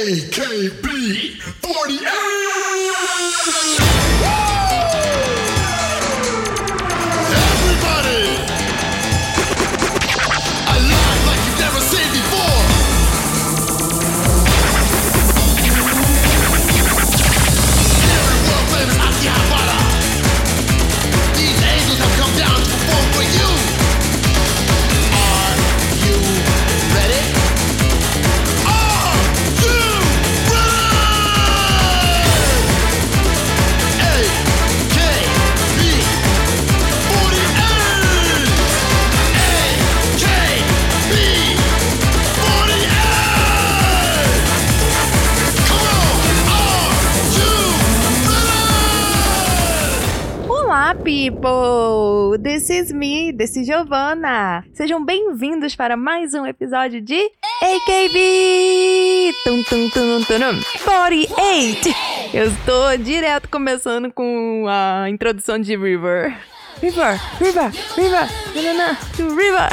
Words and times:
AKB 0.00 1.36
48! 1.60 4.49
People! 51.30 52.38
This 52.38 52.70
is 52.70 52.92
me, 52.92 53.32
this 53.32 53.56
is 53.56 53.66
Giovanna. 53.66 54.64
Sejam 54.74 55.04
bem-vindos 55.04 55.76
para 55.76 55.96
mais 55.96 56.34
um 56.34 56.44
episódio 56.44 57.00
de 57.00 57.30
AKB 57.62 59.32
tum, 59.44 59.62
tum, 59.62 59.88
tum, 59.90 60.24
tum, 60.24 60.60
48. 60.84 61.88
Eu 62.34 62.46
estou 62.46 62.96
direto 62.98 63.48
começando 63.48 64.12
com 64.12 64.66
a 64.68 65.08
introdução 65.08 65.58
de 65.58 65.76
River. 65.76 66.36
River, 66.80 67.20
River, 67.38 67.70
River, 67.96 68.28
River, 68.54 68.96
River. 69.36 69.68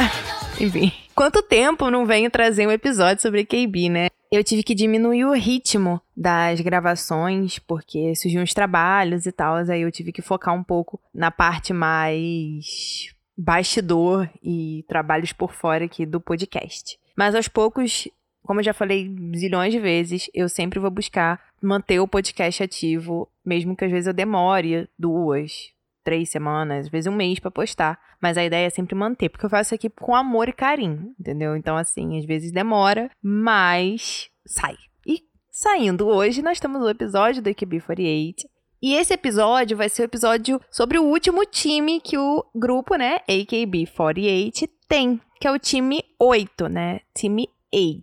Enfim, 0.59 0.91
quanto 1.15 1.41
tempo 1.41 1.89
não 1.89 2.05
venho 2.05 2.29
trazer 2.29 2.67
um 2.67 2.71
episódio 2.71 3.21
sobre 3.21 3.41
AKB, 3.41 3.89
né? 3.89 4.07
Eu 4.31 4.43
tive 4.43 4.63
que 4.63 4.75
diminuir 4.75 5.25
o 5.25 5.33
ritmo 5.33 6.01
das 6.15 6.59
gravações, 6.61 7.59
porque 7.59 8.15
surgiam 8.15 8.43
os 8.43 8.53
trabalhos 8.53 9.25
e 9.25 9.31
tal, 9.31 9.55
aí 9.55 9.81
eu 9.81 9.91
tive 9.91 10.11
que 10.11 10.21
focar 10.21 10.53
um 10.53 10.63
pouco 10.63 10.99
na 11.13 11.31
parte 11.31 11.73
mais 11.73 13.13
bastidor 13.37 14.29
e 14.43 14.83
trabalhos 14.87 15.31
por 15.31 15.53
fora 15.53 15.85
aqui 15.85 16.05
do 16.05 16.19
podcast. 16.19 16.99
Mas 17.15 17.35
aos 17.35 17.47
poucos, 17.47 18.07
como 18.43 18.59
eu 18.59 18.63
já 18.63 18.73
falei 18.73 19.13
zilhões 19.35 19.71
de 19.71 19.79
vezes, 19.79 20.29
eu 20.33 20.49
sempre 20.49 20.79
vou 20.79 20.89
buscar 20.89 21.39
manter 21.61 21.99
o 21.99 22.07
podcast 22.07 22.63
ativo, 22.63 23.29
mesmo 23.45 23.75
que 23.75 23.85
às 23.85 23.91
vezes 23.91 24.07
eu 24.07 24.13
demore 24.13 24.89
duas, 24.97 25.71
três 26.07 26.29
semanas, 26.29 26.85
às 26.85 26.89
vezes 26.89 27.11
um 27.11 27.15
mês 27.15 27.37
para 27.37 27.51
postar. 27.51 27.99
Mas 28.21 28.37
a 28.37 28.45
ideia 28.45 28.67
é 28.67 28.69
sempre 28.69 28.95
manter, 28.95 29.27
porque 29.27 29.45
eu 29.45 29.49
faço 29.49 29.67
isso 29.67 29.75
aqui 29.75 29.89
com 29.89 30.15
amor 30.15 30.47
e 30.47 30.53
carinho, 30.53 31.13
entendeu? 31.19 31.53
Então, 31.57 31.75
assim, 31.75 32.17
às 32.17 32.23
vezes 32.23 32.49
demora, 32.49 33.11
mas 33.21 34.29
sai. 34.45 34.77
E 35.05 35.19
saindo 35.51 36.07
hoje, 36.07 36.41
nós 36.41 36.61
temos 36.61 36.81
o 36.81 36.89
episódio 36.89 37.41
do 37.41 37.49
AKB48. 37.49 38.45
E 38.81 38.93
esse 38.93 39.13
episódio 39.13 39.75
vai 39.75 39.89
ser 39.89 40.03
o 40.03 40.05
episódio 40.05 40.61
sobre 40.71 40.97
o 40.97 41.03
último 41.03 41.45
time 41.45 41.99
que 41.99 42.17
o 42.17 42.45
grupo, 42.55 42.95
né, 42.95 43.19
AKB48 43.27 44.69
tem, 44.87 45.19
que 45.41 45.45
é 45.45 45.51
o 45.51 45.59
time 45.59 46.01
8, 46.17 46.69
né? 46.69 47.01
Time 47.13 47.49
8. 47.73 48.01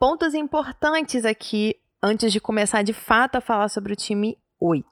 Pontos 0.00 0.34
importantes 0.34 1.24
aqui 1.24 1.76
antes 2.02 2.32
de 2.32 2.40
começar 2.40 2.82
de 2.82 2.92
fato 2.92 3.36
a 3.36 3.40
falar 3.40 3.68
sobre 3.68 3.92
o 3.92 3.96
time 3.96 4.36
8. 4.60 4.84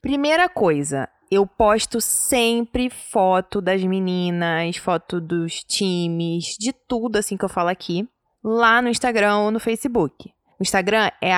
Primeira 0.00 0.48
coisa, 0.48 1.08
eu 1.30 1.46
posto 1.46 2.00
sempre 2.00 2.90
foto 2.90 3.60
das 3.60 3.82
meninas, 3.82 4.76
foto 4.76 5.20
dos 5.20 5.64
times, 5.64 6.56
de 6.58 6.72
tudo 6.72 7.16
assim 7.16 7.36
que 7.36 7.44
eu 7.44 7.48
falo 7.48 7.68
aqui, 7.68 8.08
lá 8.42 8.80
no 8.80 8.88
Instagram 8.88 9.38
ou 9.38 9.50
no 9.50 9.60
Facebook. 9.60 10.30
O 10.58 10.62
Instagram 10.62 11.10
é 11.20 11.32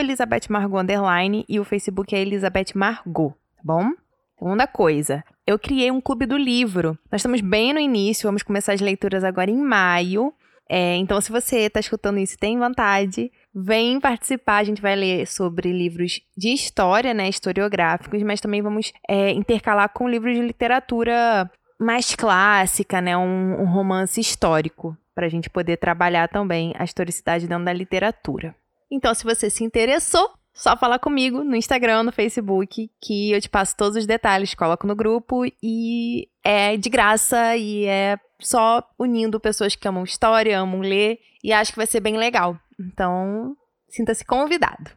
Elizabeth 0.00 0.48
Margot 0.48 0.78
underline 0.78 1.44
e 1.48 1.60
o 1.60 1.64
Facebook 1.64 2.14
é 2.14 2.20
Elizabeth 2.20 2.72
Margot, 2.74 3.30
tá 3.56 3.62
bom? 3.62 3.90
Segunda 4.38 4.66
coisa, 4.66 5.22
eu 5.46 5.58
criei 5.58 5.90
um 5.90 6.00
clube 6.00 6.26
do 6.26 6.36
livro. 6.36 6.98
Nós 7.10 7.20
estamos 7.20 7.40
bem 7.40 7.72
no 7.72 7.78
início, 7.78 8.26
vamos 8.26 8.42
começar 8.42 8.72
as 8.72 8.80
leituras 8.80 9.22
agora 9.22 9.50
em 9.50 9.56
maio. 9.56 10.32
É, 10.68 10.96
então, 10.96 11.20
se 11.20 11.30
você 11.30 11.60
está 11.60 11.80
escutando 11.80 12.18
isso 12.18 12.34
e 12.34 12.38
tem 12.38 12.58
vontade, 12.58 13.30
vem 13.54 14.00
participar. 14.00 14.58
A 14.58 14.64
gente 14.64 14.80
vai 14.80 14.96
ler 14.96 15.26
sobre 15.26 15.72
livros 15.72 16.20
de 16.36 16.48
história, 16.52 17.12
né, 17.12 17.28
historiográficos, 17.28 18.22
mas 18.22 18.40
também 18.40 18.62
vamos 18.62 18.92
é, 19.08 19.30
intercalar 19.32 19.92
com 19.92 20.08
livros 20.08 20.34
de 20.34 20.42
literatura 20.42 21.50
mais 21.78 22.14
clássica, 22.14 23.00
né, 23.00 23.16
um, 23.16 23.62
um 23.62 23.66
romance 23.66 24.20
histórico, 24.20 24.96
para 25.14 25.26
a 25.26 25.28
gente 25.28 25.50
poder 25.50 25.76
trabalhar 25.76 26.28
também 26.28 26.72
a 26.78 26.84
historicidade 26.84 27.46
dentro 27.46 27.64
da 27.64 27.72
literatura. 27.72 28.54
Então, 28.90 29.14
se 29.14 29.24
você 29.24 29.50
se 29.50 29.64
interessou, 29.64 30.30
só 30.54 30.76
falar 30.76 30.98
comigo 30.98 31.42
no 31.42 31.56
Instagram, 31.56 32.02
no 32.02 32.12
Facebook, 32.12 32.90
que 33.00 33.32
eu 33.32 33.40
te 33.40 33.48
passo 33.48 33.76
todos 33.76 33.96
os 33.96 34.06
detalhes, 34.06 34.54
coloco 34.54 34.86
no 34.86 34.94
grupo 34.94 35.44
e 35.62 36.28
é 36.44 36.76
de 36.76 36.90
graça 36.90 37.56
e 37.56 37.86
é 37.86 38.18
só 38.40 38.82
unindo 38.98 39.40
pessoas 39.40 39.74
que 39.74 39.88
amam 39.88 40.04
história, 40.04 40.58
amam 40.58 40.80
ler 40.80 41.18
e 41.42 41.52
acho 41.52 41.72
que 41.72 41.78
vai 41.78 41.86
ser 41.86 42.00
bem 42.00 42.16
legal. 42.16 42.58
Então, 42.78 43.56
sinta-se 43.88 44.24
convidado. 44.24 44.90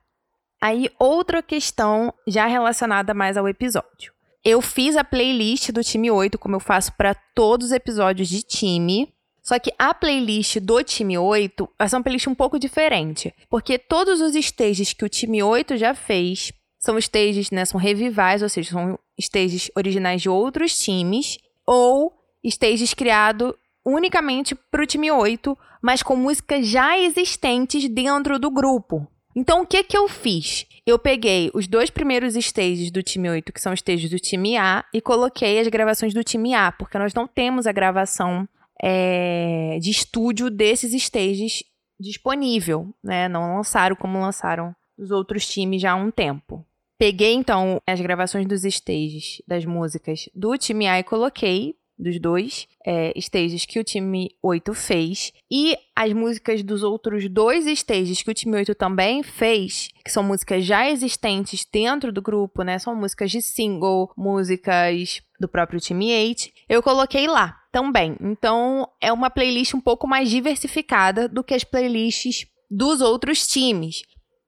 Aí, 0.62 0.90
outra 1.00 1.44
questão 1.44 2.14
já 2.28 2.48
relacionada 2.48 3.14
mais 3.14 3.38
ao 3.38 3.48
episódio. 3.48 4.14
Eu 4.44 4.62
fiz 4.62 4.96
a 4.96 5.04
playlist 5.04 5.72
do 5.72 5.84
time 5.84 6.12
8, 6.12 6.38
como 6.38 6.56
eu 6.56 6.60
faço 6.60 6.94
para 6.94 7.16
todos 7.16 7.68
os 7.68 7.72
episódios 7.72 8.28
de 8.28 8.44
time. 8.44 9.12
Só 9.46 9.60
que 9.60 9.72
a 9.78 9.94
playlist 9.94 10.58
do 10.58 10.84
time 10.84 11.20
8 11.20 11.70
vai 11.78 11.88
ser 11.88 11.96
uma 11.98 12.02
playlist 12.02 12.26
um 12.26 12.34
pouco 12.34 12.58
diferente. 12.58 13.32
Porque 13.48 13.78
todos 13.78 14.20
os 14.20 14.34
stages 14.34 14.92
que 14.92 15.06
o 15.06 15.10
time 15.10 15.44
8 15.44 15.78
já 15.78 15.94
fez 15.94 16.52
são 16.80 16.98
stages, 16.98 17.52
né? 17.52 17.64
São 17.64 17.80
revivais, 17.80 18.42
ou 18.42 18.50
seja, 18.50 18.72
são 18.72 19.00
stages 19.20 19.70
originais 19.76 20.24
de 20.24 20.30
outros 20.30 20.76
times. 20.80 21.38
Ou 21.64 22.12
stages 22.44 22.96
criados 22.96 23.54
unicamente 23.86 24.56
para 24.56 24.82
o 24.82 24.88
time 24.88 25.12
8, 25.12 25.56
mas 25.80 26.02
com 26.02 26.16
músicas 26.16 26.66
já 26.66 26.98
existentes 26.98 27.88
dentro 27.88 28.40
do 28.40 28.50
grupo. 28.50 29.08
Então, 29.36 29.62
o 29.62 29.68
que 29.68 29.84
que 29.84 29.96
eu 29.96 30.08
fiz? 30.08 30.66
Eu 30.88 30.98
peguei 30.98 31.52
os 31.54 31.68
dois 31.68 31.92
primeiros 31.92 32.36
stages 32.36 32.90
do 32.90 33.04
time 33.04 33.30
8, 33.30 33.54
que 33.54 33.62
são 33.62 33.74
os 33.74 33.80
stages 33.80 34.10
do 34.10 34.18
time 34.18 34.58
A, 34.58 34.84
e 34.92 35.02
coloquei 35.02 35.60
as 35.60 35.68
gravações 35.68 36.16
do 36.16 36.24
time 36.24 36.56
A, 36.56 36.72
porque 36.72 36.98
nós 36.98 37.14
não 37.14 37.28
temos 37.28 37.68
a 37.68 37.72
gravação 37.72 38.48
é, 38.82 39.78
de 39.82 39.90
estúdio 39.90 40.50
desses 40.50 40.94
stages 40.94 41.64
disponível, 42.00 42.94
né? 43.04 43.28
Não 43.28 43.56
lançaram 43.56 43.96
como 43.96 44.20
lançaram 44.20 44.76
os 44.98 45.12
outros 45.12 45.48
times 45.48 45.82
já 45.82 45.92
há 45.92 45.96
um 45.96 46.12
tempo. 46.12 46.66
Peguei 46.98 47.34
então 47.34 47.82
as 47.86 48.00
gravações 48.00 48.48
dos 48.48 48.64
stages 48.64 49.42
das 49.48 49.66
músicas 49.66 50.30
do 50.34 50.58
time 50.58 50.88
A 50.88 51.00
e 51.00 51.04
coloquei 51.04 51.76
dos 51.98 52.20
dois 52.20 52.68
é, 52.86 53.18
stages 53.18 53.66
que 53.66 53.80
o 53.80 53.84
time 53.84 54.30
8 54.44 54.74
fez 54.74 55.32
e 55.50 55.78
as 55.96 56.12
músicas 56.12 56.62
dos 56.62 56.84
outros 56.84 57.30
dois 57.30 57.66
stages 57.66 58.22
que 58.22 58.30
o 58.30 58.34
time 58.34 58.58
8 58.58 58.76
também 58.76 59.24
fez, 59.24 59.90
que 60.04 60.12
são 60.12 60.24
músicas 60.24 60.66
já 60.66 60.90
existentes 60.90 61.66
dentro 61.72 62.12
do 62.12 62.22
grupo, 62.22 62.64
né? 62.64 62.78
São 62.80 62.96
músicas 62.96 63.32
de 63.32 63.42
single, 63.42 64.12
músicas 64.18 65.22
do 65.40 65.48
próprio 65.48 65.80
time 65.80 66.14
8. 66.14 66.50
Eu 66.68 66.84
coloquei 66.84 67.28
lá 67.28 67.58
também. 67.76 68.16
Então 68.22 68.88
é 69.02 69.12
uma 69.12 69.30
playlist 69.30 69.74
um 69.74 69.82
pouco 69.82 70.08
mais 70.08 70.30
diversificada 70.30 71.28
do 71.28 71.44
que 71.44 71.54
as 71.54 71.66
playlists 71.66 72.48
dos 72.72 73.02
outros 73.02 73.46
times. 73.46 74.02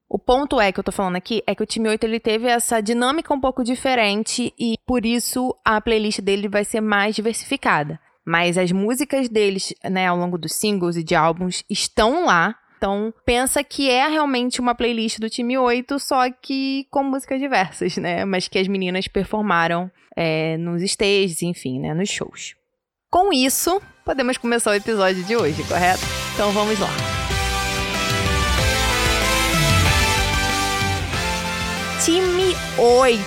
O 0.10 0.18
ponto 0.18 0.62
é 0.62 0.72
que 0.72 0.80
eu 0.80 0.84
tô 0.84 0.94
falando 0.94 1.18
aqui 1.18 1.44
é 1.46 1.54
que 1.54 1.62
o 1.62 1.66
time 1.66 1.90
8 1.90 2.06
ele 2.06 2.22
teve 2.22 2.48
essa 2.48 2.80
dinâmica 2.80 3.34
um 3.34 3.42
pouco 3.42 3.66
diferente 3.66 4.54
e 4.58 4.76
por 4.88 5.06
isso 5.06 5.54
a 5.66 5.82
playlist 5.82 6.22
dele 6.22 6.48
vai 6.48 6.64
ser 6.64 6.80
mais 6.80 7.18
diversificada. 7.18 8.00
Mas 8.26 8.58
as 8.58 8.72
músicas 8.72 9.28
deles, 9.28 9.74
né, 9.84 10.08
ao 10.08 10.16
longo 10.16 10.38
dos 10.38 10.54
singles 10.54 10.96
e 10.96 11.04
de 11.04 11.14
álbuns 11.14 11.66
estão 11.70 12.26
lá. 12.26 12.56
Então, 12.78 13.14
pensa 13.26 13.62
que 13.62 13.90
é 13.90 14.08
realmente 14.08 14.62
uma 14.62 14.74
playlist 14.74 15.20
do 15.20 15.30
time 15.30 15.58
8, 15.58 16.00
só 16.00 16.32
que 16.32 16.88
com 16.90 17.04
músicas 17.04 17.42
diversas, 17.42 17.98
né? 17.98 18.24
Mas 18.24 18.48
que 18.48 18.60
as 18.60 18.68
meninas 18.68 19.08
performaram 19.08 19.92
é, 20.16 20.56
nos 20.58 20.82
stages, 20.84 21.42
enfim, 21.42 21.80
né? 21.80 21.94
Nos 21.94 22.10
shows. 22.10 22.56
Com 23.18 23.34
isso, 23.34 23.82
podemos 24.06 24.38
começar 24.38 24.70
o 24.70 24.76
episódio 24.76 25.24
de 25.24 25.36
hoje, 25.36 25.64
correto? 25.64 26.04
Então 26.36 26.52
vamos 26.52 26.80
lá. 26.80 26.88
time 32.06 32.54
8 32.78 33.24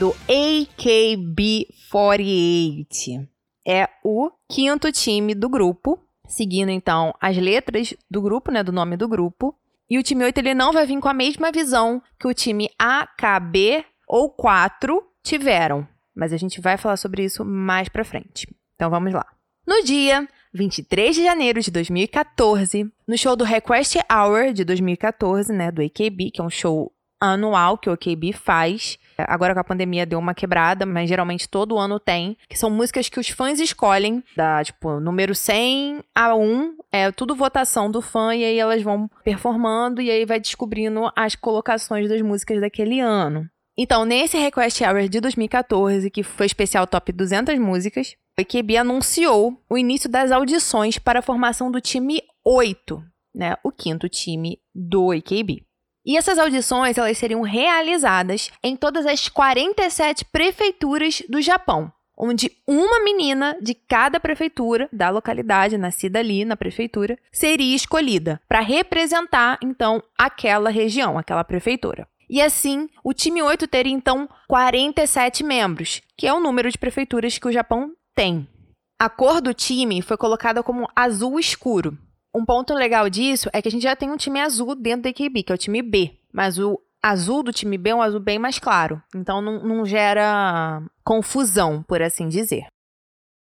do 0.00 0.10
AKB48. 0.28 3.28
É 3.64 3.88
o 4.02 4.32
quinto 4.50 4.90
time 4.90 5.36
do 5.36 5.48
grupo, 5.48 5.96
seguindo 6.26 6.70
então 6.70 7.14
as 7.20 7.36
letras 7.36 7.94
do 8.10 8.20
grupo, 8.20 8.50
né, 8.50 8.64
do 8.64 8.72
nome 8.72 8.96
do 8.96 9.06
grupo. 9.06 9.56
E 9.88 10.00
o 10.00 10.02
time 10.02 10.24
8 10.24 10.36
ele 10.38 10.52
não 10.52 10.72
vai 10.72 10.84
vir 10.84 10.98
com 10.98 11.08
a 11.08 11.14
mesma 11.14 11.52
visão 11.52 12.02
que 12.18 12.26
o 12.26 12.34
time 12.34 12.68
A, 12.76 13.06
K, 13.06 13.38
B 13.38 13.84
ou 14.08 14.30
4 14.30 15.00
tiveram. 15.22 15.86
Mas 16.12 16.32
a 16.32 16.36
gente 16.36 16.60
vai 16.60 16.76
falar 16.76 16.96
sobre 16.96 17.22
isso 17.22 17.44
mais 17.44 17.88
pra 17.88 18.04
frente. 18.04 18.48
Então 18.74 18.90
vamos 18.90 19.12
lá. 19.12 19.26
No 19.66 19.82
dia 19.82 20.28
23 20.52 21.16
de 21.16 21.24
janeiro 21.24 21.60
de 21.60 21.70
2014, 21.70 22.90
no 23.08 23.16
show 23.16 23.34
do 23.34 23.44
Request 23.44 23.98
Hour 24.12 24.52
de 24.52 24.64
2014, 24.64 25.52
né, 25.52 25.70
do 25.70 25.82
AKB, 25.82 26.30
que 26.30 26.40
é 26.40 26.44
um 26.44 26.50
show 26.50 26.92
anual 27.20 27.78
que 27.78 27.88
o 27.88 27.92
AKB 27.92 28.32
faz. 28.32 28.98
Agora 29.16 29.54
com 29.54 29.60
a 29.60 29.64
pandemia 29.64 30.04
deu 30.04 30.18
uma 30.18 30.34
quebrada, 30.34 30.84
mas 30.84 31.08
geralmente 31.08 31.48
todo 31.48 31.78
ano 31.78 31.98
tem, 31.98 32.36
que 32.48 32.58
são 32.58 32.68
músicas 32.68 33.08
que 33.08 33.18
os 33.18 33.28
fãs 33.28 33.60
escolhem, 33.60 34.22
da 34.36 34.62
tipo 34.62 34.98
número 35.00 35.34
100 35.34 36.02
a 36.14 36.34
1, 36.34 36.76
é 36.92 37.10
tudo 37.12 37.34
votação 37.34 37.90
do 37.90 38.02
fã 38.02 38.34
e 38.34 38.44
aí 38.44 38.58
elas 38.58 38.82
vão 38.82 39.08
performando 39.22 40.00
e 40.02 40.10
aí 40.10 40.24
vai 40.24 40.40
descobrindo 40.40 41.10
as 41.16 41.34
colocações 41.34 42.08
das 42.08 42.20
músicas 42.22 42.60
daquele 42.60 43.00
ano. 43.00 43.48
Então, 43.76 44.04
nesse 44.04 44.38
Request 44.38 44.84
Hour 44.84 45.08
de 45.08 45.20
2014, 45.20 46.08
que 46.08 46.22
foi 46.22 46.46
especial 46.46 46.86
top 46.86 47.10
200 47.10 47.58
músicas, 47.58 48.14
o 48.38 48.40
AKB 48.40 48.76
anunciou 48.76 49.60
o 49.68 49.76
início 49.76 50.08
das 50.08 50.30
audições 50.30 50.96
para 50.96 51.18
a 51.18 51.22
formação 51.22 51.70
do 51.70 51.80
time 51.80 52.22
8, 52.44 53.02
né, 53.34 53.56
o 53.64 53.72
quinto 53.72 54.08
time 54.08 54.60
do 54.72 55.10
AKB. 55.10 55.64
E 56.06 56.16
essas 56.16 56.38
audições 56.38 56.98
elas 56.98 57.18
seriam 57.18 57.40
realizadas 57.40 58.50
em 58.62 58.76
todas 58.76 59.06
as 59.06 59.28
47 59.28 60.24
prefeituras 60.26 61.22
do 61.28 61.40
Japão, 61.40 61.90
onde 62.16 62.52
uma 62.68 63.02
menina 63.02 63.56
de 63.60 63.74
cada 63.74 64.20
prefeitura 64.20 64.88
da 64.92 65.10
localidade 65.10 65.78
nascida 65.78 66.20
ali 66.20 66.44
na 66.44 66.56
prefeitura 66.56 67.18
seria 67.32 67.74
escolhida 67.74 68.40
para 68.46 68.60
representar 68.60 69.58
então 69.62 70.02
aquela 70.16 70.70
região, 70.70 71.18
aquela 71.18 71.42
prefeitura. 71.42 72.06
E 72.28 72.40
assim, 72.40 72.88
o 73.02 73.12
time 73.12 73.42
8 73.42 73.66
teria 73.66 73.92
então 73.92 74.28
47 74.48 75.44
membros, 75.44 76.00
que 76.16 76.26
é 76.26 76.32
o 76.32 76.40
número 76.40 76.70
de 76.70 76.78
prefeituras 76.78 77.38
que 77.38 77.48
o 77.48 77.52
Japão 77.52 77.92
tem. 78.14 78.48
A 78.98 79.08
cor 79.08 79.40
do 79.40 79.52
time 79.52 80.00
foi 80.02 80.16
colocada 80.16 80.62
como 80.62 80.88
azul 80.94 81.38
escuro, 81.38 81.98
um 82.34 82.44
ponto 82.44 82.74
legal 82.74 83.08
disso 83.08 83.48
é 83.52 83.62
que 83.62 83.68
a 83.68 83.70
gente 83.70 83.84
já 83.84 83.94
tem 83.94 84.10
um 84.10 84.16
time 84.16 84.40
azul 84.40 84.74
dentro 84.74 85.02
da 85.02 85.10
AKB, 85.10 85.44
que 85.44 85.52
é 85.52 85.54
o 85.54 85.58
time 85.58 85.80
B. 85.80 86.18
Mas 86.32 86.58
o 86.58 86.80
azul 87.00 87.44
do 87.44 87.52
time 87.52 87.78
B 87.78 87.90
é 87.90 87.94
um 87.94 88.02
azul 88.02 88.18
bem 88.18 88.40
mais 88.40 88.58
claro. 88.58 89.00
Então 89.14 89.40
não, 89.40 89.62
não 89.62 89.86
gera 89.86 90.82
confusão, 91.04 91.80
por 91.84 92.02
assim 92.02 92.28
dizer. 92.28 92.66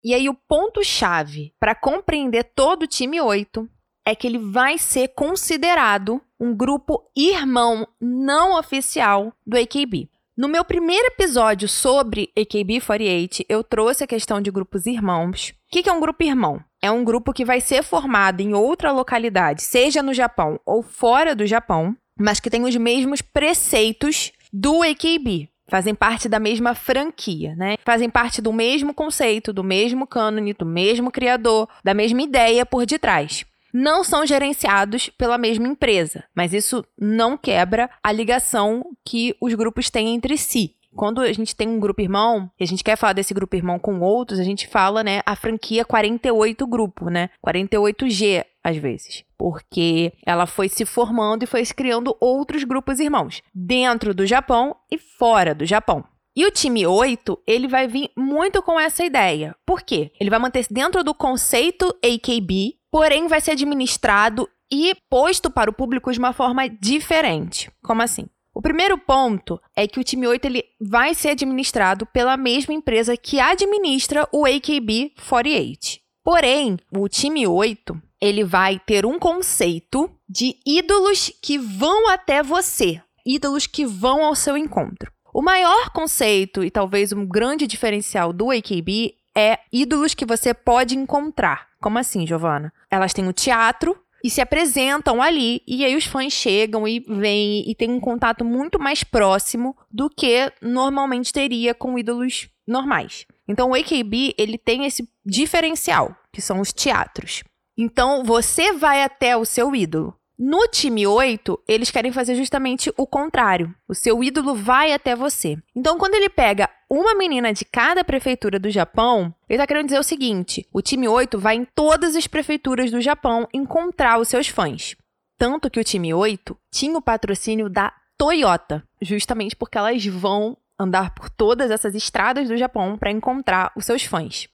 E 0.02 0.12
aí 0.12 0.28
o 0.28 0.34
ponto-chave 0.34 1.54
para 1.60 1.74
compreender 1.74 2.42
todo 2.42 2.82
o 2.82 2.86
time 2.88 3.20
8 3.20 3.68
é 4.10 4.14
que 4.16 4.26
ele 4.26 4.38
vai 4.38 4.76
ser 4.76 5.08
considerado 5.14 6.20
um 6.38 6.52
grupo 6.52 7.00
irmão 7.16 7.86
não 8.00 8.58
oficial 8.58 9.32
do 9.46 9.56
AKB. 9.56 10.10
No 10.36 10.48
meu 10.48 10.64
primeiro 10.64 11.06
episódio 11.06 11.68
sobre 11.68 12.28
AKB48, 12.36 13.44
eu 13.48 13.62
trouxe 13.62 14.02
a 14.02 14.08
questão 14.08 14.40
de 14.40 14.50
grupos 14.50 14.86
irmãos. 14.86 15.50
O 15.50 15.54
que 15.70 15.88
é 15.88 15.92
um 15.92 16.00
grupo 16.00 16.24
irmão? 16.24 16.60
É 16.82 16.90
um 16.90 17.04
grupo 17.04 17.32
que 17.32 17.44
vai 17.44 17.60
ser 17.60 17.84
formado 17.84 18.40
em 18.40 18.52
outra 18.52 18.90
localidade, 18.90 19.62
seja 19.62 20.02
no 20.02 20.12
Japão 20.12 20.58
ou 20.66 20.82
fora 20.82 21.36
do 21.36 21.46
Japão, 21.46 21.94
mas 22.18 22.40
que 22.40 22.50
tem 22.50 22.64
os 22.64 22.74
mesmos 22.74 23.22
preceitos 23.22 24.32
do 24.52 24.82
AKB. 24.82 25.48
Fazem 25.68 25.94
parte 25.94 26.28
da 26.28 26.40
mesma 26.40 26.74
franquia, 26.74 27.54
né? 27.54 27.76
Fazem 27.84 28.10
parte 28.10 28.42
do 28.42 28.52
mesmo 28.52 28.92
conceito, 28.92 29.52
do 29.52 29.62
mesmo 29.62 30.04
cânone, 30.04 30.52
do 30.52 30.66
mesmo 30.66 31.12
criador, 31.12 31.68
da 31.84 31.94
mesma 31.94 32.22
ideia 32.22 32.66
por 32.66 32.84
detrás 32.84 33.44
não 33.72 34.04
são 34.04 34.26
gerenciados 34.26 35.08
pela 35.10 35.38
mesma 35.38 35.66
empresa, 35.66 36.24
mas 36.34 36.52
isso 36.52 36.84
não 36.98 37.36
quebra 37.36 37.90
a 38.02 38.12
ligação 38.12 38.84
que 39.04 39.34
os 39.40 39.54
grupos 39.54 39.90
têm 39.90 40.14
entre 40.14 40.36
si. 40.36 40.74
Quando 40.94 41.20
a 41.20 41.32
gente 41.32 41.54
tem 41.54 41.68
um 41.68 41.78
grupo 41.78 42.00
irmão, 42.00 42.50
e 42.58 42.64
a 42.64 42.66
gente 42.66 42.82
quer 42.82 42.96
falar 42.96 43.12
desse 43.12 43.32
grupo 43.32 43.54
irmão 43.54 43.78
com 43.78 44.00
outros, 44.00 44.40
a 44.40 44.44
gente 44.44 44.66
fala, 44.66 45.04
né, 45.04 45.20
a 45.24 45.36
franquia 45.36 45.84
48 45.84 46.66
grupo, 46.66 47.08
né? 47.08 47.30
48G 47.46 48.44
às 48.62 48.76
vezes, 48.76 49.24
porque 49.38 50.12
ela 50.26 50.46
foi 50.46 50.68
se 50.68 50.84
formando 50.84 51.44
e 51.44 51.46
foi 51.46 51.64
se 51.64 51.74
criando 51.74 52.14
outros 52.20 52.64
grupos 52.64 53.00
irmãos, 53.00 53.40
dentro 53.54 54.12
do 54.12 54.26
Japão 54.26 54.76
e 54.90 54.98
fora 54.98 55.54
do 55.54 55.64
Japão. 55.64 56.04
E 56.36 56.44
o 56.46 56.50
time 56.50 56.86
8, 56.86 57.38
ele 57.46 57.66
vai 57.66 57.88
vir 57.88 58.10
muito 58.16 58.62
com 58.62 58.78
essa 58.78 59.04
ideia. 59.04 59.54
Por 59.66 59.82
quê? 59.82 60.12
Ele 60.20 60.30
vai 60.30 60.38
manter-se 60.38 60.72
dentro 60.72 61.02
do 61.02 61.12
conceito 61.12 61.88
AKB, 62.04 62.76
porém 62.90 63.26
vai 63.28 63.40
ser 63.40 63.52
administrado 63.52 64.48
e 64.70 64.94
posto 65.08 65.50
para 65.50 65.70
o 65.70 65.74
público 65.74 66.12
de 66.12 66.18
uma 66.18 66.32
forma 66.32 66.68
diferente. 66.68 67.70
Como 67.82 68.02
assim? 68.02 68.26
O 68.54 68.60
primeiro 68.60 68.98
ponto 68.98 69.60
é 69.76 69.86
que 69.86 70.00
o 70.00 70.04
time 70.04 70.26
8 70.26 70.44
ele 70.44 70.64
vai 70.80 71.14
ser 71.14 71.30
administrado 71.30 72.04
pela 72.06 72.36
mesma 72.36 72.74
empresa 72.74 73.16
que 73.16 73.38
administra 73.38 74.28
o 74.32 74.44
AKB 74.44 75.12
48. 75.28 76.00
Porém, 76.22 76.76
o 76.92 77.08
time 77.08 77.46
8 77.46 78.00
ele 78.20 78.44
vai 78.44 78.78
ter 78.78 79.06
um 79.06 79.18
conceito 79.18 80.10
de 80.28 80.56
ídolos 80.66 81.32
que 81.42 81.56
vão 81.58 82.08
até 82.10 82.42
você, 82.42 83.00
ídolos 83.24 83.66
que 83.66 83.86
vão 83.86 84.24
ao 84.24 84.34
seu 84.34 84.56
encontro. 84.56 85.10
O 85.32 85.40
maior 85.40 85.90
conceito 85.90 86.64
e 86.64 86.70
talvez 86.70 87.12
um 87.12 87.24
grande 87.24 87.66
diferencial 87.66 88.32
do 88.32 88.50
AKB 88.50 89.14
é 89.36 89.58
ídolos 89.72 90.14
que 90.14 90.24
você 90.24 90.52
pode 90.52 90.96
encontrar. 90.96 91.68
Como 91.80 91.98
assim, 91.98 92.26
Giovana? 92.26 92.72
Elas 92.90 93.12
têm 93.12 93.28
o 93.28 93.32
teatro 93.32 93.96
e 94.22 94.30
se 94.30 94.40
apresentam 94.40 95.22
ali, 95.22 95.62
e 95.66 95.84
aí 95.84 95.96
os 95.96 96.04
fãs 96.04 96.32
chegam 96.32 96.86
e 96.86 97.00
vêm 97.00 97.64
e 97.68 97.74
têm 97.74 97.90
um 97.90 98.00
contato 98.00 98.44
muito 98.44 98.78
mais 98.78 99.02
próximo 99.02 99.76
do 99.90 100.10
que 100.10 100.52
normalmente 100.60 101.32
teria 101.32 101.74
com 101.74 101.98
ídolos 101.98 102.48
normais. 102.66 103.26
Então 103.48 103.70
o 103.70 103.74
AKB, 103.74 104.34
ele 104.36 104.58
tem 104.58 104.84
esse 104.84 105.08
diferencial, 105.24 106.14
que 106.32 106.42
são 106.42 106.60
os 106.60 106.72
teatros. 106.72 107.42
Então 107.76 108.22
você 108.24 108.74
vai 108.74 109.02
até 109.02 109.36
o 109.36 109.44
seu 109.44 109.74
ídolo. 109.74 110.14
No 110.42 110.66
time 110.68 111.06
8, 111.06 111.64
eles 111.68 111.90
querem 111.90 112.10
fazer 112.10 112.34
justamente 112.34 112.90
o 112.96 113.06
contrário. 113.06 113.74
O 113.86 113.94
seu 113.94 114.24
ídolo 114.24 114.54
vai 114.54 114.90
até 114.90 115.14
você. 115.14 115.58
Então, 115.76 115.98
quando 115.98 116.14
ele 116.14 116.30
pega 116.30 116.66
uma 116.88 117.14
menina 117.14 117.52
de 117.52 117.62
cada 117.62 118.02
prefeitura 118.02 118.58
do 118.58 118.70
Japão, 118.70 119.34
ele 119.46 119.58
está 119.58 119.66
querendo 119.66 119.84
dizer 119.84 119.98
o 119.98 120.02
seguinte: 120.02 120.66
o 120.72 120.80
time 120.80 121.06
8 121.06 121.38
vai 121.38 121.56
em 121.56 121.66
todas 121.66 122.16
as 122.16 122.26
prefeituras 122.26 122.90
do 122.90 123.02
Japão 123.02 123.46
encontrar 123.52 124.18
os 124.18 124.28
seus 124.28 124.48
fãs. 124.48 124.96
Tanto 125.36 125.68
que 125.68 125.78
o 125.78 125.84
time 125.84 126.14
8 126.14 126.56
tinha 126.70 126.96
o 126.96 127.02
patrocínio 127.02 127.68
da 127.68 127.92
Toyota, 128.16 128.82
justamente 129.02 129.54
porque 129.54 129.76
elas 129.76 130.02
vão 130.06 130.56
andar 130.78 131.14
por 131.14 131.28
todas 131.28 131.70
essas 131.70 131.94
estradas 131.94 132.48
do 132.48 132.56
Japão 132.56 132.96
para 132.96 133.10
encontrar 133.10 133.72
os 133.76 133.84
seus 133.84 134.04
fãs. 134.04 134.48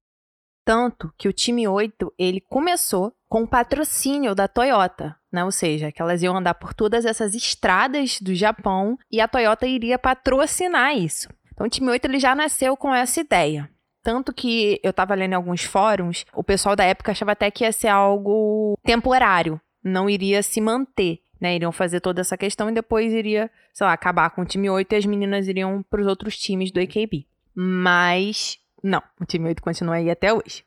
Tanto 0.65 1.15
que 1.17 1.29
o 1.29 1.33
time 1.33 1.69
8, 1.69 2.13
ele 2.19 2.41
começou 2.41 3.13
com 3.29 3.45
o 3.45 3.49
patrocínio 3.49 4.35
da 4.35 4.49
Toyota, 4.49 5.17
né? 5.37 5.45
Ou 5.45 5.53
seja, 5.53 5.93
que 5.93 6.01
elas 6.01 6.23
iam 6.23 6.37
andar 6.37 6.55
por 6.55 6.73
todas 6.73 7.05
essas 7.05 7.35
estradas 7.35 8.19
do 8.21 8.35
Japão 8.35 8.99
e 9.13 9.21
a 9.21 9.29
Toyota 9.29 9.67
iria 9.67 9.99
patrocinar 9.99 10.97
isso. 10.97 11.29
Então 11.53 11.67
o 11.67 11.71
time 11.71 11.91
8 11.91 12.07
ele 12.07 12.19
já 12.19 12.35
nasceu 12.35 12.75
com 12.77 12.95
essa 12.95 13.21
ideia. 13.21 13.71
Tanto 14.03 14.33
que 14.33 14.81
eu 14.83 14.91
estava 14.91 15.15
lendo 15.15 15.33
em 15.33 15.37
alguns 15.37 15.63
fóruns, 15.63 16.25
o 16.33 16.43
pessoal 16.43 16.75
da 16.75 16.85
época 16.85 17.13
achava 17.13 17.33
até 17.33 17.51
que 17.51 17.65
ia 17.65 17.73
ser 17.73 17.89
algo 17.89 18.79
temporário, 18.83 19.61
não 19.85 20.09
iria 20.09 20.43
se 20.43 20.61
manter. 20.61 21.21
Né, 21.39 21.55
iriam 21.55 21.71
fazer 21.71 22.01
toda 22.01 22.23
essa 22.23 22.35
questão 22.35 22.71
e 22.71 22.73
depois 22.73 23.13
iria, 23.13 23.51
sei 23.75 23.87
lá, 23.87 23.93
acabar 23.93 24.31
com 24.31 24.41
o 24.41 24.47
time 24.47 24.71
8 24.71 24.91
e 24.91 24.97
as 24.97 25.05
meninas 25.05 25.47
iriam 25.49 25.83
para 25.83 26.01
os 26.01 26.07
outros 26.07 26.39
times 26.39 26.71
do 26.71 26.81
AKB. 26.81 27.27
Mas 27.55 28.59
não, 28.83 29.03
o 29.21 29.27
time 29.27 29.49
8 29.49 29.61
continua 29.61 29.97
aí 29.97 30.09
até 30.09 30.33
hoje. 30.33 30.65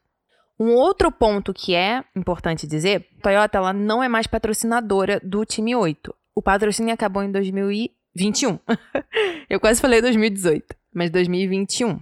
Um 0.59 0.75
outro 0.75 1.09
ponto 1.11 1.53
que 1.53 1.73
é 1.73 2.03
importante 2.15 2.67
dizer, 2.67 3.07
Toyota 3.23 3.57
ela 3.57 3.71
não 3.71 4.03
é 4.03 4.09
mais 4.09 4.27
patrocinadora 4.27 5.19
do 5.23 5.45
time 5.45 5.73
8. 5.73 6.13
O 6.35 6.41
patrocínio 6.41 6.93
acabou 6.93 7.23
em 7.23 7.31
2021. 7.31 8.59
Eu 9.49 9.59
quase 9.59 9.79
falei 9.79 10.01
2018, 10.01 10.75
mas 10.93 11.09
2021. 11.09 12.01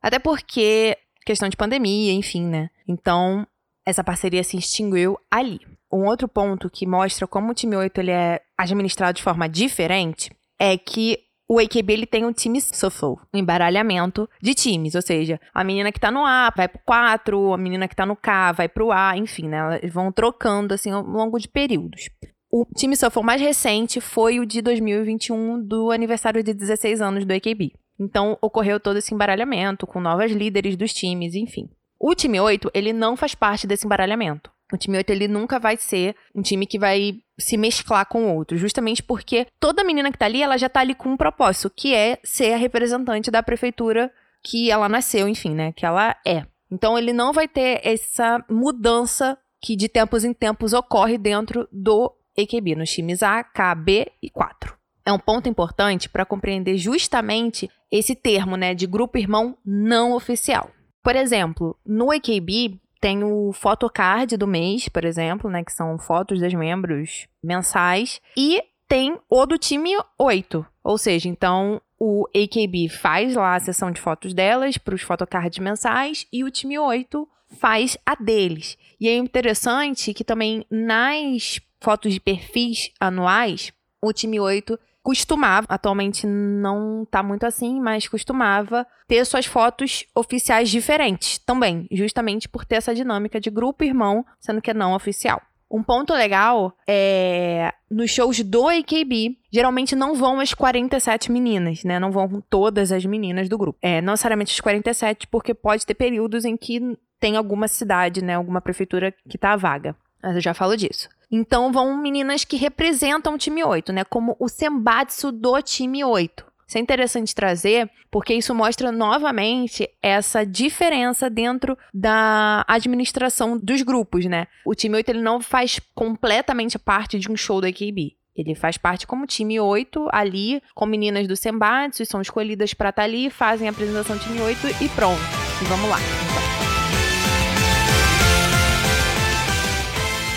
Até 0.00 0.18
porque 0.18 0.96
questão 1.26 1.48
de 1.50 1.56
pandemia, 1.56 2.12
enfim, 2.12 2.46
né? 2.46 2.70
Então, 2.86 3.46
essa 3.84 4.02
parceria 4.02 4.42
se 4.42 4.56
extinguiu 4.56 5.18
ali. 5.30 5.60
Um 5.92 6.06
outro 6.06 6.28
ponto 6.28 6.70
que 6.70 6.86
mostra 6.86 7.26
como 7.26 7.50
o 7.50 7.54
time 7.54 7.76
8 7.76 7.98
ele 8.00 8.10
é 8.10 8.40
administrado 8.56 9.16
de 9.16 9.22
forma 9.22 9.48
diferente 9.48 10.30
é 10.58 10.76
que 10.76 11.18
o 11.48 11.58
AKB 11.58 11.92
ele 11.92 12.06
tem 12.06 12.26
um 12.26 12.32
time 12.32 12.60
shuffle, 12.60 13.16
um 13.32 13.38
embaralhamento 13.38 14.28
de 14.40 14.54
times, 14.54 14.94
ou 14.94 15.00
seja, 15.00 15.40
a 15.54 15.64
menina 15.64 15.90
que 15.90 15.98
tá 15.98 16.10
no 16.10 16.24
A 16.24 16.52
vai 16.54 16.68
pro 16.68 16.80
4, 16.84 17.54
a 17.54 17.56
menina 17.56 17.88
que 17.88 17.96
tá 17.96 18.04
no 18.04 18.14
K 18.14 18.52
vai 18.52 18.68
pro 18.68 18.92
A, 18.92 19.16
enfim, 19.16 19.48
né? 19.48 19.56
Elas 19.56 19.92
vão 19.92 20.12
trocando 20.12 20.74
assim 20.74 20.90
ao 20.90 21.02
longo 21.02 21.38
de 21.38 21.48
períodos. 21.48 22.10
O 22.50 22.66
time 22.76 22.96
shuffle 22.96 23.22
mais 23.22 23.40
recente 23.40 24.00
foi 24.00 24.38
o 24.38 24.46
de 24.46 24.60
2021 24.60 25.62
do 25.62 25.90
aniversário 25.90 26.42
de 26.42 26.52
16 26.52 27.00
anos 27.00 27.24
do 27.24 27.32
AKB. 27.32 27.72
Então 27.98 28.36
ocorreu 28.42 28.78
todo 28.78 28.98
esse 28.98 29.14
embaralhamento 29.14 29.86
com 29.86 30.00
novas 30.00 30.30
líderes 30.30 30.76
dos 30.76 30.92
times, 30.92 31.34
enfim. 31.34 31.68
O 31.98 32.14
time 32.14 32.38
8, 32.38 32.70
ele 32.74 32.92
não 32.92 33.16
faz 33.16 33.34
parte 33.34 33.66
desse 33.66 33.86
embaralhamento. 33.86 34.50
O 34.72 34.76
time 34.76 34.98
8 34.98 35.10
ele 35.10 35.26
nunca 35.26 35.58
vai 35.58 35.76
ser 35.76 36.14
um 36.34 36.42
time 36.42 36.66
que 36.66 36.78
vai 36.78 37.14
se 37.38 37.56
mesclar 37.56 38.06
com 38.06 38.34
outros, 38.34 38.60
justamente 38.60 39.02
porque 39.02 39.46
toda 39.60 39.84
menina 39.84 40.10
que 40.10 40.18
tá 40.18 40.26
ali, 40.26 40.42
ela 40.42 40.56
já 40.56 40.68
tá 40.68 40.80
ali 40.80 40.94
com 40.94 41.10
um 41.10 41.16
propósito, 41.16 41.70
que 41.70 41.94
é 41.94 42.18
ser 42.24 42.52
a 42.52 42.56
representante 42.56 43.30
da 43.30 43.42
prefeitura 43.42 44.10
que 44.42 44.70
ela 44.70 44.88
nasceu, 44.88 45.28
enfim, 45.28 45.54
né, 45.54 45.72
que 45.72 45.86
ela 45.86 46.16
é. 46.26 46.44
Então 46.70 46.98
ele 46.98 47.12
não 47.12 47.32
vai 47.32 47.48
ter 47.48 47.80
essa 47.82 48.44
mudança 48.50 49.38
que 49.60 49.74
de 49.74 49.88
tempos 49.88 50.24
em 50.24 50.32
tempos 50.32 50.72
ocorre 50.72 51.18
dentro 51.18 51.68
do 51.72 52.12
AKB, 52.38 52.76
nos 52.76 52.90
times 52.90 53.22
A, 53.22 53.42
K, 53.42 53.74
B 53.74 54.06
e 54.22 54.30
4. 54.30 54.76
É 55.04 55.12
um 55.12 55.18
ponto 55.18 55.48
importante 55.48 56.08
para 56.08 56.26
compreender 56.26 56.76
justamente 56.76 57.70
esse 57.90 58.14
termo, 58.14 58.56
né, 58.56 58.74
de 58.74 58.86
grupo 58.86 59.18
irmão 59.18 59.56
não 59.64 60.12
oficial. 60.12 60.70
Por 61.02 61.16
exemplo, 61.16 61.78
no 61.86 62.12
AKB, 62.12 62.78
tem 63.00 63.22
o 63.22 63.52
photocard 63.52 64.36
do 64.36 64.46
mês, 64.46 64.88
por 64.88 65.04
exemplo, 65.04 65.50
né? 65.50 65.64
Que 65.64 65.72
são 65.72 65.98
fotos 65.98 66.40
dos 66.40 66.54
membros 66.54 67.26
mensais. 67.42 68.20
E 68.36 68.62
tem 68.88 69.18
o 69.28 69.46
do 69.46 69.58
time 69.58 69.90
8. 70.18 70.66
Ou 70.82 70.98
seja, 70.98 71.28
então 71.28 71.80
o 71.98 72.26
AKB 72.28 72.88
faz 72.88 73.34
lá 73.34 73.54
a 73.54 73.60
sessão 73.60 73.90
de 73.90 74.00
fotos 74.00 74.32
delas 74.32 74.78
para 74.78 74.94
os 74.94 75.02
photocards 75.02 75.58
mensais 75.58 76.26
e 76.32 76.44
o 76.44 76.50
time 76.50 76.78
8 76.78 77.28
faz 77.58 77.96
a 78.04 78.14
deles. 78.14 78.78
E 79.00 79.08
é 79.08 79.16
interessante 79.16 80.14
que 80.14 80.24
também 80.24 80.64
nas 80.70 81.60
fotos 81.80 82.12
de 82.12 82.20
perfis 82.20 82.90
anuais, 83.00 83.72
o 84.00 84.12
time 84.12 84.38
8 84.38 84.78
costumava, 85.02 85.66
atualmente 85.68 86.26
não 86.26 87.06
tá 87.10 87.22
muito 87.22 87.46
assim, 87.46 87.80
mas 87.80 88.08
costumava 88.08 88.86
ter 89.06 89.24
suas 89.24 89.46
fotos 89.46 90.04
oficiais 90.14 90.68
diferentes 90.68 91.38
também, 91.38 91.86
justamente 91.90 92.48
por 92.48 92.64
ter 92.64 92.76
essa 92.76 92.94
dinâmica 92.94 93.40
de 93.40 93.50
grupo 93.50 93.84
irmão, 93.84 94.24
sendo 94.38 94.60
que 94.60 94.70
é 94.70 94.74
não 94.74 94.94
oficial. 94.94 95.40
Um 95.70 95.82
ponto 95.82 96.14
legal 96.14 96.74
é 96.86 97.72
nos 97.90 98.10
shows 98.10 98.40
do 98.42 98.68
AKB, 98.68 99.38
geralmente 99.52 99.94
não 99.94 100.14
vão 100.14 100.40
as 100.40 100.54
47 100.54 101.30
meninas, 101.30 101.84
né? 101.84 101.98
Não 101.98 102.10
vão 102.10 102.42
todas 102.48 102.90
as 102.90 103.04
meninas 103.04 103.48
do 103.48 103.58
grupo. 103.58 103.78
É, 103.82 104.00
não 104.00 104.12
necessariamente 104.12 104.52
as 104.52 104.60
47, 104.60 105.26
porque 105.26 105.52
pode 105.52 105.84
ter 105.84 105.94
períodos 105.94 106.46
em 106.46 106.56
que 106.56 106.96
tem 107.20 107.36
alguma 107.36 107.68
cidade, 107.68 108.22
né, 108.22 108.34
alguma 108.34 108.60
prefeitura 108.60 109.12
que 109.28 109.36
tá 109.36 109.56
vaga. 109.56 109.94
Mas 110.22 110.36
eu 110.36 110.40
já 110.40 110.54
falo 110.54 110.76
disso. 110.76 111.08
Então 111.30 111.72
vão 111.72 111.96
meninas 111.96 112.44
que 112.44 112.56
representam 112.56 113.34
o 113.34 113.38
time 113.38 113.62
8, 113.62 113.92
né? 113.92 114.04
Como 114.04 114.36
o 114.38 114.48
Sembatsu 114.48 115.30
do 115.30 115.60
time 115.60 116.04
8. 116.04 116.48
Isso 116.66 116.76
é 116.76 116.80
interessante 116.82 117.34
trazer, 117.34 117.90
porque 118.10 118.34
isso 118.34 118.54
mostra 118.54 118.92
novamente 118.92 119.88
essa 120.02 120.44
diferença 120.44 121.30
dentro 121.30 121.78
da 121.94 122.62
administração 122.68 123.58
dos 123.58 123.80
grupos, 123.80 124.26
né? 124.26 124.46
O 124.66 124.74
time 124.74 124.96
8 124.96 125.08
ele 125.08 125.22
não 125.22 125.40
faz 125.40 125.80
completamente 125.94 126.78
parte 126.78 127.18
de 127.18 127.30
um 127.30 127.36
show 127.36 127.60
do 127.60 127.66
AKB. 127.66 128.18
Ele 128.36 128.54
faz 128.54 128.76
parte 128.76 129.06
como 129.06 129.26
time 129.26 129.58
8 129.58 130.08
ali, 130.12 130.62
com 130.74 130.84
meninas 130.84 131.26
do 131.26 131.34
Sembatsu, 131.34 132.04
são 132.04 132.20
escolhidas 132.20 132.74
para 132.74 132.90
estar 132.90 133.02
tá 133.02 133.08
ali, 133.08 133.30
fazem 133.30 133.66
a 133.66 133.70
apresentação 133.70 134.18
time 134.18 134.40
8 134.40 134.66
e 134.84 134.88
pronto. 134.90 135.20
E 135.62 135.64
vamos 135.64 135.88
lá. 135.88 135.96
Então. 135.98 136.47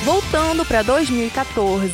Voltando 0.04 0.66
para 0.66 0.82
2014, 0.82 1.94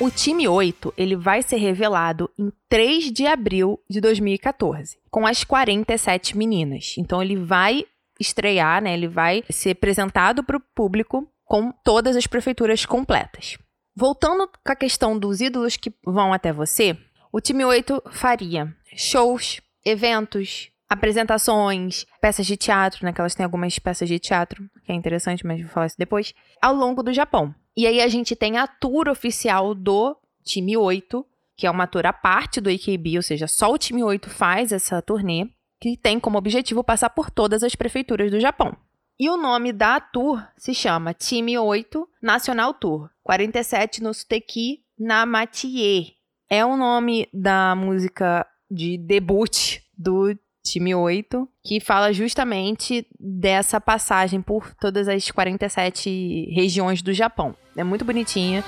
o 0.00 0.10
time 0.10 0.48
8 0.48 0.92
ele 0.96 1.14
vai 1.14 1.42
ser 1.42 1.58
revelado 1.58 2.28
em 2.36 2.50
3 2.68 3.12
de 3.12 3.24
abril 3.24 3.80
de 3.88 4.00
2014, 4.00 4.98
com 5.08 5.24
as 5.24 5.44
47 5.44 6.36
meninas. 6.36 6.96
Então 6.98 7.22
ele 7.22 7.36
vai 7.36 7.84
estrear, 8.18 8.82
né? 8.82 8.94
Ele 8.94 9.06
vai 9.06 9.44
ser 9.48 9.70
apresentado 9.70 10.42
para 10.42 10.56
o 10.56 10.62
público 10.74 11.24
com 11.44 11.70
todas 11.84 12.16
as 12.16 12.26
prefeituras 12.26 12.84
completas. 12.84 13.56
Voltando 13.94 14.48
com 14.48 14.72
a 14.72 14.76
questão 14.76 15.16
dos 15.16 15.40
ídolos 15.40 15.76
que 15.76 15.94
vão 16.04 16.32
até 16.32 16.52
você, 16.52 16.98
o 17.32 17.40
time 17.40 17.64
8 17.64 18.02
faria 18.10 18.74
shows, 18.96 19.60
eventos, 19.84 20.72
apresentações, 20.88 22.06
peças 22.20 22.46
de 22.46 22.56
teatro, 22.56 23.04
né? 23.04 23.12
Que 23.12 23.20
elas 23.20 23.34
têm 23.34 23.44
algumas 23.44 23.78
peças 23.78 24.08
de 24.08 24.18
teatro, 24.18 24.68
que 24.84 24.92
é 24.92 24.94
interessante, 24.94 25.46
mas 25.46 25.60
vou 25.60 25.70
falar 25.70 25.86
isso 25.86 25.96
depois, 25.98 26.34
ao 26.60 26.74
longo 26.74 27.02
do 27.02 27.12
Japão. 27.12 27.54
E 27.76 27.86
aí 27.86 28.00
a 28.00 28.08
gente 28.08 28.34
tem 28.34 28.56
a 28.56 28.66
tour 28.66 29.08
oficial 29.08 29.74
do 29.74 30.16
time 30.44 30.76
8, 30.76 31.24
que 31.56 31.66
é 31.66 31.70
uma 31.70 31.86
tour 31.86 32.06
à 32.06 32.12
parte 32.12 32.60
do 32.60 32.70
AKB, 32.70 33.16
ou 33.16 33.22
seja, 33.22 33.46
só 33.46 33.70
o 33.72 33.78
time 33.78 34.02
8 34.02 34.30
faz 34.30 34.72
essa 34.72 35.02
turnê, 35.02 35.48
que 35.80 35.96
tem 35.96 36.18
como 36.18 36.38
objetivo 36.38 36.82
passar 36.82 37.10
por 37.10 37.30
todas 37.30 37.62
as 37.62 37.74
prefeituras 37.74 38.30
do 38.30 38.40
Japão. 38.40 38.76
E 39.18 39.30
o 39.30 39.36
nome 39.36 39.72
da 39.72 39.98
tour 39.98 40.42
se 40.58 40.74
chama 40.74 41.14
Time 41.14 41.58
8 41.58 42.06
National 42.22 42.74
Tour 42.74 43.08
47 43.22 44.02
no 44.02 44.12
Suteki 44.12 44.82
Namatie. 44.98 46.14
É 46.50 46.64
o 46.64 46.76
nome 46.76 47.26
da 47.32 47.74
música 47.74 48.46
de 48.70 48.98
debut 48.98 49.80
do 49.96 50.36
time 50.72 50.94
8, 50.94 51.48
que 51.64 51.80
fala 51.80 52.12
justamente 52.12 53.06
dessa 53.18 53.80
passagem 53.80 54.40
por 54.42 54.74
todas 54.74 55.08
as 55.08 55.30
47 55.30 56.50
regiões 56.54 57.02
do 57.02 57.12
Japão. 57.12 57.54
É 57.76 57.84
muito 57.84 58.06
bonitinha. 58.06 58.64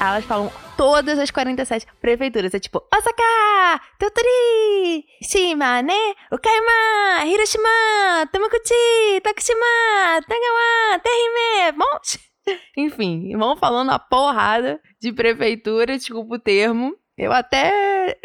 Elas 0.00 0.24
falam 0.24 0.50
todas 0.78 1.18
as 1.18 1.30
47 1.30 1.86
prefeituras. 2.00 2.54
É 2.54 2.58
tipo, 2.58 2.82
Osaka, 2.92 3.80
Tottori, 3.98 5.04
Shimane, 5.22 5.92
Okaima, 6.30 7.26
Hiroshima, 7.26 8.26
Tamaguchi, 8.32 9.20
Tokushima, 9.22 10.22
Tagawa, 10.26 10.98
Terime, 11.02 11.78
monte. 11.78 12.18
Enfim, 12.76 13.36
vão 13.36 13.56
falando 13.56 13.90
a 13.90 13.98
porrada 13.98 14.80
de 15.00 15.12
prefeitura, 15.12 15.98
desculpa 15.98 16.36
o 16.36 16.38
termo. 16.38 16.96
Eu 17.22 17.32
até. 17.32 18.18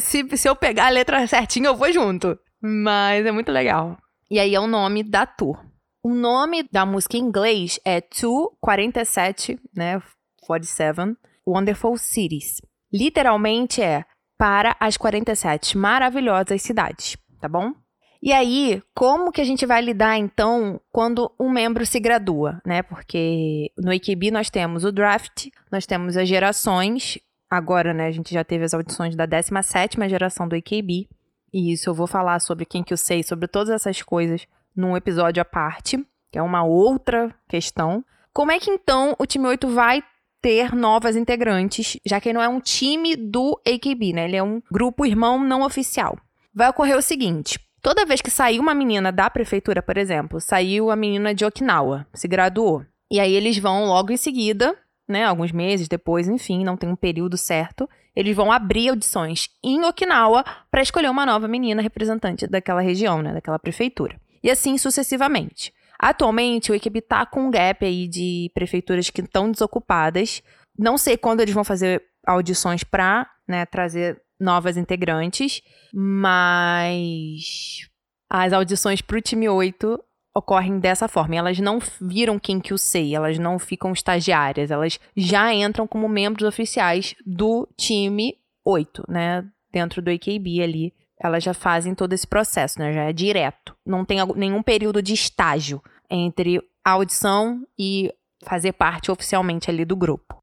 Se, 0.00 0.36
se 0.36 0.48
eu 0.48 0.56
pegar 0.56 0.86
a 0.86 0.90
letra 0.90 1.26
certinha, 1.26 1.68
eu 1.68 1.76
vou 1.76 1.92
junto. 1.92 2.38
Mas 2.60 3.24
é 3.24 3.32
muito 3.32 3.52
legal. 3.52 3.98
E 4.30 4.38
aí 4.38 4.54
é 4.54 4.60
o 4.60 4.66
nome 4.66 5.02
da 5.02 5.26
tour. 5.26 5.58
O 6.02 6.14
nome 6.14 6.62
da 6.62 6.86
música 6.86 7.16
em 7.16 7.20
inglês 7.20 7.78
é 7.84 8.00
247, 8.00 9.60
né? 9.76 10.02
47. 10.40 11.16
Wonderful 11.46 11.98
Cities. 11.98 12.62
Literalmente 12.92 13.82
é 13.82 14.04
para 14.38 14.74
as 14.80 14.96
47 14.96 15.76
maravilhosas 15.76 16.62
cidades, 16.62 17.16
tá 17.40 17.48
bom? 17.48 17.74
E 18.22 18.32
aí, 18.32 18.82
como 18.94 19.32
que 19.32 19.40
a 19.40 19.44
gente 19.44 19.64
vai 19.64 19.80
lidar 19.80 20.18
então 20.18 20.80
quando 20.90 21.30
um 21.40 21.50
membro 21.50 21.86
se 21.86 21.98
gradua, 21.98 22.60
né? 22.66 22.82
Porque 22.82 23.70
no 23.78 23.90
AKB 23.90 24.30
nós 24.30 24.50
temos 24.50 24.84
o 24.84 24.92
draft, 24.92 25.48
nós 25.72 25.86
temos 25.86 26.16
as 26.16 26.28
gerações. 26.28 27.18
Agora, 27.50 27.92
né, 27.92 28.06
a 28.06 28.10
gente 28.12 28.32
já 28.32 28.44
teve 28.44 28.64
as 28.64 28.72
audições 28.72 29.16
da 29.16 29.26
17ª 29.26 30.08
geração 30.08 30.46
do 30.46 30.54
AKB. 30.54 31.08
E 31.52 31.72
isso 31.72 31.90
eu 31.90 31.94
vou 31.94 32.06
falar 32.06 32.38
sobre 32.40 32.64
quem 32.64 32.84
que 32.84 32.92
eu 32.92 32.96
sei, 32.96 33.24
sobre 33.24 33.48
todas 33.48 33.70
essas 33.70 34.00
coisas 34.02 34.46
num 34.74 34.96
episódio 34.96 35.42
à 35.42 35.44
parte, 35.44 35.98
que 36.30 36.38
é 36.38 36.42
uma 36.42 36.62
outra 36.62 37.34
questão. 37.48 38.04
Como 38.32 38.52
é 38.52 38.60
que 38.60 38.70
então 38.70 39.16
o 39.18 39.26
time 39.26 39.48
8 39.48 39.66
vai 39.68 40.00
ter 40.40 40.74
novas 40.74 41.16
integrantes, 41.16 41.98
já 42.06 42.20
que 42.20 42.32
não 42.32 42.40
é 42.40 42.48
um 42.48 42.60
time 42.60 43.16
do 43.16 43.60
AKB, 43.66 44.12
né? 44.12 44.24
Ele 44.26 44.36
é 44.36 44.42
um 44.42 44.62
grupo 44.70 45.04
irmão 45.04 45.42
não 45.42 45.62
oficial. 45.62 46.16
Vai 46.54 46.68
ocorrer 46.68 46.96
o 46.96 47.02
seguinte: 47.02 47.58
toda 47.82 48.06
vez 48.06 48.20
que 48.20 48.30
sair 48.30 48.60
uma 48.60 48.74
menina 48.74 49.10
da 49.10 49.28
prefeitura, 49.28 49.82
por 49.82 49.96
exemplo, 49.96 50.40
saiu 50.40 50.90
a 50.90 50.96
menina 50.96 51.34
de 51.34 51.44
Okinawa, 51.44 52.06
se 52.14 52.28
graduou. 52.28 52.84
E 53.10 53.18
aí 53.18 53.34
eles 53.34 53.58
vão 53.58 53.86
logo 53.86 54.12
em 54.12 54.16
seguida, 54.16 54.76
né? 55.10 55.24
Alguns 55.24 55.52
meses 55.52 55.88
depois, 55.88 56.28
enfim, 56.28 56.64
não 56.64 56.76
tem 56.76 56.88
um 56.88 56.96
período 56.96 57.36
certo. 57.36 57.88
Eles 58.14 58.34
vão 58.34 58.50
abrir 58.50 58.88
audições 58.88 59.48
em 59.62 59.84
Okinawa 59.84 60.44
para 60.70 60.82
escolher 60.82 61.10
uma 61.10 61.26
nova 61.26 61.46
menina 61.46 61.82
representante 61.82 62.46
daquela 62.46 62.80
região, 62.80 63.22
né? 63.22 63.32
Daquela 63.32 63.58
prefeitura. 63.58 64.18
E 64.42 64.50
assim 64.50 64.78
sucessivamente. 64.78 65.72
Atualmente, 65.98 66.72
o 66.72 66.74
IQB 66.74 67.02
tá 67.02 67.26
com 67.26 67.46
um 67.46 67.50
gap 67.50 67.84
aí 67.84 68.08
de 68.08 68.50
prefeituras 68.54 69.10
que 69.10 69.20
estão 69.20 69.50
desocupadas. 69.50 70.42
Não 70.78 70.96
sei 70.96 71.16
quando 71.18 71.40
eles 71.40 71.54
vão 71.54 71.62
fazer 71.62 72.02
audições 72.26 72.82
para 72.82 73.28
né, 73.46 73.66
trazer 73.66 74.20
novas 74.40 74.78
integrantes, 74.78 75.60
mas 75.92 77.86
as 78.30 78.52
audições 78.52 79.02
para 79.02 79.18
o 79.18 79.20
time 79.20 79.48
8 79.48 80.02
ocorrem 80.34 80.78
dessa 80.78 81.08
forma. 81.08 81.36
Elas 81.36 81.58
não 81.58 81.78
viram 82.00 82.38
quem 82.38 82.60
que 82.60 82.74
o 82.74 82.78
sei, 82.78 83.14
elas 83.14 83.38
não 83.38 83.58
ficam 83.58 83.92
estagiárias, 83.92 84.70
elas 84.70 84.98
já 85.16 85.52
entram 85.52 85.86
como 85.86 86.08
membros 86.08 86.46
oficiais 86.46 87.14
do 87.26 87.68
time 87.76 88.38
8, 88.64 89.04
né? 89.08 89.44
Dentro 89.72 90.02
do 90.02 90.10
AKB 90.10 90.62
ali 90.62 90.94
elas 91.20 91.44
já 91.44 91.52
fazem 91.52 91.94
todo 91.94 92.14
esse 92.14 92.26
processo, 92.26 92.78
né? 92.78 92.92
Já 92.94 93.04
é 93.04 93.12
direto. 93.12 93.76
Não 93.84 94.04
tem 94.06 94.18
nenhum 94.34 94.62
período 94.62 95.02
de 95.02 95.12
estágio 95.12 95.82
entre 96.08 96.58
a 96.82 96.92
audição 96.92 97.62
e 97.78 98.10
fazer 98.42 98.72
parte 98.72 99.10
oficialmente 99.10 99.70
ali 99.70 99.84
do 99.84 99.94
grupo. 99.94 100.42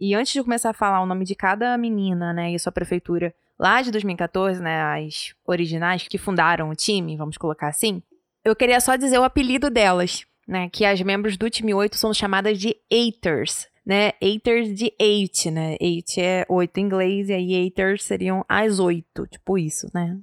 E 0.00 0.14
antes 0.14 0.32
de 0.32 0.42
começar 0.42 0.70
a 0.70 0.74
falar 0.74 1.00
o 1.00 1.06
nome 1.06 1.24
de 1.24 1.34
cada 1.34 1.76
menina, 1.76 2.32
né, 2.32 2.52
e 2.52 2.58
sua 2.58 2.72
prefeitura 2.72 3.34
lá 3.58 3.82
de 3.82 3.90
2014, 3.90 4.62
né, 4.62 4.80
as 4.82 5.34
originais 5.44 6.06
que 6.06 6.18
fundaram 6.18 6.70
o 6.70 6.74
time, 6.76 7.16
vamos 7.16 7.36
colocar 7.36 7.68
assim, 7.68 8.02
eu 8.44 8.56
queria 8.56 8.80
só 8.80 8.96
dizer 8.96 9.18
o 9.18 9.24
apelido 9.24 9.70
delas, 9.70 10.24
né, 10.46 10.68
que 10.70 10.84
as 10.84 11.00
membros 11.00 11.36
do 11.36 11.48
time 11.48 11.72
8 11.74 11.96
são 11.96 12.12
chamadas 12.12 12.58
de 12.58 12.76
Eighters, 12.90 13.68
né, 13.84 14.12
Eighters 14.20 14.74
de 14.74 14.92
eight, 14.98 15.50
né, 15.50 15.76
eight 15.80 16.20
é 16.20 16.46
oito 16.48 16.78
em 16.78 16.84
inglês 16.84 17.28
e 17.28 17.32
aí 17.32 17.54
Eighters 17.54 18.04
seriam 18.04 18.44
as 18.48 18.78
oito, 18.78 19.26
tipo 19.26 19.58
isso, 19.58 19.88
né. 19.92 20.18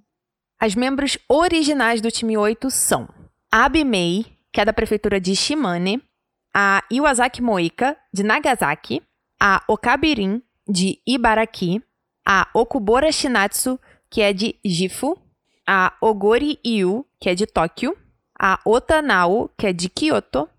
As 0.59 0.75
membros 0.75 1.17
originais 1.27 2.01
do 2.01 2.11
time 2.11 2.37
8 2.37 2.69
são 2.69 3.07
Abi 3.49 3.85
Mei, 3.85 4.25
que 4.51 4.59
é 4.59 4.65
da 4.65 4.73
prefeitura 4.73 5.19
de 5.19 5.33
Shimane, 5.33 6.01
a 6.53 6.83
Iwasaki 6.91 7.41
Moika, 7.41 7.95
de 8.13 8.23
Nagasaki, 8.23 9.01
a 9.39 9.63
Okabirin, 9.67 10.41
de 10.67 10.99
Ibaraki, 11.07 11.81
a 12.25 12.49
Okubora 12.53 13.09
Shinatsu, 13.11 13.79
que 14.09 14.21
é 14.21 14.33
de 14.33 14.55
Gifu, 14.65 15.17
a 15.65 15.93
Ogori 16.01 16.59
Yu, 16.65 17.05
que 17.19 17.29
é 17.29 17.35
de 17.35 17.45
Tóquio, 17.45 17.95
a 18.39 18.59
Otanao, 18.65 19.49
que 19.57 19.67
é 19.67 19.73
de 19.73 19.89
Kyoto, 19.89 20.49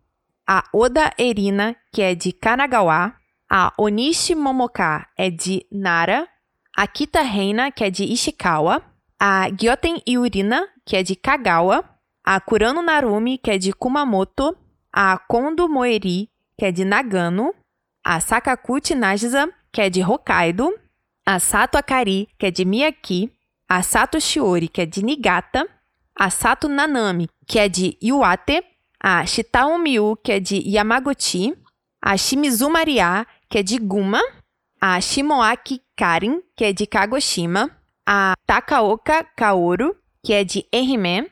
a 0.47 0.65
Oda 0.73 1.13
Erina, 1.19 1.75
que 1.93 2.03
é 2.03 2.15
de 2.15 2.33
Kanagawa, 2.33 3.15
a 3.49 3.73
Onishi 3.79 4.35
Momoka 4.35 5.07
é 5.17 5.31
de 5.31 5.67
Nara, 5.73 6.29
a 6.77 6.87
Kita 6.87 7.23
Reina, 7.23 7.73
que 7.73 7.83
é 7.83 7.91
de 7.91 8.05
Ishikawa, 8.05 8.83
a 9.19 9.49
Gyoten 9.51 10.03
Yurina, 10.07 10.69
que 10.85 10.97
é 10.97 11.03
de 11.03 11.17
Kagawa, 11.17 11.85
a 12.25 12.39
Kurano 12.41 12.83
Narumi, 12.83 13.39
que 13.39 13.51
é 13.51 13.59
de 13.59 13.73
Kumamoto, 13.73 14.57
a 14.93 15.19
Kondo 15.19 15.69
Moeri, 15.69 16.31
que 16.59 16.67
é 16.67 16.73
de 16.73 16.85
Nagano, 16.85 17.55
a 18.05 18.21
Sakakuchi 18.21 18.95
Najiza, 18.95 19.49
que 19.73 19.81
é 19.81 19.91
de 19.91 20.03
Hokkaido, 20.03 20.73
a 21.25 21.39
Sato 21.39 21.77
Akari, 21.77 22.29
que 22.39 22.47
é 22.47 22.51
de 22.51 22.65
Miyaki, 22.65 23.33
a 23.69 23.83
Sato 23.83 24.21
Shiori, 24.21 24.69
que 24.69 24.83
é 24.83 24.87
de 24.87 25.03
Niigata, 25.03 25.67
a 26.21 26.29
Sato 26.29 26.69
Nanami, 26.69 27.31
que 27.47 27.59
é 27.59 27.67
de 27.67 27.97
Iwate, 28.03 28.63
a 29.03 29.25
Shitao 29.25 29.79
Miu, 29.79 30.17
que 30.23 30.33
é 30.33 30.39
de 30.39 30.63
Yamaguchi, 30.69 31.57
a 32.03 32.15
Shimizu 32.15 32.69
Maria, 32.69 33.27
que 33.49 33.57
é 33.57 33.63
de 33.63 33.79
Guma, 33.79 34.21
a 34.79 35.01
Shimoaki 35.01 35.81
Karin, 35.97 36.43
que 36.55 36.65
é 36.67 36.73
de 36.75 36.87
Kagoshima, 36.87 37.71
a 38.07 38.35
Takaoka 38.47 39.25
Kaoru, 39.35 39.97
que 40.23 40.35
é 40.35 40.45
de 40.45 40.67
Ehime, 40.71 41.27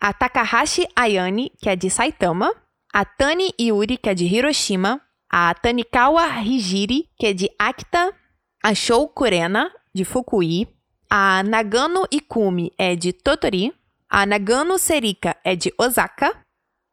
a 0.00 0.12
Takahashi 0.12 0.86
Ayane, 0.94 1.50
que 1.60 1.68
é 1.68 1.74
de 1.74 1.90
Saitama, 1.90 2.54
a 2.94 3.04
Tani 3.04 3.52
Yuri, 3.60 3.96
que 3.96 4.08
é 4.08 4.14
de 4.14 4.24
Hiroshima, 4.24 5.00
a 5.28 5.52
Tanikawa 5.52 6.28
Hijiri, 6.40 7.10
que 7.18 7.26
é 7.26 7.32
de 7.32 7.50
Akita, 7.58 8.14
a 8.62 8.72
Shou 8.72 9.08
Kurena, 9.08 9.68
de 9.92 10.04
Fukui, 10.04 10.68
a 11.10 11.42
Nagano 11.42 12.04
Ikumi 12.08 12.72
é 12.78 12.94
de 12.94 13.12
Totori, 13.12 13.72
a 14.08 14.24
Nagano 14.24 14.78
Serika 14.78 15.36
é 15.44 15.54
de 15.54 15.72
Osaka, 15.78 16.34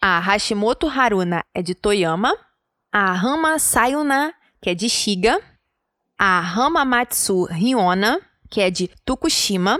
a 0.02 0.20
Hashimoto 0.20 0.88
Haruna 0.88 1.44
é 1.54 1.62
de 1.62 1.74
Toyama, 1.74 2.36
a 2.92 3.14
Hama 3.14 3.58
Sayuna, 3.58 4.34
que 4.62 4.70
é 4.70 4.76
de 4.76 4.90
Shiga, 4.90 5.40
a 6.18 6.40
Hamamatsu 6.40 7.46
Ryona, 7.46 8.20
que 8.50 8.62
é 8.62 8.70
de 8.70 8.90
Tokushima, 9.06 9.80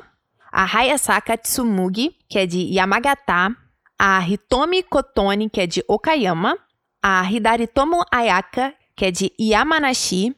a 0.52 0.64
Hayasaka 0.64 1.38
Tsumugi, 1.38 2.16
que 2.30 2.40
é 2.40 2.46
de 2.46 2.60
Yamagata, 2.74 3.56
a 4.00 4.22
Hitomi 4.22 4.84
Kotoni, 4.84 5.50
que 5.50 5.62
é 5.62 5.68
de 5.68 5.84
Okayama, 5.88 6.58
a 7.02 7.30
Hidaritomo 7.30 8.04
Ayaka, 8.12 8.74
que 8.96 9.06
é 9.06 9.12
de 9.12 9.34
Yamanashi, 9.40 10.36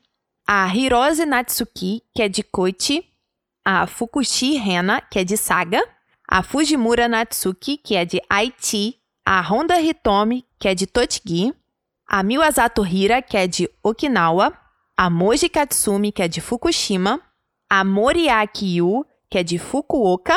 a 0.48 0.68
Hirose 0.68 1.26
Natsuki, 1.26 2.04
que 2.16 2.24
é 2.24 2.30
de 2.30 2.42
Koichi, 2.42 3.06
a 3.64 3.86
Fukushi 3.86 4.58
Rena, 4.58 5.02
que 5.02 5.20
é 5.20 5.24
de 5.24 5.38
Saga, 5.38 5.84
a 6.28 6.44
Fujimura 6.44 7.08
Natsuki, 7.08 7.78
que 7.78 7.96
é 7.96 8.04
de 8.04 8.22
Aichi, 8.30 9.00
a 9.26 9.42
Honda 9.42 9.80
Hitomi, 9.80 10.46
que 10.60 10.68
é 10.68 10.76
de 10.76 10.86
Tochigi, 10.86 11.54
a 12.08 12.22
Miwazato 12.22 12.86
Hira, 12.86 13.22
que 13.22 13.38
é 13.38 13.48
de 13.48 13.70
Okinawa, 13.82 14.54
a 14.98 15.10
Moji 15.10 15.48
Katsumi, 15.48 16.12
que 16.12 16.22
é 16.22 16.28
de 16.28 16.42
Fukushima, 16.42 17.22
a 17.70 17.84
Moriaki 17.84 18.78
Yu, 18.78 19.06
que 19.30 19.38
é 19.38 19.44
de 19.44 19.58
Fukuoka, 19.58 20.36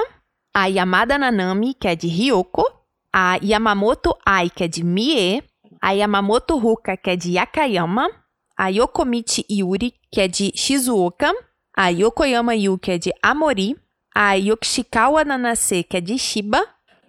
a 0.55 0.67
Yamada 0.67 1.19
Nanami, 1.19 1.75
que 1.75 1.88
é 1.88 1.97
de 1.97 2.09
Ryoko, 2.09 2.64
a 3.12 3.38
Yamamoto 3.43 4.17
Ai, 4.25 4.51
que 4.51 4.64
é 4.64 4.69
de 4.69 4.85
Mie, 4.85 5.43
a 5.81 5.93
Yamamoto 5.93 6.57
Ruka, 6.57 6.97
que 6.97 7.11
é 7.11 7.17
de 7.17 7.33
Yakayama, 7.33 8.09
a 8.57 8.69
Yokomichi 8.69 9.45
Yuri, 9.51 9.95
que 10.12 10.21
é 10.21 10.29
de 10.29 10.53
Shizuoka, 10.55 11.33
a 11.77 11.88
Yokoyama 11.88 12.55
Yu, 12.55 12.79
que 12.79 12.93
é 12.93 12.99
de 12.99 13.12
Amori, 13.23 13.77
a 14.14 14.35
Yoshikawa 14.35 15.25
Nanase, 15.25 15.83
que 15.83 15.96
é 15.96 16.01
de 16.01 16.18
Shiba, 16.18 16.66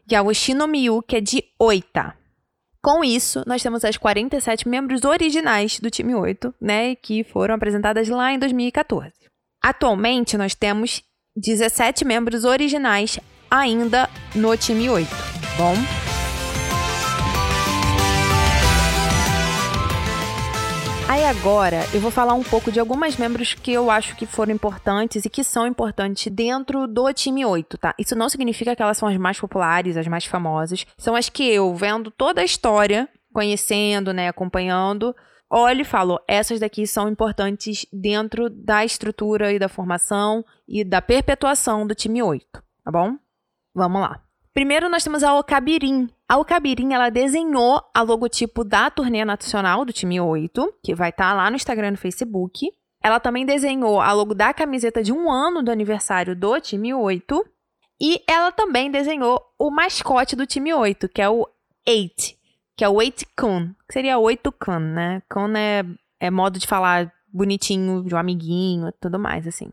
e 0.09 0.15
a 0.15 0.21
Oshinomiyu, 0.21 1.01
que 1.01 1.15
é 1.17 1.21
de 1.21 1.43
Oita. 1.59 2.15
Com 2.81 3.03
isso, 3.03 3.43
nós 3.45 3.61
temos 3.61 3.85
as 3.85 3.95
47 3.95 4.67
membros 4.67 5.03
originais 5.03 5.79
do 5.79 5.91
time 5.91 6.15
8, 6.15 6.53
né, 6.59 6.95
que 6.95 7.23
foram 7.23 7.55
apresentadas 7.55 8.09
lá 8.09 8.33
em 8.33 8.39
2014. 8.39 9.13
Atualmente, 9.63 10.35
nós 10.37 10.55
temos 10.55 11.03
17 11.35 12.03
membros 12.03 12.43
originais 12.43 13.19
ainda 13.49 14.09
no 14.33 14.57
time 14.57 14.89
8. 14.89 15.07
Bom, 15.57 15.75
Aí 21.11 21.25
agora 21.25 21.79
eu 21.93 21.99
vou 21.99 22.09
falar 22.09 22.35
um 22.35 22.41
pouco 22.41 22.71
de 22.71 22.79
algumas 22.79 23.17
membros 23.17 23.53
que 23.53 23.73
eu 23.73 23.91
acho 23.91 24.15
que 24.15 24.25
foram 24.25 24.53
importantes 24.53 25.25
e 25.25 25.29
que 25.29 25.43
são 25.43 25.67
importantes 25.67 26.31
dentro 26.31 26.87
do 26.87 27.11
time 27.11 27.45
8, 27.45 27.77
tá? 27.77 27.93
Isso 27.99 28.15
não 28.15 28.29
significa 28.29 28.73
que 28.73 28.81
elas 28.81 28.97
são 28.97 29.09
as 29.09 29.17
mais 29.17 29.37
populares, 29.37 29.97
as 29.97 30.07
mais 30.07 30.23
famosas. 30.23 30.85
São 30.97 31.13
as 31.13 31.27
que 31.27 31.43
eu, 31.43 31.75
vendo 31.75 32.11
toda 32.11 32.39
a 32.39 32.45
história, 32.45 33.09
conhecendo, 33.33 34.13
né, 34.13 34.29
acompanhando, 34.29 35.13
olho 35.49 35.81
e 35.81 35.83
falo, 35.83 36.17
essas 36.29 36.61
daqui 36.61 36.87
são 36.87 37.09
importantes 37.09 37.85
dentro 37.91 38.49
da 38.49 38.85
estrutura 38.85 39.51
e 39.51 39.59
da 39.59 39.67
formação 39.67 40.45
e 40.65 40.81
da 40.81 41.01
perpetuação 41.01 41.85
do 41.85 41.93
time 41.93 42.23
8, 42.23 42.45
tá 42.85 42.89
bom? 42.89 43.17
Vamos 43.75 43.99
lá. 43.99 44.30
Primeiro 44.53 44.89
nós 44.89 45.03
temos 45.03 45.23
a 45.23 45.33
Ocabirim. 45.33 46.09
A 46.27 46.37
Ocabirim, 46.37 46.93
ela 46.93 47.09
desenhou 47.09 47.81
a 47.93 48.01
logotipo 48.01 48.63
da 48.63 48.89
turnê 48.89 49.23
nacional 49.23 49.85
do 49.85 49.93
time 49.93 50.19
8, 50.19 50.73
que 50.83 50.93
vai 50.93 51.09
estar 51.09 51.29
tá 51.29 51.33
lá 51.33 51.49
no 51.49 51.55
Instagram 51.55 51.87
e 51.87 51.91
no 51.91 51.97
Facebook. 51.97 52.69
Ela 53.01 53.19
também 53.19 53.45
desenhou 53.45 54.01
a 54.01 54.11
logo 54.11 54.35
da 54.35 54.53
camiseta 54.53 55.01
de 55.01 55.13
um 55.13 55.31
ano 55.31 55.63
do 55.63 55.71
aniversário 55.71 56.35
do 56.35 56.59
time 56.59 56.93
8. 56.93 57.45
E 57.99 58.21
ela 58.27 58.51
também 58.51 58.91
desenhou 58.91 59.39
o 59.57 59.71
mascote 59.71 60.35
do 60.35 60.45
time 60.45 60.73
8, 60.73 61.07
que 61.07 61.21
é 61.21 61.29
o 61.29 61.47
8, 61.87 62.13
que 62.75 62.83
é 62.83 62.89
o 62.89 62.93
8 62.93 63.25
Kun, 63.37 63.73
que 63.87 63.93
seria 63.93 64.17
8 64.17 64.51
Kun, 64.51 64.79
né? 64.79 65.21
Kun 65.31 65.55
é, 65.55 65.83
é 66.19 66.29
modo 66.29 66.59
de 66.59 66.67
falar 66.67 67.11
bonitinho, 67.31 68.03
de 68.03 68.13
um 68.13 68.17
amiguinho 68.17 68.91
tudo 68.99 69.17
mais, 69.17 69.47
assim. 69.47 69.71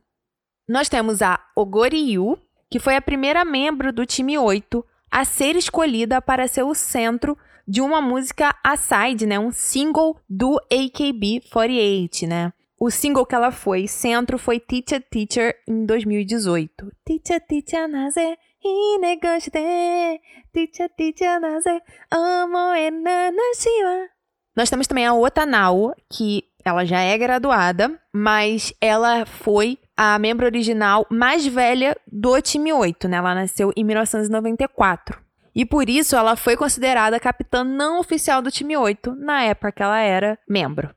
Nós 0.68 0.88
temos 0.88 1.22
a 1.22 1.40
Ogoriyu, 1.56 2.38
que 2.70 2.78
foi 2.78 2.96
a 2.96 3.02
primeira 3.02 3.44
membro 3.44 3.92
do 3.92 4.04
time 4.04 4.38
8 4.38 4.84
a 5.10 5.24
ser 5.24 5.56
escolhida 5.56 6.20
para 6.20 6.46
ser 6.46 6.62
o 6.62 6.74
centro 6.74 7.36
de 7.66 7.80
uma 7.80 8.00
música 8.00 8.54
a-side, 8.64 9.26
né? 9.26 9.38
Um 9.38 9.52
single 9.52 10.18
do 10.28 10.60
AKB48, 10.70 12.26
né? 12.26 12.52
O 12.80 12.90
single 12.90 13.26
que 13.26 13.34
ela 13.34 13.50
foi 13.50 13.88
centro 13.88 14.38
foi 14.38 14.60
Teacher 14.60 15.02
Teacher 15.10 15.54
em 15.66 15.84
2018. 15.84 16.92
Teacher 17.04 17.40
Teacher 17.46 17.88
naze 17.88 18.38
inegoshite 18.62 20.20
Teacher 20.52 20.88
Teacher 20.96 21.40
naze 21.40 21.82
nanashiwa 22.12 24.08
Nós 24.56 24.70
temos 24.70 24.86
também 24.86 25.06
a 25.06 25.14
Otanao, 25.14 25.92
que 26.08 26.44
ela 26.64 26.84
já 26.84 27.00
é 27.00 27.18
graduada, 27.18 28.00
mas 28.12 28.72
ela 28.80 29.26
foi 29.26 29.78
a 30.00 30.16
membro 30.16 30.46
original 30.46 31.04
mais 31.10 31.44
velha 31.44 31.96
do 32.06 32.40
time 32.40 32.72
8, 32.72 33.08
né? 33.08 33.16
Ela 33.16 33.34
nasceu 33.34 33.72
em 33.74 33.82
1994. 33.82 35.18
E 35.52 35.64
por 35.64 35.90
isso 35.90 36.14
ela 36.14 36.36
foi 36.36 36.56
considerada 36.56 37.18
capitã 37.18 37.64
não 37.64 37.98
oficial 37.98 38.40
do 38.40 38.48
time 38.48 38.76
8 38.76 39.16
na 39.16 39.42
época 39.42 39.72
que 39.72 39.82
ela 39.82 39.98
era 39.98 40.38
membro. 40.48 40.94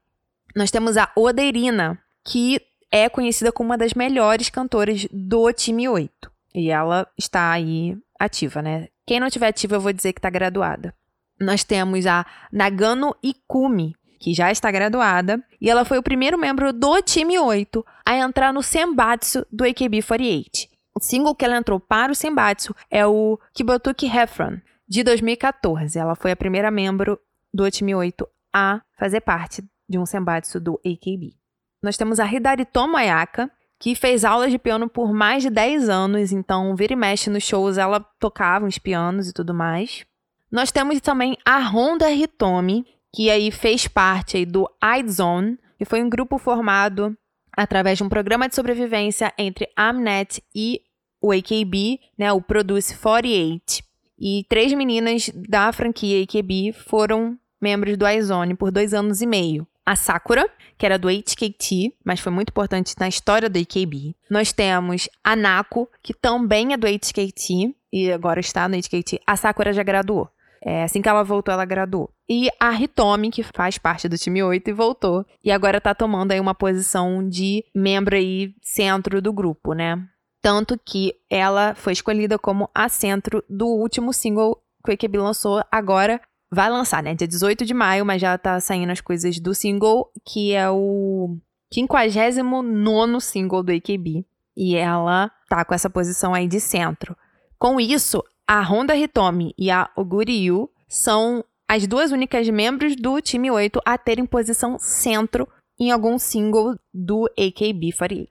Nós 0.56 0.70
temos 0.70 0.98
a 0.98 1.12
Odeirina, 1.16 1.98
que 2.24 2.62
é 2.92 3.10
conhecida 3.10 3.52
como 3.52 3.72
uma 3.72 3.78
das 3.78 3.96
melhores 3.96 4.52
cantoras 4.52 5.08
do 5.12 5.52
time 5.52 5.90
8. 5.90 6.32
E 6.54 6.70
ela 6.70 7.08
está 7.18 7.52
aí 7.52 7.98
ativa, 8.20 8.62
né? 8.62 8.88
Quem 9.08 9.20
não 9.20 9.28
estiver 9.28 9.48
ativa, 9.48 9.78
eu 9.78 9.82
vou 9.82 9.92
dizer 9.92 10.14
que 10.14 10.20
está 10.20 10.30
graduada. 10.30 10.94
Nós 11.40 11.64
temos 11.64 12.06
a 12.06 12.24
Nagano 12.52 13.16
Ikumi, 13.24 13.96
que 14.22 14.36
já 14.36 14.52
está 14.52 14.70
graduada, 14.70 15.44
e 15.60 15.68
ela 15.68 15.84
foi 15.84 15.98
o 15.98 16.04
primeiro 16.04 16.38
membro 16.38 16.72
do 16.72 17.02
time 17.02 17.40
8 17.40 17.84
a 18.06 18.16
entrar 18.18 18.54
no 18.54 18.62
Senbatsu 18.62 19.44
do 19.52 19.64
AKB48. 19.64 20.70
O 20.96 21.00
single 21.00 21.34
que 21.34 21.44
ela 21.44 21.58
entrou 21.58 21.80
para 21.80 22.12
o 22.12 22.16
Senbatsu 22.16 22.76
é 22.92 23.04
o 23.06 23.40
Kibotuki 23.52 24.06
Heffron, 24.06 24.60
de 24.88 25.04
2014. 25.04 25.98
Ela 25.98 26.14
foi 26.14 26.30
a 26.32 26.36
primeira 26.36 26.70
membro 26.70 27.20
do 27.52 27.70
time 27.72 27.96
8 27.96 28.28
a 28.54 28.82
fazer 28.96 29.22
parte 29.22 29.64
de 29.90 29.98
um 29.98 30.06
Senbatsu 30.06 30.60
do 30.60 30.80
AKB. 30.86 31.34
Nós 31.82 31.98
temos 31.98 32.20
a 32.20 32.32
Hidari 32.32 32.64
Tomoyaka, 32.64 33.50
que 33.80 33.96
fez 33.96 34.24
aulas 34.24 34.52
de 34.52 34.60
piano 34.60 34.88
por 34.88 35.12
mais 35.12 35.42
de 35.42 35.50
10 35.50 35.90
anos, 35.90 36.32
então 36.32 36.76
vira 36.76 36.94
e 36.94 36.96
mexe 36.96 37.28
nos 37.28 37.44
shows, 37.44 37.80
ela 37.80 38.00
tocava 38.20 38.68
uns 38.68 38.78
pianos 38.78 39.28
e 39.28 39.34
tudo 39.34 39.52
mais. 39.52 40.06
Nós 40.52 40.72
temos 40.72 41.02
também 41.02 41.36
a 41.44 41.58
Honda 41.58 42.12
Hitomi, 42.12 42.86
que 43.14 43.30
aí 43.30 43.52
fez 43.52 43.88
parte 43.88 44.38
aí 44.38 44.46
do 44.46 44.70
iZone, 45.00 45.58
que 45.78 45.86
foi 45.86 46.02
um 46.02 46.10
grupo 46.10 46.38
formado 46.38 47.16
através 47.56 47.98
de 47.98 48.04
um 48.04 48.10
programa 48.10 48.48
de 48.48 48.56
sobrevivência 48.56 49.34
entre 49.38 49.70
Amnet 49.78 50.42
e 50.56 50.82
o 51.22 51.32
AKB, 51.32 52.00
né, 52.18 52.32
o 52.32 52.42
Produce 52.42 52.96
48. 52.98 53.84
E 54.18 54.46
três 54.48 54.72
meninas 54.74 55.30
da 55.34 55.72
franquia 55.74 56.24
AKB 56.24 56.74
foram 56.74 57.38
membros 57.60 57.98
do 57.98 58.08
iZone 58.08 58.56
por 58.56 58.72
dois 58.72 58.94
anos 58.94 59.22
e 59.22 59.26
meio. 59.26 59.68
A 59.86 59.96
Sakura, 59.96 60.48
que 60.78 60.86
era 60.86 60.98
do 60.98 61.10
HKT, 61.10 61.96
mas 62.04 62.20
foi 62.20 62.32
muito 62.32 62.50
importante 62.50 62.94
na 63.00 63.08
história 63.08 63.50
do 63.50 63.60
AKB. 63.60 64.16
Nós 64.30 64.54
temos 64.54 65.10
a 65.24 65.36
Nako, 65.36 65.90
que 66.04 66.14
também 66.14 66.74
é 66.74 66.78
do 66.78 66.88
HKT 66.88 67.76
e 67.92 68.12
agora 68.12 68.40
está 68.40 68.70
no 68.70 68.78
HKT. 68.78 69.20
A 69.26 69.36
Sakura 69.36 69.74
já 69.74 69.84
graduou. 69.84 70.30
É, 70.64 70.84
assim 70.84 71.02
que 71.02 71.10
ela 71.10 71.24
voltou, 71.24 71.52
ela 71.52 71.66
graduou. 71.66 72.12
E 72.30 72.50
a 72.60 72.72
Hitomi, 72.74 73.32
que 73.32 73.42
faz 73.42 73.78
parte 73.78 74.08
do 74.08 74.18
time 74.18 74.44
8 74.44 74.70
e 74.70 74.74
voltou. 74.74 75.26
E 75.44 75.52
agora 75.52 75.82
tá 75.82 75.96
tomando 75.96 76.32
aí 76.32 76.40
uma 76.40 76.54
posição 76.54 77.28
de 77.28 77.66
membro 77.76 78.16
aí 78.16 78.54
centro 78.62 79.22
do 79.22 79.34
grupo, 79.34 79.74
né? 79.74 80.02
Tanto 80.42 80.80
que 80.84 81.16
ela 81.30 81.76
foi 81.76 81.94
escolhida 81.94 82.38
como 82.38 82.70
a 82.74 82.90
centro 82.90 83.44
do 83.50 83.68
último 83.68 84.14
single 84.14 84.62
que 84.84 84.92
o 84.92 84.94
AKB 84.94 85.18
lançou 85.18 85.64
agora. 85.72 86.22
Vai 86.52 86.70
lançar, 86.70 87.02
né? 87.02 87.16
Dia 87.16 87.28
18 87.28 87.66
de 87.66 87.74
maio, 87.74 88.06
mas 88.06 88.22
já 88.22 88.38
tá 88.38 88.60
saindo 88.60 88.92
as 88.92 89.02
coisas 89.02 89.40
do 89.40 89.54
single, 89.56 90.12
que 90.26 90.54
é 90.54 90.70
o 90.70 91.38
59 91.74 93.22
single 93.22 93.64
do 93.64 93.72
AKB. 93.72 94.26
E 94.56 94.76
ela 94.76 95.32
tá 95.48 95.64
com 95.64 95.74
essa 95.74 95.90
posição 95.90 96.34
aí 96.34 96.48
de 96.48 96.60
centro. 96.60 97.16
Com 97.58 97.80
isso, 97.80 98.24
a 98.54 98.62
Honda 98.64 98.94
Hitomi 98.94 99.56
e 99.58 99.72
a 99.72 99.90
Oguri 99.96 100.48
Yu 100.48 100.70
são 100.86 101.42
as 101.70 101.88
duas 101.88 102.12
únicas 102.12 102.50
membros 102.50 102.98
do 102.98 103.22
time 103.22 103.50
8 103.50 103.80
a 103.86 103.98
terem 103.98 104.26
posição 104.26 104.78
centro 104.78 105.48
em 105.80 105.90
algum 105.90 106.20
single 106.20 106.76
do 106.94 107.32
AKB48. 107.40 108.28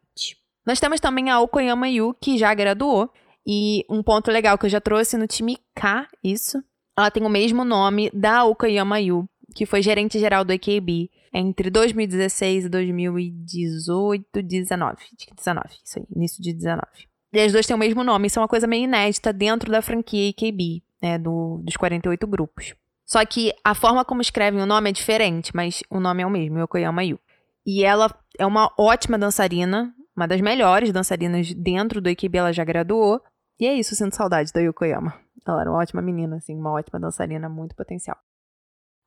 Nós 0.66 0.78
temos 0.78 1.00
também 1.00 1.30
a 1.30 1.40
Okoyama 1.40 1.88
Yu, 1.88 2.14
que 2.20 2.36
já 2.36 2.52
graduou. 2.52 3.10
E 3.46 3.86
um 3.88 4.02
ponto 4.02 4.30
legal 4.30 4.58
que 4.58 4.66
eu 4.66 4.70
já 4.70 4.78
trouxe 4.78 5.16
no 5.16 5.26
time 5.26 5.56
K, 5.74 6.06
isso. 6.22 6.62
Ela 6.98 7.10
tem 7.10 7.24
o 7.24 7.30
mesmo 7.30 7.64
nome 7.64 8.10
da 8.12 8.44
Okoyama 8.44 9.00
Yu, 9.00 9.26
que 9.54 9.64
foi 9.64 9.80
gerente 9.80 10.18
geral 10.18 10.44
do 10.44 10.52
AKB 10.52 11.10
entre 11.32 11.70
2016 11.70 12.66
e 12.66 12.68
2018, 12.68 14.42
19. 14.42 14.96
19, 15.34 15.68
isso 15.82 15.98
aí, 15.98 16.04
início 16.14 16.42
de 16.42 16.52
19. 16.52 17.09
E 17.32 17.40
as 17.40 17.52
duas 17.52 17.66
têm 17.66 17.76
o 17.76 17.78
mesmo 17.78 18.02
nome, 18.02 18.26
isso 18.26 18.38
é 18.38 18.42
uma 18.42 18.48
coisa 18.48 18.66
meio 18.66 18.84
inédita 18.84 19.32
dentro 19.32 19.70
da 19.70 19.80
franquia 19.80 20.30
AKB, 20.30 20.82
né, 21.00 21.16
do, 21.16 21.60
dos 21.62 21.76
48 21.76 22.26
grupos. 22.26 22.74
Só 23.06 23.24
que 23.24 23.52
a 23.64 23.74
forma 23.74 24.04
como 24.04 24.20
escrevem 24.20 24.60
o 24.60 24.66
nome 24.66 24.90
é 24.90 24.92
diferente, 24.92 25.54
mas 25.54 25.82
o 25.88 26.00
nome 26.00 26.22
é 26.22 26.26
o 26.26 26.30
mesmo, 26.30 26.58
Yokoyama 26.58 27.04
Yu. 27.04 27.18
E 27.64 27.84
ela 27.84 28.12
é 28.38 28.44
uma 28.44 28.72
ótima 28.78 29.16
dançarina, 29.16 29.94
uma 30.16 30.26
das 30.26 30.40
melhores 30.40 30.92
dançarinas 30.92 31.52
dentro 31.54 32.00
do 32.00 32.08
AKB, 32.08 32.38
ela 32.38 32.52
já 32.52 32.64
graduou. 32.64 33.20
E 33.58 33.66
é 33.66 33.74
isso, 33.74 33.94
sinto 33.94 34.16
saudade 34.16 34.52
da 34.52 34.60
Yokoyama. 34.60 35.14
Ela 35.46 35.60
era 35.60 35.70
uma 35.70 35.80
ótima 35.80 36.02
menina, 36.02 36.36
assim, 36.36 36.56
uma 36.56 36.72
ótima 36.72 36.98
dançarina, 36.98 37.48
muito 37.48 37.76
potencial. 37.76 38.16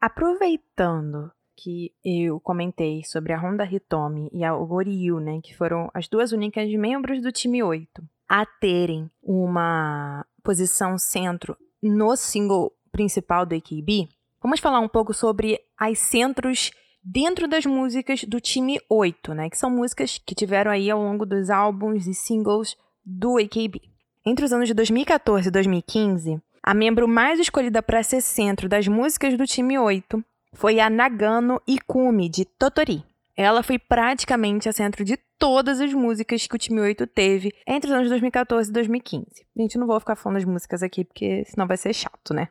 Aproveitando 0.01 1.31
que 1.55 1.93
eu 2.03 2.39
comentei 2.39 3.03
sobre 3.03 3.33
a 3.33 3.39
Honda 3.39 3.65
Hitomi 3.65 4.29
e 4.33 4.43
a 4.43 4.55
Ogoryu, 4.55 5.19
né, 5.19 5.39
que 5.41 5.55
foram 5.55 5.89
as 5.93 6.07
duas 6.07 6.31
únicas 6.31 6.69
membros 6.73 7.21
do 7.21 7.31
time 7.31 7.61
8 7.61 8.03
a 8.27 8.45
terem 8.45 9.09
uma 9.21 10.25
posição 10.43 10.97
centro 10.97 11.57
no 11.81 12.15
single 12.15 12.71
principal 12.91 13.45
do 13.45 13.55
AKB, 13.55 14.09
vamos 14.41 14.59
falar 14.59 14.79
um 14.79 14.87
pouco 14.87 15.13
sobre 15.13 15.59
as 15.77 15.99
centros 15.99 16.71
dentro 17.03 17.47
das 17.47 17.65
músicas 17.65 18.23
do 18.23 18.39
time 18.39 18.79
8, 18.89 19.33
né? 19.33 19.49
Que 19.49 19.57
são 19.57 19.69
músicas 19.69 20.17
que 20.17 20.33
tiveram 20.33 20.71
aí 20.71 20.89
ao 20.89 21.01
longo 21.01 21.25
dos 21.25 21.49
álbuns 21.49 22.07
e 22.07 22.13
singles 22.13 22.77
do 23.05 23.37
AKB. 23.37 23.81
Entre 24.25 24.45
os 24.45 24.53
anos 24.53 24.67
de 24.67 24.73
2014 24.73 25.49
e 25.49 25.51
2015, 25.51 26.41
a 26.61 26.73
membro 26.73 27.07
mais 27.07 27.39
escolhida 27.39 27.83
para 27.83 28.01
ser 28.03 28.21
centro 28.21 28.69
das 28.69 28.87
músicas 28.87 29.37
do 29.37 29.45
time 29.45 29.77
8 29.77 30.23
foi 30.53 30.79
a 30.79 30.89
Nagano 30.89 31.61
Ikumi, 31.67 32.29
de 32.29 32.45
Totori. 32.45 33.03
Ela 33.35 33.63
foi 33.63 33.79
praticamente 33.79 34.69
a 34.69 34.73
centro 34.73 35.03
de 35.03 35.17
todas 35.39 35.81
as 35.81 35.93
músicas 35.93 36.45
que 36.45 36.55
o 36.55 36.59
time 36.59 36.79
8 36.79 37.07
teve 37.07 37.51
entre 37.67 37.89
os 37.89 37.95
anos 37.95 38.09
2014 38.09 38.69
e 38.69 38.73
2015. 38.73 39.25
Gente, 39.57 39.77
não 39.77 39.87
vou 39.87 39.99
ficar 39.99 40.15
falando 40.15 40.37
das 40.37 40.45
músicas 40.45 40.83
aqui, 40.83 41.03
porque 41.03 41.43
senão 41.45 41.67
vai 41.67 41.77
ser 41.77 41.93
chato, 41.93 42.33
né? 42.33 42.47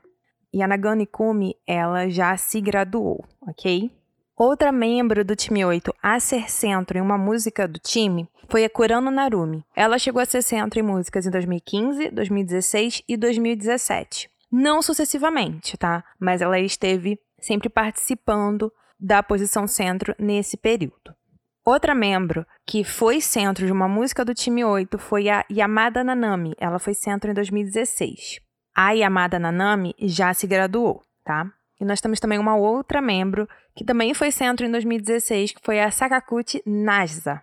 E 0.52 0.62
a 0.62 0.68
Nagano 0.68 1.02
Ikumi, 1.02 1.56
ela 1.66 2.08
já 2.08 2.36
se 2.36 2.60
graduou, 2.60 3.24
ok? 3.40 3.90
Outra 4.36 4.72
membro 4.72 5.24
do 5.24 5.36
time 5.36 5.64
8 5.64 5.94
a 6.02 6.18
ser 6.18 6.50
centro 6.50 6.98
em 6.98 7.00
uma 7.00 7.16
música 7.16 7.68
do 7.68 7.78
time 7.78 8.28
foi 8.48 8.64
a 8.64 8.70
Kurano 8.70 9.10
Narumi. 9.10 9.64
Ela 9.74 9.98
chegou 9.98 10.20
a 10.20 10.26
ser 10.26 10.42
centro 10.42 10.80
em 10.80 10.82
músicas 10.82 11.26
em 11.26 11.30
2015, 11.30 12.10
2016 12.10 13.02
e 13.08 13.16
2017. 13.16 14.28
Não 14.50 14.82
sucessivamente, 14.82 15.78
tá? 15.78 16.04
Mas 16.18 16.42
ela 16.42 16.58
esteve 16.58 17.18
sempre 17.40 17.68
participando 17.68 18.70
da 19.02 19.22
posição 19.22 19.66
centro 19.66 20.14
nesse 20.18 20.56
período. 20.56 21.14
Outra 21.64 21.94
membro 21.94 22.46
que 22.66 22.84
foi 22.84 23.20
centro 23.20 23.66
de 23.66 23.72
uma 23.72 23.88
música 23.88 24.24
do 24.24 24.34
time 24.34 24.64
8 24.64 24.98
foi 24.98 25.28
a 25.28 25.44
Yamada 25.50 26.02
Nanami. 26.02 26.54
Ela 26.58 26.78
foi 26.78 26.94
centro 26.94 27.30
em 27.30 27.34
2016. 27.34 28.40
A 28.74 28.92
Yamada 28.92 29.38
Nanami 29.38 29.94
já 29.98 30.32
se 30.32 30.46
graduou, 30.46 31.02
tá? 31.24 31.46
E 31.80 31.84
nós 31.84 32.00
temos 32.00 32.20
também 32.20 32.38
uma 32.38 32.56
outra 32.56 33.00
membro 33.00 33.48
que 33.74 33.84
também 33.84 34.14
foi 34.14 34.30
centro 34.30 34.66
em 34.66 34.70
2016, 34.70 35.52
que 35.52 35.60
foi 35.64 35.80
a 35.80 35.90
Sakakuchi 35.90 36.62
Nasa. 36.64 37.42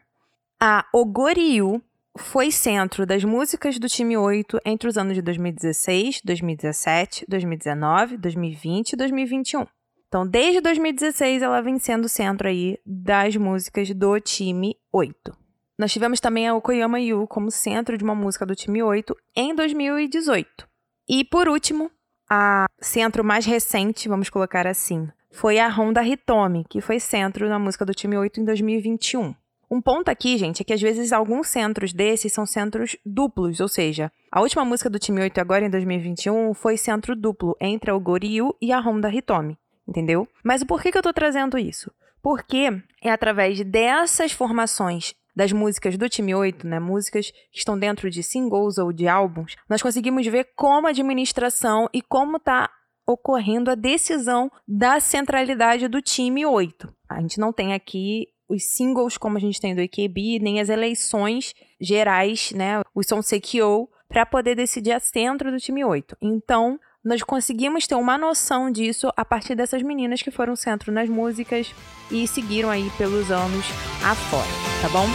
A 0.59 0.85
Ogoryu 0.93 1.81
foi 2.17 2.51
centro 2.51 3.05
das 3.05 3.23
músicas 3.23 3.79
do 3.79 3.87
time 3.87 4.17
8 4.17 4.59
entre 4.65 4.89
os 4.89 4.97
anos 4.97 5.15
de 5.15 5.21
2016, 5.21 6.21
2017, 6.23 7.25
2019, 7.27 8.17
2020 8.17 8.93
e 8.93 8.95
2021. 8.95 9.65
Então, 10.09 10.25
desde 10.27 10.59
2016, 10.59 11.43
ela 11.43 11.61
vem 11.61 11.77
sendo 11.77 12.09
centro 12.09 12.47
aí 12.47 12.79
das 12.83 13.35
músicas 13.35 13.91
do 13.91 14.19
time 14.19 14.75
8. 14.91 15.37
Nós 15.77 15.93
tivemos 15.93 16.19
também 16.19 16.47
a 16.47 16.55
Okoyama 16.55 16.99
Yu 16.99 17.27
como 17.27 17.51
centro 17.51 17.95
de 17.95 18.03
uma 18.03 18.15
música 18.15 18.43
do 18.43 18.55
time 18.55 18.81
8 18.81 19.15
em 19.35 19.53
2018. 19.53 20.67
E 21.07 21.23
por 21.23 21.47
último, 21.47 21.91
a 22.27 22.65
centro 22.81 23.23
mais 23.23 23.45
recente, 23.45 24.09
vamos 24.09 24.31
colocar 24.31 24.65
assim, 24.65 25.07
foi 25.31 25.59
a 25.59 25.69
Honda 25.69 26.03
Hitomi, 26.03 26.65
que 26.67 26.81
foi 26.81 26.99
centro 26.99 27.47
na 27.47 27.59
música 27.59 27.85
do 27.85 27.93
time 27.93 28.17
8 28.17 28.41
em 28.41 28.45
2021. 28.45 29.35
Um 29.69 29.79
ponto 29.79 30.09
aqui, 30.09 30.39
gente, 30.39 30.63
é 30.63 30.65
que 30.65 30.73
às 30.73 30.81
vezes 30.81 31.13
alguns 31.13 31.47
centros 31.49 31.93
desses 31.93 32.33
são 32.33 32.47
centros 32.47 32.97
duplos, 33.05 33.59
ou 33.59 33.67
seja, 33.67 34.11
a 34.31 34.41
última 34.41 34.65
música 34.65 34.89
do 34.89 34.97
time 34.97 35.21
8 35.21 35.39
agora 35.39 35.63
em 35.63 35.69
2021 35.69 36.55
foi 36.55 36.77
centro 36.77 37.15
duplo 37.15 37.55
entre 37.61 37.91
a 37.91 37.95
Ogoryu 37.95 38.55
e 38.59 38.71
a 38.71 38.79
Honda 38.79 39.13
Hitomi, 39.13 39.55
entendeu? 39.89 40.27
Mas 40.43 40.61
o 40.61 40.65
porquê 40.65 40.91
que 40.91 40.97
eu 40.97 41.01
tô 41.01 41.11
trazendo 41.11 41.57
isso? 41.57 41.91
Porque 42.21 42.69
é 43.01 43.11
através 43.11 43.59
dessas 43.65 44.31
formações 44.31 45.13
das 45.35 45.51
músicas 45.51 45.97
do 45.97 46.09
time 46.09 46.35
8, 46.35 46.67
né, 46.67 46.79
músicas 46.79 47.31
que 47.51 47.59
estão 47.59 47.79
dentro 47.79 48.09
de 48.09 48.21
singles 48.21 48.77
ou 48.77 48.91
de 48.91 49.07
álbuns, 49.07 49.55
nós 49.69 49.81
conseguimos 49.81 50.25
ver 50.27 50.49
como 50.55 50.87
a 50.87 50.89
administração 50.89 51.87
e 51.93 52.01
como 52.01 52.37
está 52.37 52.69
ocorrendo 53.07 53.71
a 53.71 53.75
decisão 53.75 54.51
da 54.67 54.99
centralidade 54.99 55.87
do 55.87 56.01
time 56.01 56.45
8. 56.45 56.93
A 57.09 57.21
gente 57.21 57.39
não 57.39 57.53
tem 57.53 57.73
aqui 57.73 58.27
os 58.49 58.65
singles 58.65 59.17
como 59.17 59.37
a 59.37 59.39
gente 59.39 59.61
tem 59.61 59.73
do 59.73 59.81
AKB, 59.81 60.39
nem 60.41 60.59
as 60.59 60.69
eleições 60.69 61.53
gerais, 61.79 62.51
né, 62.51 62.81
o 62.93 63.01
Sekyo, 63.21 63.87
para 64.09 64.25
poder 64.25 64.55
decidir 64.55 64.91
a 64.91 64.99
centro 64.99 65.51
do 65.51 65.57
time 65.57 65.85
8. 65.85 66.17
Então, 66.21 66.79
nós 67.03 67.23
conseguimos 67.23 67.87
ter 67.87 67.95
uma 67.95 68.17
noção 68.17 68.69
disso 68.69 69.11
a 69.15 69.23
partir 69.23 69.55
dessas 69.55 69.81
meninas 69.81 70.21
que 70.21 70.31
foram 70.31 70.55
centro 70.55 70.91
nas 70.91 71.07
músicas 71.07 71.73
e 72.11 72.27
seguiram 72.27 72.69
aí 72.69 72.89
pelos 72.97 73.31
anos 73.31 73.65
afora, 74.03 74.47
tá 74.81 74.89
bom? 74.89 75.07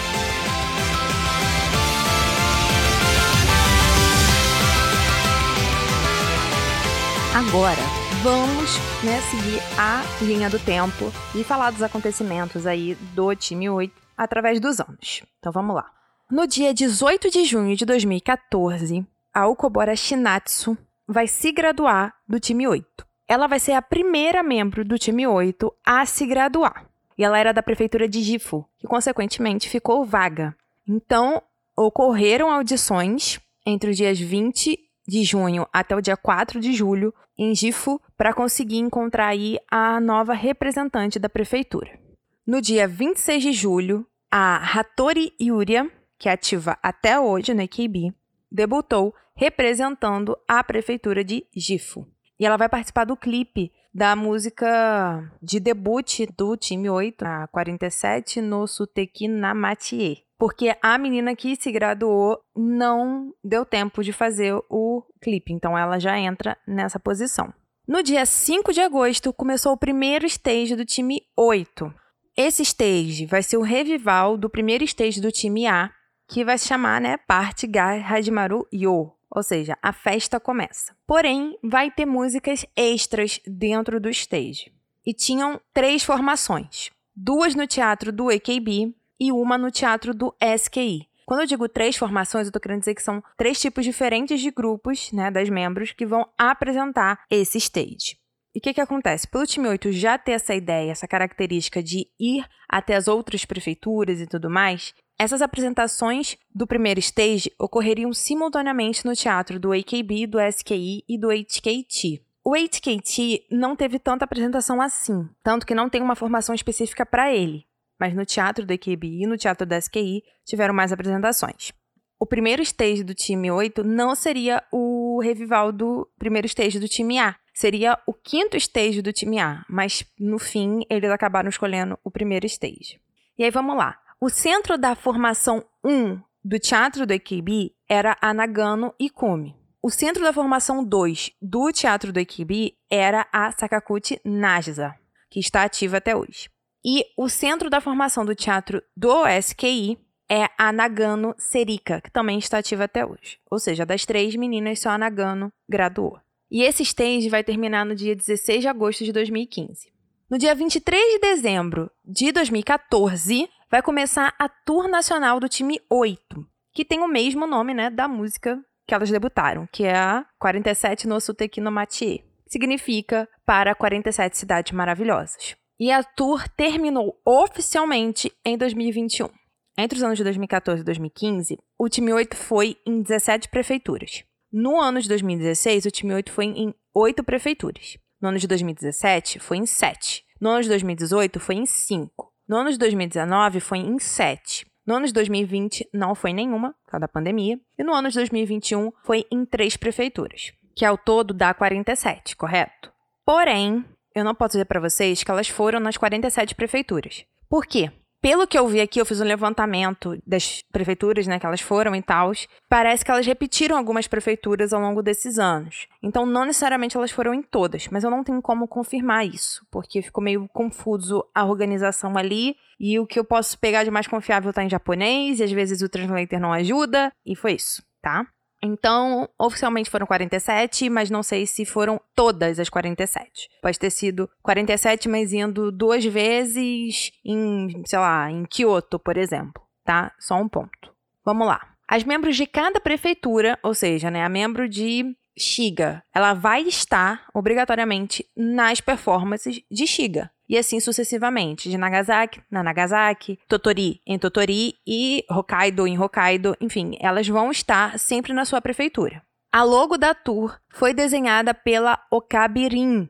Agora, 7.37 7.83
vamos 8.23 8.79
né, 9.03 9.21
seguir 9.31 9.61
a 9.77 10.03
linha 10.25 10.49
do 10.49 10.59
tempo 10.59 11.13
e 11.35 11.45
falar 11.45 11.73
dos 11.73 11.83
acontecimentos 11.83 12.67
aí 12.67 12.95
do 13.13 13.35
time 13.35 13.69
8 13.69 13.93
através 14.17 14.61
dos 14.61 14.81
anos. 14.81 15.23
Então 15.39 15.53
vamos 15.53 15.75
lá. 15.75 15.91
No 16.31 16.47
dia 16.47 16.73
18 16.73 17.31
de 17.31 17.45
junho 17.45 17.77
de 17.77 17.85
2014, 17.85 19.05
a 19.35 19.47
Okobora 19.49 19.95
Shinatsu 19.95 20.79
vai 21.07 21.27
se 21.27 21.53
graduar 21.53 22.15
do 22.29 22.41
time 22.41 22.67
8. 22.67 22.87
Ela 23.27 23.47
vai 23.47 23.59
ser 23.59 23.73
a 23.73 23.83
primeira 23.83 24.43
membro 24.43 24.85
do 24.85 24.99
time 24.99 25.27
8 25.27 25.73
a 25.85 26.05
se 26.05 26.27
graduar. 26.27 26.87
E 27.17 27.25
ela 27.25 27.39
era 27.39 27.53
da 27.53 27.63
prefeitura 27.63 28.09
de 28.09 28.23
Gifu, 28.23 28.67
que 28.79 28.87
consequentemente 28.87 29.69
ficou 29.69 30.05
vaga. 30.05 30.55
Então, 30.87 31.43
ocorreram 31.77 32.51
audições 32.51 33.41
entre 33.65 33.91
os 33.91 33.97
dias 33.97 34.19
20 34.19 34.79
de 35.07 35.23
junho 35.23 35.67
até 35.73 35.95
o 35.95 36.01
dia 36.01 36.17
4 36.17 36.61
de 36.61 36.73
julho 36.73 37.15
em 37.37 37.55
Gifu 37.55 38.01
para 38.17 38.33
conseguir 38.33 38.79
encontrar 38.79 39.29
aí 39.29 39.59
a 39.71 40.01
nova 40.01 40.35
representante 40.35 41.19
da 41.19 41.29
prefeitura. 41.29 41.99
No 42.47 42.61
dia 42.61 42.87
26 42.87 43.43
de 43.43 43.53
julho, 43.53 44.07
a 44.31 44.57
Hattori 44.57 45.33
Yuria, 45.41 45.91
que 46.19 46.29
é 46.29 46.33
ativa 46.33 46.79
até 46.83 47.19
hoje 47.19 47.55
no 47.55 47.63
AKB, 47.63 48.13
debutou 48.55 49.13
representando 49.35 50.39
a 50.47 50.63
prefeitura 50.63 51.25
de 51.25 51.45
Gifu. 51.55 52.07
E 52.39 52.47
ela 52.47 52.57
vai 52.57 52.69
participar 52.69 53.05
do 53.05 53.17
clipe 53.17 53.73
da 53.93 54.17
música 54.17 55.31
de 55.43 55.61
debut 55.61 56.21
do 56.37 56.57
time 56.57 56.89
8, 56.89 57.23
a 57.23 57.47
47, 57.49 58.41
no 58.41 58.67
Suteki 58.67 59.29
Namatie. 59.29 60.23
Porque 60.37 60.77
a 60.83 60.99
menina 60.99 61.37
que 61.37 61.55
se 61.57 61.71
graduou 61.71 62.41
não 62.57 63.33
deu 63.43 63.65
tempo 63.65 64.03
de 64.03 64.13
fazer 64.13 64.55
o 64.69 65.03
clipe, 65.21 65.53
então 65.53 65.79
ela 65.79 65.99
já 65.99 66.19
entra 66.19 66.57
nessa 66.67 66.99
posição. 66.99 67.53
No 67.87 68.03
dia 68.03 68.27
5 68.27 68.73
de 68.73 68.81
agosto, 68.81 69.33
começou 69.33 69.73
o 69.73 69.79
primeiro 69.79 70.27
stage 70.27 70.75
do 70.75 70.85
time 70.85 71.23
8. 71.37 71.93
Esse 72.37 72.63
stage 72.63 73.27
vai 73.27 73.43
ser 73.43 73.59
o 73.59 73.63
revival 73.63 74.37
do 74.37 74.51
primeiro 74.51 74.83
stage 74.83 75.21
do 75.21 75.31
time 75.31 75.67
A, 75.67 75.93
que 76.29 76.45
vai 76.45 76.59
se 76.59 76.69
chamar, 76.69 77.01
né, 77.01 77.17
Parte 77.17 77.67
Ga 77.67 77.93
Hajimaru 77.93 78.67
Yo, 78.73 79.13
ou 79.31 79.43
seja, 79.43 79.77
a 79.83 79.93
festa 79.93 80.39
começa. 80.39 80.95
Porém, 81.07 81.59
vai 81.63 81.91
ter 81.91 82.07
músicas 82.07 82.65
extras 82.77 83.41
dentro 83.47 84.01
do 84.01 84.09
stage. 84.09 84.73
E 85.05 85.13
tinham 85.13 85.61
três 85.73 86.05
formações: 86.05 86.91
duas 87.15 87.55
no 87.55 87.67
teatro 87.67 88.13
do 88.13 88.31
AKB 88.31 88.95
e 89.19 89.33
uma 89.33 89.59
no 89.59 89.71
teatro 89.71 90.15
do 90.15 90.35
SKI. 90.41 91.09
Quando 91.27 91.41
eu 91.41 91.47
digo 91.47 91.69
três 91.69 91.97
formações, 91.97 92.47
eu 92.47 92.53
tô 92.53 92.61
querendo 92.61 92.81
dizer 92.81 92.95
que 92.95 93.03
são 93.03 93.23
três 93.37 93.59
tipos 93.59 93.85
diferentes 93.85 94.41
de 94.41 94.51
grupos, 94.51 95.11
né, 95.11 95.31
das 95.31 95.49
membros, 95.49 95.93
que 95.93 96.05
vão 96.05 96.29
apresentar 96.37 97.25
esse 97.31 97.57
stage. 97.59 98.19
E 98.55 98.59
o 98.59 98.63
que, 98.63 98.75
que 98.75 98.81
acontece? 98.81 99.27
Pelo 99.27 99.47
time 99.47 99.67
8 99.67 99.91
já 99.91 100.17
ter 100.17 100.33
essa 100.33 100.55
ideia, 100.55 100.93
essa 100.93 101.09
característica 101.09 101.83
de 101.83 102.07
ir 102.21 102.47
até 102.69 102.95
as 102.95 103.09
outras 103.09 103.45
prefeituras 103.45 104.21
e 104.21 104.27
tudo 104.27 104.49
mais, 104.49 104.95
essas 105.19 105.41
apresentações 105.41 106.37
do 106.55 106.67
primeiro 106.67 107.01
stage 107.01 107.53
ocorreriam 107.59 108.13
simultaneamente 108.13 109.05
no 109.07 109.15
teatro 109.15 109.61
do 109.61 109.73
AKB, 109.73 110.27
do 110.27 110.41
SKI 110.41 111.05
e 111.09 111.19
do 111.19 111.29
HKT. 111.29 112.23
O 112.45 112.55
HKT 112.55 113.47
não 113.51 113.75
teve 113.75 113.99
tanta 113.99 114.25
apresentação 114.25 114.81
assim, 114.81 115.29
tanto 115.43 115.65
que 115.65 115.75
não 115.75 115.89
tem 115.89 116.03
uma 116.03 116.17
formação 116.17 116.55
específica 116.55 117.07
para 117.07 117.33
ele. 117.33 117.65
Mas 117.99 118.15
no 118.15 118.27
teatro 118.27 118.67
do 118.67 118.73
AKB 118.73 119.23
e 119.23 119.27
no 119.27 119.37
teatro 119.37 119.67
do 119.67 119.75
SKI 119.75 120.23
tiveram 120.45 120.75
mais 120.75 120.93
apresentações. 120.93 121.73
O 122.19 122.27
primeiro 122.27 122.63
stage 122.63 123.03
do 123.05 123.15
time 123.15 123.51
8 123.51 123.85
não 123.85 124.15
seria 124.15 124.63
o 124.73 125.21
revival 125.23 125.73
do 125.73 126.09
primeiro 126.19 126.47
stage 126.47 126.79
do 126.79 126.89
time 126.89 127.19
A. 127.19 127.37
Seria 127.53 127.99
o 128.07 128.13
quinto 128.13 128.57
stage 128.57 129.01
do 129.01 129.13
time 129.13 129.39
A, 129.39 129.65
mas 129.69 130.05
no 130.19 130.39
fim 130.39 130.81
eles 130.91 131.11
acabaram 131.11 131.49
escolhendo 131.49 131.99
o 132.03 132.11
primeiro 132.11 132.47
stage. 132.47 133.01
E 133.39 133.45
aí 133.45 133.51
vamos 133.51 133.77
lá. 133.77 133.99
O 134.25 134.31
centro 134.31 134.79
da 134.79 134.95
formação 134.95 135.63
1 135.85 136.19
do 136.43 136.59
teatro 136.59 137.07
do 137.07 137.13
AKB 137.13 137.75
era 137.87 138.17
a 138.23 138.33
Nagano 138.33 138.95
Ikumi. 138.99 139.55
O 139.83 139.91
centro 139.91 140.23
da 140.23 140.33
formação 140.33 140.83
2 140.83 141.33
do 141.43 141.71
teatro 141.71 142.11
do 142.11 142.19
AKB 142.19 142.73
era 142.91 143.29
a 143.31 143.53
Sakaguchi 143.53 144.19
Nagisa, 144.25 144.95
que 145.29 145.39
está 145.39 145.63
ativa 145.63 145.99
até 145.99 146.17
hoje. 146.17 146.49
E 146.83 147.05
o 147.19 147.29
centro 147.29 147.69
da 147.69 147.83
formação 147.83 148.25
do 148.25 148.35
teatro 148.35 148.83
do 148.97 149.29
SKI 149.29 149.99
é 150.31 150.49
a 150.57 150.73
Nagano 150.73 151.35
Serika, 151.37 152.01
que 152.01 152.11
também 152.11 152.39
está 152.39 152.57
ativa 152.57 152.85
até 152.85 153.05
hoje. 153.05 153.39
Ou 153.51 153.59
seja, 153.59 153.85
das 153.85 154.07
três 154.07 154.35
meninas, 154.35 154.81
só 154.81 154.89
a 154.89 154.97
Nagano 154.97 155.53
graduou. 155.69 156.19
E 156.51 156.63
esse 156.63 156.83
stage 156.83 157.29
vai 157.29 157.45
terminar 157.45 157.85
no 157.85 157.95
dia 157.95 158.17
16 158.17 158.63
de 158.63 158.69
agosto 158.69 159.05
de 159.05 159.13
2015. 159.13 159.93
No 160.31 160.39
dia 160.39 160.55
23 160.55 161.13
de 161.13 161.19
dezembro 161.19 161.91
de 162.03 162.33
2014, 162.33 163.47
vai 163.71 163.83
começar 163.83 164.35
a 164.39 164.49
tour 164.49 164.89
nacional 164.89 165.41
do 165.41 165.49
time 165.49 165.81
8, 165.91 166.47
que 166.73 166.85
tem 166.85 167.01
o 167.01 167.09
mesmo 167.09 167.47
nome, 167.47 167.75
né, 167.75 167.91
da 167.91 168.09
música 168.09 168.63
que 168.87 168.95
elas 168.95 169.11
debutaram, 169.11 169.67
que 169.73 169.85
é 169.85 169.97
a 169.97 170.27
47 170.39 171.07
no 171.07 171.21
Suteki 171.21 171.61
no 171.61 171.73
Matie. 171.73 172.25
Significa 172.47 173.29
para 173.47 173.75
47 173.75 174.37
cidades 174.37 174.73
maravilhosas. 174.73 175.57
E 175.79 175.91
a 175.91 176.05
tour 176.05 176.49
terminou 176.51 177.21
oficialmente 177.25 178.33
em 178.45 178.57
2021. 178.57 179.29
Entre 179.77 179.97
os 179.99 180.05
anos 180.05 180.19
de 180.19 180.25
2014 180.25 180.83
e 180.83 180.85
2015, 180.85 181.59
o 181.79 181.89
time 181.89 182.13
8 182.13 182.37
foi 182.37 182.77
em 182.87 183.03
17 183.03 183.49
prefeituras. 183.49 184.23
No 184.53 184.81
ano 184.81 185.01
de 185.01 185.09
2016, 185.09 185.87
o 185.87 185.91
time 185.91 186.15
8 186.15 186.31
foi 186.31 186.45
em 186.45 186.73
8 186.95 187.25
prefeituras. 187.25 187.99
No 188.21 188.29
ano 188.29 188.39
de 188.39 188.47
2017, 188.47 189.41
foi 189.41 189.57
em 189.57 189.67
7. 189.67 190.25
No 190.41 190.51
ano 190.51 190.63
de 190.63 190.69
2018, 190.69 191.41
foi 191.41 191.57
em 191.57 191.67
5. 191.67 192.33
No 192.47 192.59
ano 192.59 192.71
de 192.71 192.79
2019 192.79 193.59
foi 193.61 193.79
em 193.79 193.99
7. 193.99 194.67
No 194.87 194.97
ano 194.97 195.07
de 195.07 195.15
2020 195.15 195.89
não 195.95 196.15
foi 196.15 196.35
nenhuma, 196.35 196.75
por 196.85 196.91
causa 196.91 197.01
da 197.01 197.09
pandemia. 197.09 197.59
E 197.79 197.83
no 197.83 197.95
ano 197.95 198.11
de 198.11 198.17
2021 198.17 198.93
foi 199.03 199.25
em 199.31 199.47
três 199.47 199.79
prefeituras, 199.79 200.53
que 200.77 200.85
ao 200.85 200.99
todo 200.99 201.33
dá 201.33 201.55
47, 201.55 202.37
correto? 202.37 202.93
Porém, 203.25 203.83
eu 204.15 204.23
não 204.23 204.35
posso 204.35 204.53
dizer 204.53 204.67
para 204.67 204.81
vocês 204.81 205.25
que 205.25 205.31
elas 205.31 205.49
foram 205.49 205.81
nas 205.81 205.97
47 205.97 206.55
prefeituras. 206.55 207.25
Por 207.49 207.65
quê? 207.65 207.91
Pelo 208.25 208.47
que 208.47 208.59
eu 208.59 208.67
vi 208.67 208.81
aqui, 208.81 208.99
eu 208.99 209.05
fiz 209.05 209.21
um 209.21 209.25
levantamento 209.25 210.19
das 210.27 210.63
prefeituras, 210.73 211.27
né, 211.27 211.39
que 211.39 211.45
elas 211.45 211.61
foram 211.61 211.95
e 211.95 212.01
tal. 212.01 212.33
Parece 212.71 213.05
que 213.05 213.11
elas 213.11 213.27
repetiram 213.27 213.77
algumas 213.77 214.09
prefeituras 214.09 214.73
ao 214.73 214.81
longo 214.81 215.03
desses 215.03 215.39
anos. 215.39 215.87
Então, 216.03 216.25
não 216.25 216.47
necessariamente 216.47 216.97
elas 216.97 217.11
foram 217.11 217.35
em 217.35 217.43
todas, 217.43 217.87
mas 217.89 218.03
eu 218.03 218.11
não 218.11 218.25
tenho 218.25 218.41
como 218.41 218.67
confirmar 218.67 219.27
isso, 219.27 219.63
porque 219.71 220.01
ficou 220.01 220.25
meio 220.25 220.49
confuso 220.55 221.23
a 221.35 221.45
organização 221.45 222.17
ali. 222.17 222.57
E 222.81 222.99
o 222.99 223.07
que 223.07 223.19
eu 223.19 223.27
posso 223.27 223.59
pegar 223.59 223.85
de 223.85 223.91
mais 223.91 224.07
confiável 224.07 224.55
tá 224.55 224.65
em 224.65 224.71
japonês, 224.71 225.39
e 225.39 225.45
às 225.45 225.53
vezes 225.53 225.83
o 225.83 225.89
translator 225.91 226.41
não 226.41 226.51
ajuda, 226.51 227.13
e 227.27 227.37
foi 227.37 227.53
isso, 227.53 227.83
tá? 228.01 228.27
Então, 228.65 229.29
oficialmente 229.39 229.91
foram 229.91 230.07
47, 230.07 230.89
mas 230.89 231.11
não 231.11 231.23
sei 231.23 231.47
se 231.47 231.67
foram 231.67 232.01
todas 232.15 232.59
as 232.59 232.71
47. 232.71 233.51
Pode 233.61 233.79
ter 233.79 233.91
sido 233.91 234.29
47, 234.43 235.09
mas 235.09 235.33
indo 235.33 235.71
duas 235.71 236.05
vezes 236.05 237.13
em, 237.25 237.83
sei 237.85 237.99
lá, 237.99 238.31
em 238.31 238.45
Kyoto, 238.47 238.99
por 238.99 239.19
exemplo, 239.19 239.63
tá? 239.85 240.13
Só 240.19 240.37
um 240.37 240.49
ponto. 240.49 240.95
Vamos 241.25 241.47
lá. 241.47 241.61
As 241.87 242.03
membros 242.05 242.37
de 242.37 242.47
cada 242.47 242.81
prefeitura, 242.81 243.59
ou 243.63 243.75
seja, 243.75 244.11
né, 244.11 244.25
a 244.25 244.29
membro 244.29 244.67
de 244.67 245.15
Shiga, 245.37 246.03
ela 246.15 246.33
vai 246.33 246.63
estar 246.63 247.27
obrigatoriamente 247.35 248.25
nas 248.37 248.81
performances 248.81 249.61
de 249.71 249.87
Shiga. 249.87 250.31
E 250.49 250.59
assim 250.59 250.79
sucessivamente, 250.79 251.71
de 251.71 251.79
Nagasaki 251.79 252.43
na 252.51 252.63
Nagasaki, 252.63 253.39
Totori 253.49 254.01
em 254.07 254.19
Totori 254.19 254.75
e 254.87 255.25
Hokkaido 255.31 255.87
em 255.87 255.99
Hokkaido, 255.99 256.55
enfim, 256.61 256.97
elas 257.01 257.27
vão 257.27 257.51
estar 257.51 257.99
sempre 257.99 258.33
na 258.33 258.45
sua 258.45 258.61
prefeitura. 258.61 259.23
A 259.51 259.63
logo 259.63 259.97
da 259.97 260.15
tour 260.15 260.59
foi 260.69 260.93
desenhada 260.93 261.55
pela 261.55 261.99
Okabirin. 262.11 263.09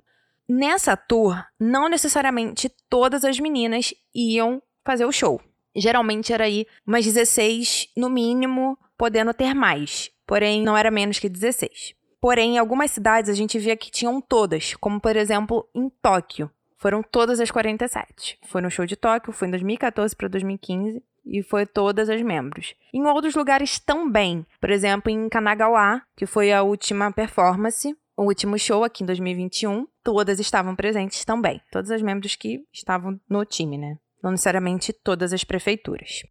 Nessa 0.49 0.97
tour, 0.97 1.43
não 1.59 1.89
necessariamente 1.89 2.71
todas 2.89 3.25
as 3.25 3.41
meninas 3.41 3.95
iam 4.15 4.63
fazer 4.85 5.07
o 5.07 5.13
show. 5.13 5.41
Geralmente 5.75 6.33
era 6.33 6.45
aí 6.45 6.67
umas 6.87 7.05
16 7.05 7.89
no 7.97 8.09
mínimo, 8.09 8.79
podendo 8.97 9.35
ter 9.35 9.55
mais. 9.55 10.11
Porém, 10.27 10.63
não 10.63 10.77
era 10.77 10.91
menos 10.91 11.19
que 11.19 11.29
16. 11.29 11.95
Porém, 12.25 12.55
em 12.55 12.59
algumas 12.59 12.91
cidades 12.91 13.29
a 13.29 13.35
gente 13.35 13.59
via 13.59 13.77
que 13.77 13.91
tinham 13.91 14.19
todas, 14.19 14.73
como 14.77 14.99
por 14.99 15.15
exemplo 15.15 15.69
em 15.75 15.91
Tóquio. 16.01 16.51
Foram 16.79 17.03
todas 17.03 17.39
as 17.39 17.51
47. 17.51 18.39
Foi 18.47 18.63
no 18.63 18.71
show 18.71 18.87
de 18.87 18.97
Tóquio, 18.97 19.31
foi 19.31 19.47
em 19.47 19.51
2014 19.51 20.17
para 20.17 20.29
2015 20.29 21.03
e 21.27 21.43
foi 21.43 21.67
todas 21.67 22.09
as 22.09 22.23
membros. 22.23 22.75
Em 22.95 23.05
outros 23.05 23.35
lugares 23.35 23.79
também, 23.79 24.47
por 24.59 24.71
exemplo, 24.71 25.13
em 25.13 25.29
Kanagawa, 25.29 26.01
que 26.17 26.25
foi 26.25 26.51
a 26.51 26.63
última 26.63 27.13
performance, 27.13 27.95
o 28.17 28.23
último 28.23 28.59
show 28.59 28.83
aqui 28.85 29.03
em 29.03 29.07
2021, 29.07 29.87
todas 30.03 30.41
estavam 30.41 30.75
presentes 30.75 31.27
também. 31.27 31.61
Todas 31.71 31.91
as 31.91 32.01
membros 32.01 32.37
que 32.37 32.65
estavam 32.73 33.21
no 33.29 33.45
time, 33.45 33.77
né? 33.77 33.99
Não 34.23 34.31
necessariamente 34.31 34.95
todas 34.95 35.35
as 35.35 35.45
prefeituras. 35.45 36.23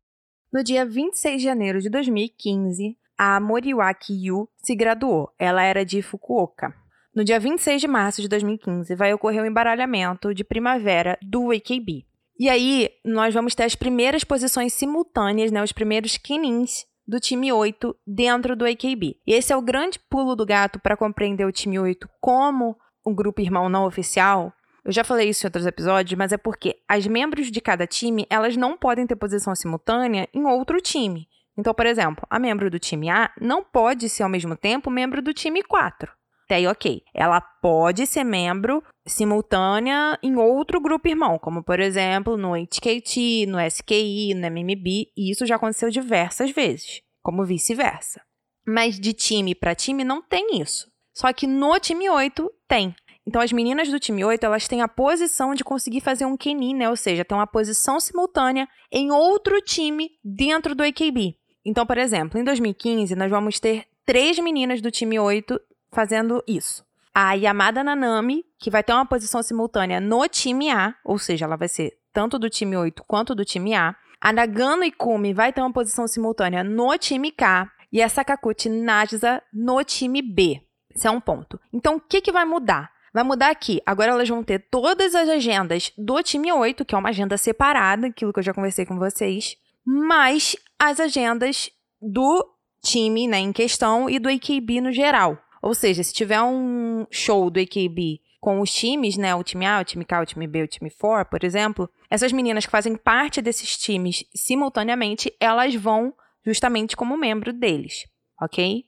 No 0.51 0.63
dia 0.63 0.87
26 0.87 1.37
de 1.39 1.43
janeiro 1.43 1.79
de 1.79 1.89
2015, 1.91 2.97
a 3.23 3.39
Moriwaki 3.39 4.27
Yu 4.27 4.49
se 4.57 4.75
graduou. 4.75 5.31
Ela 5.39 5.63
era 5.63 5.85
de 5.85 6.01
Fukuoka. 6.01 6.73
No 7.15 7.23
dia 7.23 7.39
26 7.39 7.79
de 7.79 7.87
março 7.87 8.21
de 8.21 8.27
2015, 8.27 8.95
vai 8.95 9.13
ocorrer 9.13 9.41
o 9.41 9.45
embaralhamento 9.45 10.33
de 10.33 10.43
primavera 10.43 11.17
do 11.21 11.51
AKB. 11.51 12.05
E 12.37 12.49
aí, 12.49 12.89
nós 13.05 13.33
vamos 13.33 13.55
ter 13.55 13.63
as 13.63 13.75
primeiras 13.75 14.25
posições 14.25 14.73
simultâneas, 14.73 15.51
né, 15.51 15.63
os 15.63 15.71
primeiros 15.71 16.17
kinins 16.17 16.85
do 17.07 17.19
time 17.19 17.53
8 17.53 17.95
dentro 18.05 18.55
do 18.55 18.65
AKB. 18.65 19.15
E 19.25 19.33
esse 19.33 19.53
é 19.53 19.55
o 19.55 19.61
grande 19.61 19.99
pulo 20.09 20.35
do 20.35 20.45
gato 20.45 20.79
para 20.79 20.97
compreender 20.97 21.45
o 21.45 21.51
time 21.51 21.79
8 21.79 22.09
como 22.19 22.75
um 23.05 23.13
grupo 23.15 23.41
irmão 23.41 23.69
não 23.69 23.85
oficial, 23.85 24.53
Eu 24.85 24.91
já 24.91 25.01
falei 25.01 25.29
isso 25.29 25.45
em 25.45 25.47
outros 25.47 25.65
episódios, 25.65 26.17
mas 26.17 26.33
é 26.33 26.37
porque 26.37 26.75
as 26.89 27.07
membros 27.07 27.49
de 27.49 27.61
cada 27.61 27.87
time, 27.87 28.27
elas 28.29 28.57
não 28.57 28.75
podem 28.75 29.07
ter 29.07 29.15
posição 29.15 29.55
simultânea 29.55 30.27
em 30.33 30.45
outro 30.45 30.81
time. 30.81 31.25
Então, 31.57 31.73
por 31.73 31.85
exemplo, 31.85 32.25
a 32.29 32.39
membro 32.39 32.69
do 32.69 32.79
time 32.79 33.09
A 33.09 33.31
não 33.39 33.63
pode 33.63 34.09
ser 34.09 34.23
ao 34.23 34.29
mesmo 34.29 34.55
tempo 34.55 34.89
membro 34.89 35.21
do 35.21 35.33
time 35.33 35.63
4. 35.63 36.11
Até 36.45 36.55
aí, 36.55 36.67
ok. 36.67 37.01
Ela 37.13 37.39
pode 37.39 38.05
ser 38.05 38.23
membro 38.23 38.83
simultânea 39.07 40.17
em 40.21 40.35
outro 40.35 40.79
grupo 40.79 41.07
irmão, 41.07 41.39
como 41.39 41.63
por 41.63 41.79
exemplo 41.79 42.37
no 42.37 42.53
HKT, 42.55 43.45
no 43.47 43.59
SKI, 43.61 44.33
no 44.33 44.47
MMB, 44.47 45.11
e 45.15 45.31
isso 45.31 45.45
já 45.45 45.55
aconteceu 45.55 45.89
diversas 45.89 46.51
vezes, 46.51 47.01
como 47.21 47.45
vice-versa. 47.45 48.21
Mas 48.65 48.99
de 48.99 49.13
time 49.13 49.55
para 49.55 49.75
time 49.75 50.03
não 50.03 50.21
tem 50.21 50.61
isso. 50.61 50.87
Só 51.15 51.31
que 51.31 51.45
no 51.45 51.79
time 51.79 52.09
8 52.09 52.49
tem. 52.67 52.95
Então 53.25 53.41
as 53.41 53.53
meninas 53.53 53.89
do 53.89 53.99
time 53.99 54.23
8, 54.23 54.45
elas 54.45 54.67
têm 54.67 54.81
a 54.81 54.87
posição 54.87 55.55
de 55.55 55.63
conseguir 55.63 56.01
fazer 56.01 56.25
um 56.25 56.35
Kenin, 56.35 56.75
né? 56.75 56.89
Ou 56.89 56.95
seja, 56.95 57.23
ter 57.23 57.33
uma 57.33 57.47
posição 57.47 57.99
simultânea 57.99 58.67
em 58.91 59.11
outro 59.11 59.61
time 59.61 60.09
dentro 60.23 60.75
do 60.75 60.83
AKB. 60.83 61.37
Então, 61.65 61.85
por 61.85 61.97
exemplo, 61.97 62.39
em 62.39 62.43
2015, 62.43 63.15
nós 63.15 63.29
vamos 63.29 63.59
ter 63.59 63.85
três 64.05 64.37
meninas 64.39 64.81
do 64.81 64.91
time 64.91 65.19
8 65.19 65.59
fazendo 65.91 66.43
isso. 66.47 66.83
A 67.13 67.33
Yamada 67.33 67.83
Nanami, 67.83 68.43
que 68.59 68.71
vai 68.71 68.83
ter 68.83 68.91
uma 68.91 69.05
posição 69.05 69.41
simultânea 69.43 70.01
no 70.01 70.27
time 70.27 70.71
A, 70.71 70.95
ou 71.05 71.17
seja, 71.17 71.45
ela 71.45 71.55
vai 71.55 71.67
ser 71.67 71.93
tanto 72.11 72.39
do 72.39 72.49
time 72.49 72.75
8 72.75 73.03
quanto 73.07 73.35
do 73.35 73.45
time 73.45 73.73
A. 73.75 73.95
A 74.19 74.33
Nagano 74.33 74.83
Ikumi 74.83 75.33
vai 75.33 75.53
ter 75.53 75.61
uma 75.61 75.71
posição 75.71 76.07
simultânea 76.07 76.63
no 76.63 76.97
time 76.97 77.31
K. 77.31 77.69
E 77.91 78.01
a 78.01 78.09
Sakaguchi 78.09 78.69
Najza 78.69 79.41
no 79.53 79.83
time 79.83 80.21
B. 80.21 80.59
Esse 80.95 81.07
é 81.07 81.11
um 81.11 81.21
ponto. 81.21 81.59
Então, 81.71 81.97
o 81.97 81.99
que, 81.99 82.21
que 82.21 82.31
vai 82.31 82.43
mudar? 82.43 82.91
Vai 83.13 83.23
mudar 83.23 83.51
aqui. 83.51 83.79
Agora 83.85 84.11
elas 84.11 84.27
vão 84.27 84.43
ter 84.43 84.65
todas 84.71 85.13
as 85.13 85.29
agendas 85.29 85.91
do 85.95 86.23
time 86.23 86.51
8, 86.51 86.83
que 86.83 86.95
é 86.95 86.97
uma 86.97 87.09
agenda 87.09 87.37
separada, 87.37 88.07
aquilo 88.07 88.33
que 88.33 88.39
eu 88.39 88.43
já 88.43 88.53
conversei 88.53 88.85
com 88.85 88.97
vocês, 88.97 89.55
mais 89.85 90.55
as 90.89 90.99
agendas 90.99 91.69
do 92.01 92.45
time 92.83 93.27
né, 93.27 93.39
em 93.39 93.53
questão 93.53 94.09
e 94.09 94.19
do 94.19 94.29
AKB 94.29 94.81
no 94.81 94.91
geral. 94.91 95.37
Ou 95.61 95.73
seja, 95.73 96.03
se 96.03 96.13
tiver 96.13 96.41
um 96.41 97.05
show 97.09 97.49
do 97.49 97.59
AKB 97.59 98.19
com 98.41 98.59
os 98.59 98.73
times, 98.73 99.15
né, 99.15 99.33
o 99.33 99.43
time 99.43 99.65
A, 99.65 99.79
o 99.79 99.85
time 99.85 100.03
K, 100.03 100.21
o 100.21 100.25
time 100.25 100.45
B, 100.45 100.63
o 100.63 100.67
time 100.67 100.91
4, 100.91 101.29
por 101.29 101.43
exemplo, 101.45 101.89
essas 102.09 102.33
meninas 102.33 102.65
que 102.65 102.71
fazem 102.71 102.97
parte 102.97 103.41
desses 103.41 103.77
times 103.77 104.25
simultaneamente, 104.35 105.33
elas 105.39 105.73
vão 105.75 106.13
justamente 106.45 106.97
como 106.97 107.15
membro 107.15 107.53
deles, 107.53 108.05
ok? 108.41 108.83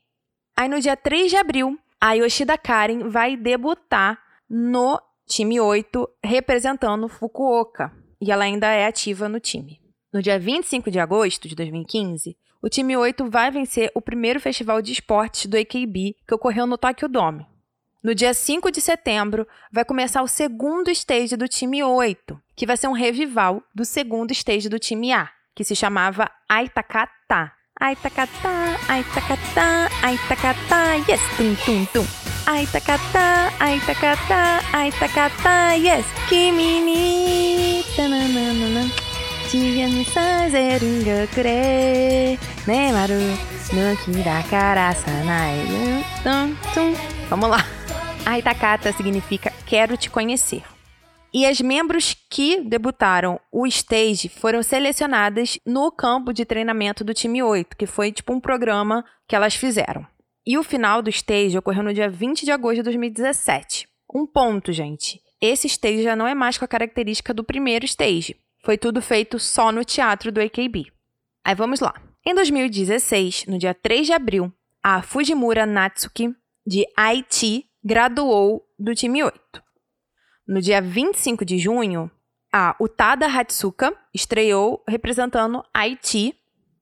Aí 0.54 0.68
no 0.68 0.78
dia 0.78 0.94
3 0.94 1.30
de 1.30 1.36
abril, 1.36 1.78
a 1.98 2.12
Yoshida 2.12 2.58
Karen 2.58 3.08
vai 3.08 3.34
debutar 3.34 4.20
no 4.48 5.00
time 5.26 5.58
8, 5.58 6.06
representando 6.22 7.08
Fukuoka. 7.08 7.90
E 8.20 8.30
ela 8.30 8.44
ainda 8.44 8.68
é 8.68 8.86
ativa 8.86 9.28
no 9.28 9.40
time. 9.40 9.80
No 10.16 10.22
dia 10.22 10.38
25 10.38 10.90
de 10.90 10.98
agosto 10.98 11.46
de 11.46 11.54
2015, 11.54 12.38
o 12.62 12.70
time 12.70 12.96
8 12.96 13.28
vai 13.28 13.50
vencer 13.50 13.92
o 13.94 14.00
primeiro 14.00 14.40
festival 14.40 14.80
de 14.80 14.90
esportes 14.90 15.44
do 15.44 15.58
AKB 15.58 16.16
que 16.26 16.34
ocorreu 16.34 16.66
no 16.66 16.78
Tokyo 16.78 17.06
Dome. 17.06 17.46
No 18.02 18.14
dia 18.14 18.32
5 18.32 18.70
de 18.72 18.80
setembro, 18.80 19.46
vai 19.70 19.84
começar 19.84 20.22
o 20.22 20.26
segundo 20.26 20.90
stage 20.90 21.36
do 21.36 21.46
time 21.46 21.82
8, 21.84 22.40
que 22.56 22.64
vai 22.64 22.78
ser 22.78 22.88
um 22.88 22.92
revival 22.92 23.62
do 23.74 23.84
segundo 23.84 24.30
stage 24.30 24.70
do 24.70 24.78
time 24.78 25.12
A, 25.12 25.28
que 25.54 25.62
se 25.62 25.76
chamava 25.76 26.30
Aitakata. 26.48 27.52
Aitakata, 27.78 28.80
Aitakata, 28.88 29.90
Aitakata, 30.02 31.10
yes, 31.10 31.20
tum 31.36 31.54
tum 31.56 31.84
tum. 31.92 32.06
Aitakata, 32.46 33.52
Aitakata, 33.60 34.60
Aitakata, 34.72 35.74
yes, 35.74 36.06
kimi 36.26 36.80
ni, 36.80 37.84
tananana. 37.94 39.05
Vamos 47.28 47.48
lá. 47.48 47.58
Aitakata 48.26 48.92
significa 48.92 49.52
quero 49.64 49.96
te 49.96 50.10
conhecer. 50.10 50.64
E 51.32 51.46
as 51.46 51.60
membros 51.60 52.16
que 52.28 52.60
debutaram 52.62 53.38
o 53.52 53.68
stage 53.68 54.28
foram 54.28 54.64
selecionadas 54.64 55.60
no 55.64 55.92
campo 55.92 56.32
de 56.32 56.44
treinamento 56.44 57.04
do 57.04 57.14
time 57.14 57.40
8, 57.40 57.76
que 57.76 57.86
foi 57.86 58.10
tipo 58.10 58.32
um 58.32 58.40
programa 58.40 59.04
que 59.28 59.36
elas 59.36 59.54
fizeram. 59.54 60.04
E 60.44 60.58
o 60.58 60.64
final 60.64 61.00
do 61.00 61.10
stage 61.10 61.56
ocorreu 61.56 61.84
no 61.84 61.94
dia 61.94 62.08
20 62.08 62.44
de 62.44 62.50
agosto 62.50 62.78
de 62.78 62.82
2017. 62.82 63.86
Um 64.12 64.26
ponto, 64.26 64.72
gente. 64.72 65.20
Esse 65.40 65.68
stage 65.68 66.02
já 66.02 66.16
não 66.16 66.26
é 66.26 66.34
mais 66.34 66.58
com 66.58 66.64
a 66.64 66.68
característica 66.68 67.32
do 67.32 67.44
primeiro 67.44 67.84
stage. 67.84 68.34
Foi 68.66 68.76
tudo 68.76 69.00
feito 69.00 69.38
só 69.38 69.70
no 69.70 69.84
teatro 69.84 70.32
do 70.32 70.40
AKB. 70.40 70.92
Aí 71.44 71.54
vamos 71.54 71.78
lá. 71.78 71.94
Em 72.26 72.34
2016, 72.34 73.44
no 73.46 73.60
dia 73.60 73.72
3 73.72 74.08
de 74.08 74.12
abril, 74.12 74.52
a 74.82 75.02
Fujimura 75.02 75.64
Natsuki, 75.64 76.34
de 76.66 76.84
Haiti, 76.96 77.66
graduou 77.84 78.66
do 78.76 78.92
time 78.92 79.22
8. 79.22 79.38
No 80.48 80.60
dia 80.60 80.82
25 80.82 81.44
de 81.44 81.58
junho, 81.58 82.10
a 82.52 82.74
Utada 82.80 83.26
Hatsuka 83.26 83.96
estreou 84.12 84.82
representando 84.88 85.62
Haiti 85.72 86.34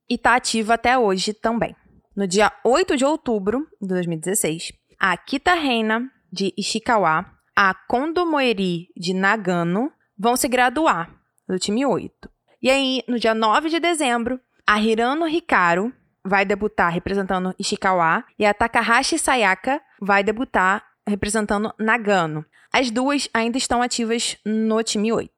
e 0.09 0.15
está 0.15 0.33
ativa 0.33 0.73
até 0.73 0.97
hoje 0.97 1.35
também. 1.35 1.75
No 2.15 2.27
dia 2.27 2.51
8 2.63 2.97
de 2.97 3.05
outubro 3.05 3.67
de 3.79 3.87
2016, 3.89 4.73
a 4.99 5.15
Kita 5.17 5.53
Reina, 5.53 6.11
de 6.33 6.51
Ishikawa, 6.57 7.31
a 7.55 7.75
Kondo 7.75 8.25
Moeri, 8.25 8.87
de 8.97 9.13
Nagano, 9.13 9.91
vão 10.17 10.35
se 10.35 10.47
graduar 10.47 11.23
do 11.47 11.59
time 11.59 11.85
8. 11.85 12.29
E 12.61 12.69
aí, 12.69 13.03
no 13.07 13.19
dia 13.19 13.33
9 13.33 13.69
de 13.69 13.79
dezembro, 13.79 14.39
a 14.65 14.79
Hirano 14.79 15.27
Hikaru 15.27 15.93
vai 16.23 16.43
debutar 16.43 16.91
representando 16.91 17.53
Ishikawa 17.59 18.25
e 18.39 18.45
a 18.45 18.53
Takahashi 18.53 19.19
Sayaka 19.19 19.79
vai 20.01 20.23
debutar 20.23 20.83
representando 21.07 21.71
Nagano. 21.79 22.43
As 22.73 22.89
duas 22.89 23.29
ainda 23.33 23.57
estão 23.57 23.81
ativas 23.81 24.37
no 24.43 24.81
time 24.83 25.13
8. 25.13 25.31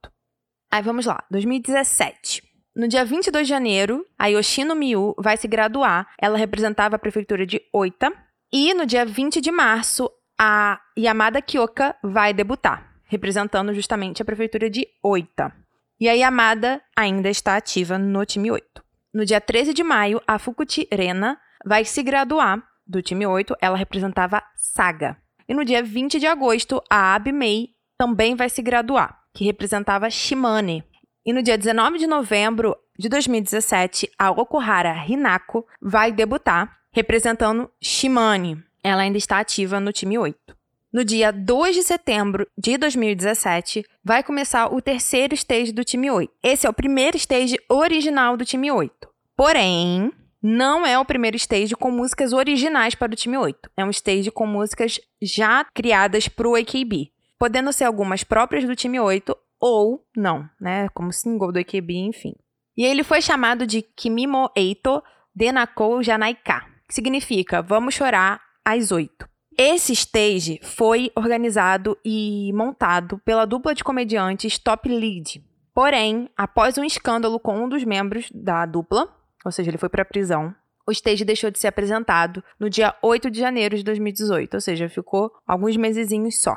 Aí 0.71 0.81
vamos 0.81 1.05
lá, 1.05 1.23
2017. 1.29 2.41
No 2.75 2.87
dia 2.87 3.03
22 3.03 3.47
de 3.47 3.49
janeiro, 3.49 4.05
a 4.17 4.27
Yoshino 4.27 4.75
Miyu 4.75 5.15
vai 5.17 5.35
se 5.35 5.47
graduar. 5.47 6.07
Ela 6.19 6.37
representava 6.37 6.95
a 6.95 6.99
prefeitura 6.99 7.45
de 7.45 7.61
Oita. 7.73 8.13
E 8.53 8.73
no 8.73 8.85
dia 8.85 9.05
20 9.05 9.41
de 9.41 9.51
março, 9.51 10.09
a 10.39 10.79
Yamada 10.97 11.41
Kyoka 11.41 11.95
vai 12.03 12.33
debutar, 12.33 12.93
representando 13.05 13.73
justamente 13.73 14.21
a 14.21 14.25
prefeitura 14.25 14.69
de 14.69 14.87
Oita. 15.03 15.51
E 15.99 16.07
a 16.07 16.13
Yamada 16.13 16.81
ainda 16.95 17.29
está 17.29 17.55
ativa 17.55 17.97
no 17.97 18.23
time 18.25 18.51
8. 18.51 18.83
No 19.13 19.25
dia 19.25 19.41
13 19.41 19.73
de 19.73 19.83
maio, 19.83 20.21
a 20.27 20.37
Fukuchi 20.37 20.87
Rena 20.91 21.39
vai 21.65 21.83
se 21.85 22.03
graduar 22.03 22.61
do 22.85 23.01
time 23.01 23.25
8. 23.25 23.55
Ela 23.59 23.75
representava 23.75 24.43
Saga. 24.55 25.17
E 25.49 25.53
no 25.53 25.65
dia 25.65 25.81
20 25.81 26.19
de 26.19 26.27
agosto, 26.27 26.83
a 26.89 27.15
Abby 27.15 27.31
May 27.31 27.69
também 27.97 28.35
vai 28.35 28.49
se 28.49 28.61
graduar, 28.61 29.23
que 29.33 29.43
representava 29.45 30.09
Shimane. 30.09 30.83
E 31.25 31.33
no 31.33 31.41
dia 31.41 31.57
19 31.57 31.97
de 31.97 32.05
novembro 32.05 32.77
de 32.97 33.09
2017, 33.09 34.11
a 34.19 34.29
Okuhara 34.29 35.05
Hinako 35.07 35.65
vai 35.81 36.11
debutar, 36.11 36.77
representando 36.91 37.71
Shimane. 37.81 38.63
Ela 38.83 39.01
ainda 39.01 39.17
está 39.17 39.39
ativa 39.39 39.79
no 39.79 39.91
time 39.91 40.17
8. 40.17 40.56
No 40.91 41.03
dia 41.03 41.31
2 41.31 41.75
de 41.75 41.83
setembro 41.83 42.47
de 42.57 42.77
2017, 42.77 43.83
vai 44.01 44.23
começar 44.23 44.73
o 44.73 44.81
terceiro 44.81 45.33
stage 45.33 45.73
do 45.73 45.83
time 45.83 46.09
8. 46.09 46.31
Esse 46.41 46.65
é 46.65 46.69
o 46.69 46.73
primeiro 46.73 47.17
stage 47.17 47.57
original 47.69 48.37
do 48.37 48.45
time 48.45 48.71
8. 48.71 49.07
Porém, 49.35 50.11
não 50.41 50.85
é 50.85 50.97
o 50.97 51.03
primeiro 51.03 51.35
stage 51.35 51.75
com 51.75 51.91
músicas 51.91 52.31
originais 52.31 52.95
para 52.95 53.11
o 53.11 53.15
time 53.15 53.37
8. 53.37 53.69
É 53.75 53.83
um 53.83 53.89
stage 53.89 54.31
com 54.31 54.47
músicas 54.47 54.97
já 55.21 55.65
criadas 55.65 56.29
para 56.29 56.47
o 56.47 56.55
AKB, 56.55 57.11
podendo 57.37 57.73
ser 57.73 57.83
algumas 57.83 58.23
próprias 58.23 58.63
do 58.63 58.75
time 58.75 58.97
8 58.97 59.35
ou 59.59 60.05
não, 60.15 60.49
né? 60.59 60.87
Como 60.93 61.11
single 61.11 61.51
do 61.51 61.59
AKB, 61.59 61.95
enfim. 61.95 62.33
E 62.77 62.85
ele 62.85 63.03
foi 63.03 63.21
chamado 63.21 63.67
de 63.67 63.81
Kimimo 63.81 64.49
Eito 64.55 65.03
Denako 65.35 66.01
Janaika, 66.01 66.65
que 66.87 66.93
significa 66.93 67.61
Vamos 67.61 67.93
chorar 67.93 68.39
às 68.63 68.91
oito. 68.91 69.27
Esse 69.59 69.93
stage 69.93 70.59
foi 70.61 71.11
organizado 71.15 71.97
e 72.05 72.53
montado 72.53 73.17
pela 73.25 73.43
dupla 73.43 73.73
de 73.73 73.83
comediantes 73.83 74.59
Top 74.59 74.87
Lead. 74.87 75.43
Porém, 75.73 76.29
após 76.37 76.77
um 76.77 76.83
escândalo 76.83 77.39
com 77.39 77.63
um 77.63 77.67
dos 77.67 77.83
membros 77.83 78.29
da 78.31 78.67
dupla, 78.67 79.11
ou 79.43 79.51
seja, 79.51 79.71
ele 79.71 79.79
foi 79.79 79.89
para 79.89 80.03
a 80.03 80.05
prisão. 80.05 80.53
O 80.87 80.91
stage 80.91 81.25
deixou 81.25 81.49
de 81.49 81.57
ser 81.57 81.69
apresentado 81.69 82.43
no 82.59 82.69
dia 82.69 82.95
8 83.01 83.31
de 83.31 83.39
janeiro 83.39 83.75
de 83.75 83.83
2018, 83.83 84.53
ou 84.53 84.61
seja, 84.61 84.87
ficou 84.87 85.31
alguns 85.47 85.75
mesezinhos 85.75 86.39
só. 86.39 86.55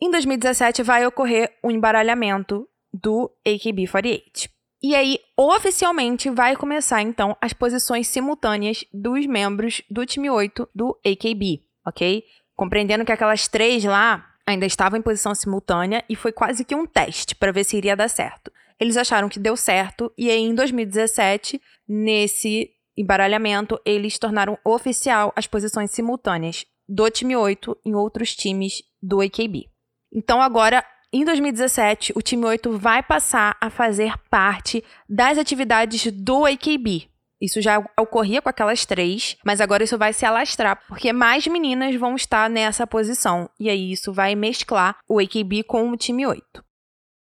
Em 0.00 0.10
2017 0.10 0.82
vai 0.82 1.06
ocorrer 1.06 1.54
o 1.62 1.68
um 1.68 1.70
embaralhamento 1.70 2.66
do 2.94 3.30
AKB48. 3.46 4.48
E 4.82 4.94
aí, 4.94 5.18
oficialmente, 5.36 6.30
vai 6.30 6.56
começar 6.56 7.02
então 7.02 7.36
as 7.42 7.52
posições 7.52 8.08
simultâneas 8.08 8.86
dos 8.90 9.26
membros 9.26 9.82
do 9.90 10.04
time 10.06 10.30
8 10.30 10.68
do 10.74 10.98
AKB, 11.06 11.62
ok? 11.86 12.24
Compreendendo 12.54 13.04
que 13.04 13.12
aquelas 13.12 13.48
três 13.48 13.84
lá, 13.84 14.26
ainda 14.46 14.66
estava 14.66 14.98
em 14.98 15.02
posição 15.02 15.34
simultânea 15.34 16.04
e 16.08 16.16
foi 16.16 16.32
quase 16.32 16.64
que 16.64 16.74
um 16.74 16.86
teste 16.86 17.34
para 17.34 17.52
ver 17.52 17.64
se 17.64 17.76
iria 17.76 17.96
dar 17.96 18.08
certo. 18.08 18.52
Eles 18.78 18.96
acharam 18.96 19.28
que 19.28 19.38
deu 19.38 19.56
certo 19.56 20.12
e 20.18 20.30
aí 20.30 20.40
em 20.40 20.54
2017, 20.54 21.60
nesse 21.88 22.70
embaralhamento, 22.96 23.80
eles 23.84 24.18
tornaram 24.18 24.58
oficial 24.64 25.32
as 25.36 25.46
posições 25.46 25.90
simultâneas 25.90 26.66
do 26.88 27.08
time 27.10 27.36
8 27.36 27.78
em 27.86 27.94
outros 27.94 28.34
times 28.34 28.82
do 29.00 29.20
AKB. 29.20 29.68
Então 30.12 30.42
agora, 30.42 30.84
em 31.12 31.24
2017, 31.24 32.12
o 32.16 32.20
time 32.20 32.44
8 32.44 32.76
vai 32.78 33.02
passar 33.02 33.56
a 33.60 33.70
fazer 33.70 34.14
parte 34.28 34.84
das 35.08 35.38
atividades 35.38 36.10
do 36.12 36.44
AKB. 36.44 37.08
Isso 37.42 37.60
já 37.60 37.84
ocorria 37.98 38.40
com 38.40 38.48
aquelas 38.48 38.86
três, 38.86 39.36
mas 39.44 39.60
agora 39.60 39.82
isso 39.82 39.98
vai 39.98 40.12
se 40.12 40.24
alastrar, 40.24 40.80
porque 40.86 41.12
mais 41.12 41.44
meninas 41.48 41.96
vão 41.96 42.14
estar 42.14 42.48
nessa 42.48 42.86
posição. 42.86 43.50
E 43.58 43.68
aí 43.68 43.90
isso 43.90 44.12
vai 44.12 44.36
mesclar 44.36 44.96
o 45.08 45.18
AKB 45.18 45.64
com 45.64 45.90
o 45.90 45.96
time 45.96 46.24
8. 46.24 46.64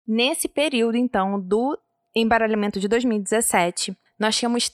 Nesse 0.06 0.46
período, 0.46 0.96
então, 0.96 1.40
do 1.40 1.76
embaralhamento 2.14 2.78
de 2.78 2.86
2017, 2.86 3.96
nós 4.16 4.36
tínhamos 4.36 4.70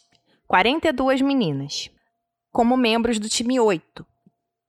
42 0.46 1.22
meninas 1.22 1.90
como 2.52 2.76
membros 2.76 3.18
do 3.18 3.26
time 3.26 3.58
8. 3.58 4.06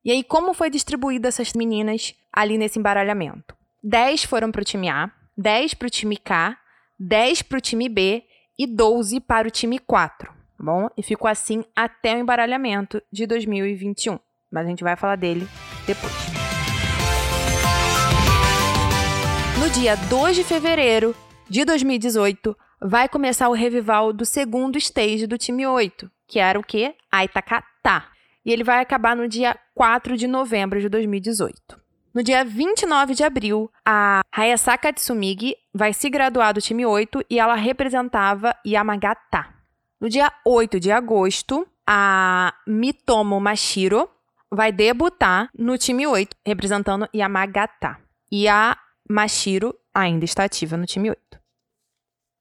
E 0.06 0.12
aí, 0.12 0.24
como 0.24 0.54
foi 0.54 0.70
distribuída 0.70 1.28
essas 1.28 1.52
meninas 1.52 2.16
ali 2.32 2.58
nesse 2.58 2.80
embaralhamento? 2.80 3.54
10 3.84 4.24
foram 4.24 4.50
para 4.50 4.62
o 4.62 4.66
time 4.66 4.88
A, 4.88 5.12
10 5.38 5.74
para 5.74 5.88
o 5.88 5.90
time 5.90 6.16
K, 6.16 6.58
10 6.98 7.42
para 7.42 7.58
o 7.58 7.62
time 7.62 7.90
B 7.90 8.24
e 8.58 8.66
12 8.66 9.20
para 9.20 9.48
o 9.50 9.52
time 9.52 9.78
4, 9.78 10.41
tá 10.62 10.64
bom? 10.64 10.88
E 10.96 11.02
ficou 11.02 11.28
assim 11.28 11.64
até 11.76 12.16
o 12.16 12.20
embaralhamento 12.20 13.02
de 13.12 13.26
2021. 13.26 14.20
Mas 14.52 14.66
a 14.66 14.70
gente 14.70 14.84
vai 14.84 14.96
falar 14.96 15.16
dele 15.16 15.48
depois. 15.88 16.14
No 19.60 19.70
dia 19.72 19.96
2 19.96 20.36
de 20.36 20.44
fevereiro 20.44 21.16
de 21.50 21.66
2018, 21.66 22.56
vai 22.80 23.10
começar 23.10 23.50
o 23.50 23.54
revival 23.54 24.14
do 24.14 24.26
segundo 24.26 24.78
stage 24.78 25.28
do 25.28 25.38
time 25.38 25.66
8, 25.66 26.10
que 26.28 26.40
era 26.40 26.60
o 26.60 26.64
quê? 26.64 26.96
Aitakata. 27.12 28.06
E 28.46 28.52
ele 28.52 28.64
vai 28.64 28.82
acabar 28.82 29.16
no 29.16 29.28
dia 29.28 29.58
4 29.76 30.18
de 30.18 30.28
novembro 30.28 30.80
de 30.80 30.90
2018. 30.90 31.80
No 32.14 32.24
dia 32.24 32.44
29 32.44 33.14
de 33.14 33.24
abril, 33.24 33.72
a 33.86 34.22
Hayasaka 34.36 34.92
Tsumigi 34.92 35.56
vai 35.74 35.94
se 35.94 36.10
graduar 36.10 36.54
do 36.54 36.62
time 36.62 36.86
8 36.86 37.24
e 37.30 37.40
ela 37.40 37.56
representava 37.56 38.54
Yamagata. 38.66 39.61
No 40.02 40.10
dia 40.10 40.34
8 40.44 40.80
de 40.80 40.92
agosto, 40.92 41.68
a 41.86 42.56
Mitomo 42.66 43.40
Mashiro 43.40 44.10
vai 44.50 44.72
debutar 44.72 45.48
no 45.56 45.78
time 45.78 46.08
8, 46.08 46.36
representando 46.44 47.08
Yamagata. 47.14 48.00
E 48.32 48.48
a 48.48 48.76
Mashiro 49.08 49.76
ainda 49.94 50.26
está 50.26 50.46
ativa 50.46 50.76
no 50.76 50.88
time 50.88 51.12
8. 51.12 51.22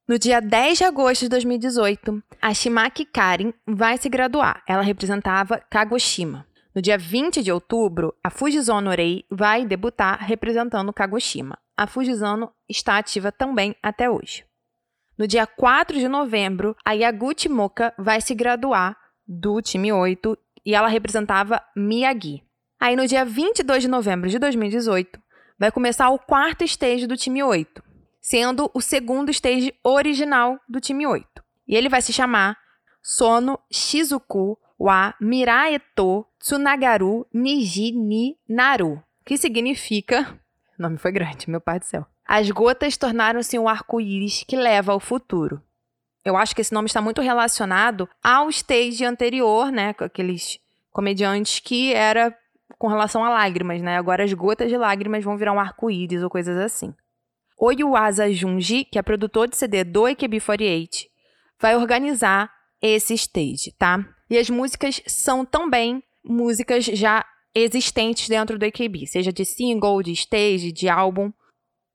No 0.09 0.19
dia 0.19 0.41
10 0.41 0.79
de 0.79 0.85
agosto 0.85 1.21
de 1.21 1.29
2018, 1.29 2.23
a 2.41 2.55
Shimaki 2.55 3.05
Karin 3.05 3.53
vai 3.67 3.99
se 3.99 4.09
graduar. 4.09 4.63
Ela 4.67 4.81
representava 4.81 5.59
Kagoshima. 5.59 6.47
No 6.75 6.81
dia 6.81 6.97
20 6.97 7.43
de 7.43 7.53
outubro, 7.53 8.15
a 8.25 8.31
Fujizono 8.31 8.91
Rei 8.91 9.27
vai 9.31 9.67
debutar 9.67 10.19
representando 10.19 10.95
Kagoshima. 10.95 11.59
A 11.77 11.87
Fujizono 11.87 12.51
está 12.67 12.97
ativa 12.97 13.31
também 13.31 13.77
até 13.83 14.09
hoje. 14.09 14.49
No 15.21 15.27
dia 15.27 15.47
4 15.47 15.99
de 15.99 16.09
novembro, 16.09 16.75
a 16.83 16.93
Yaguchi 16.93 17.47
Moka 17.47 17.93
vai 17.99 18.23
se 18.23 18.35
graduar 18.35 18.97
do 19.29 19.61
time 19.61 19.93
8 19.93 20.35
e 20.65 20.75
ela 20.75 20.89
representava 20.89 21.63
Miyagi. 21.77 22.43
Aí 22.81 22.97
no 22.97 23.07
dia 23.07 23.23
22 23.23 23.83
de 23.83 23.89
novembro 23.89 24.31
de 24.31 24.39
2018, 24.39 25.21
vai 25.59 25.71
começar 25.71 26.09
o 26.09 26.19
quarto 26.19 26.65
stage 26.65 27.07
do 27.07 27.19
time 27.19 27.43
8 27.43 27.85
sendo 28.19 28.71
o 28.73 28.81
segundo 28.81 29.31
stage 29.31 29.75
original 29.85 30.59
do 30.67 30.81
time 30.81 31.07
8. 31.07 31.27
E 31.69 31.77
ele 31.77 31.91
vai 31.91 32.01
se 32.01 32.15
chamar 32.15 32.57
Sono 33.03 33.59
Shizuku 33.71 34.57
wa 34.79 35.15
Miraeto 35.21 36.27
Tsunagaru 36.39 37.27
Niji 37.31 37.93
ni 37.93 38.39
Naru, 38.49 39.03
que 39.27 39.37
significa, 39.37 40.41
o 40.79 40.81
nome 40.83 40.97
foi 40.97 41.13
grande, 41.13 41.51
meu 41.51 41.61
pai 41.61 41.79
do 41.79 41.85
céu. 41.85 42.07
As 42.33 42.49
gotas 42.49 42.97
tornaram-se 42.97 43.59
um 43.59 43.69
arco-íris 43.69 44.45
que 44.47 44.55
leva 44.55 44.93
ao 44.93 45.01
futuro. 45.01 45.61
Eu 46.25 46.37
acho 46.37 46.55
que 46.55 46.61
esse 46.61 46.73
nome 46.73 46.87
está 46.87 47.03
muito 47.03 47.21
relacionado 47.21 48.09
ao 48.23 48.49
stage 48.51 49.05
anterior, 49.05 49.73
né, 49.73 49.93
com 49.95 50.05
aqueles 50.05 50.61
comediantes 50.93 51.59
que 51.59 51.93
era 51.93 52.33
com 52.79 52.87
relação 52.87 53.25
a 53.25 53.31
lágrimas, 53.31 53.83
né? 53.83 53.97
Agora 53.97 54.23
as 54.23 54.33
gotas 54.33 54.69
de 54.69 54.77
lágrimas 54.77 55.25
vão 55.25 55.37
virar 55.37 55.53
um 55.53 55.59
arco-íris 55.59 56.23
ou 56.23 56.31
coisas 56.31 56.57
assim. 56.57 56.95
Oyuasa 57.59 58.33
Junji, 58.33 58.85
que 58.85 58.97
é 58.97 59.03
produtor 59.03 59.49
de 59.49 59.57
CD 59.57 59.83
do 59.83 60.03
AKB48, 60.03 61.07
vai 61.59 61.75
organizar 61.75 62.49
esse 62.81 63.13
stage, 63.15 63.75
tá? 63.77 64.07
E 64.31 64.39
as 64.39 64.49
músicas 64.49 65.03
são 65.05 65.45
também 65.45 66.01
músicas 66.25 66.85
já 66.85 67.27
existentes 67.53 68.29
dentro 68.29 68.57
do 68.57 68.65
AKB, 68.65 69.09
seja 69.09 69.33
de 69.33 69.45
single, 69.45 70.01
de 70.01 70.13
stage, 70.13 70.71
de 70.71 70.89
álbum. 70.89 71.33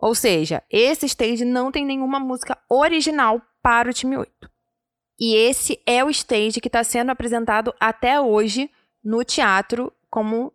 Ou 0.05 0.13
seja, 0.13 0.61
esse 0.69 1.07
stage 1.07 1.43
não 1.43 1.71
tem 1.71 1.83
nenhuma 1.83 2.19
música 2.19 2.55
original 2.69 3.41
para 3.59 3.89
o 3.89 3.93
time 3.93 4.15
8. 4.15 4.29
E 5.19 5.35
esse 5.35 5.81
é 5.83 6.03
o 6.03 6.11
stage 6.11 6.61
que 6.61 6.67
está 6.67 6.83
sendo 6.83 7.09
apresentado 7.09 7.73
até 7.79 8.21
hoje 8.21 8.69
no 9.03 9.23
teatro 9.23 9.91
como 10.07 10.53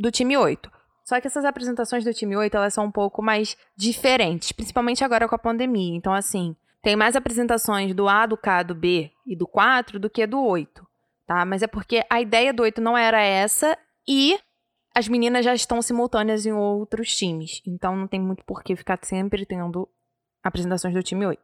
do 0.00 0.10
time 0.10 0.34
8. 0.34 0.72
Só 1.04 1.20
que 1.20 1.26
essas 1.26 1.44
apresentações 1.44 2.04
do 2.04 2.14
time 2.14 2.38
8, 2.38 2.56
elas 2.56 2.72
são 2.72 2.86
um 2.86 2.90
pouco 2.90 3.20
mais 3.20 3.54
diferentes, 3.76 4.50
principalmente 4.50 5.04
agora 5.04 5.28
com 5.28 5.34
a 5.34 5.38
pandemia. 5.38 5.94
Então, 5.94 6.14
assim, 6.14 6.56
tem 6.80 6.96
mais 6.96 7.14
apresentações 7.14 7.94
do 7.94 8.08
A, 8.08 8.24
do 8.24 8.38
K, 8.38 8.62
do 8.62 8.74
B 8.74 9.10
e 9.26 9.36
do 9.36 9.46
4 9.46 9.98
do 9.98 10.08
que 10.08 10.26
do 10.26 10.42
8, 10.42 10.86
tá? 11.26 11.44
Mas 11.44 11.60
é 11.60 11.66
porque 11.66 12.02
a 12.08 12.18
ideia 12.18 12.50
do 12.50 12.62
8 12.62 12.80
não 12.80 12.96
era 12.96 13.20
essa 13.20 13.76
e 14.08 14.38
as 14.96 15.08
meninas 15.08 15.44
já 15.44 15.54
estão 15.54 15.82
simultâneas 15.82 16.46
em 16.46 16.52
outros 16.52 17.14
times. 17.14 17.60
Então, 17.66 17.94
não 17.94 18.06
tem 18.06 18.18
muito 18.18 18.42
por 18.46 18.62
que 18.62 18.74
ficar 18.74 18.98
sempre 19.02 19.44
tendo 19.44 19.86
apresentações 20.42 20.94
do 20.94 21.02
time 21.02 21.26
8. 21.26 21.38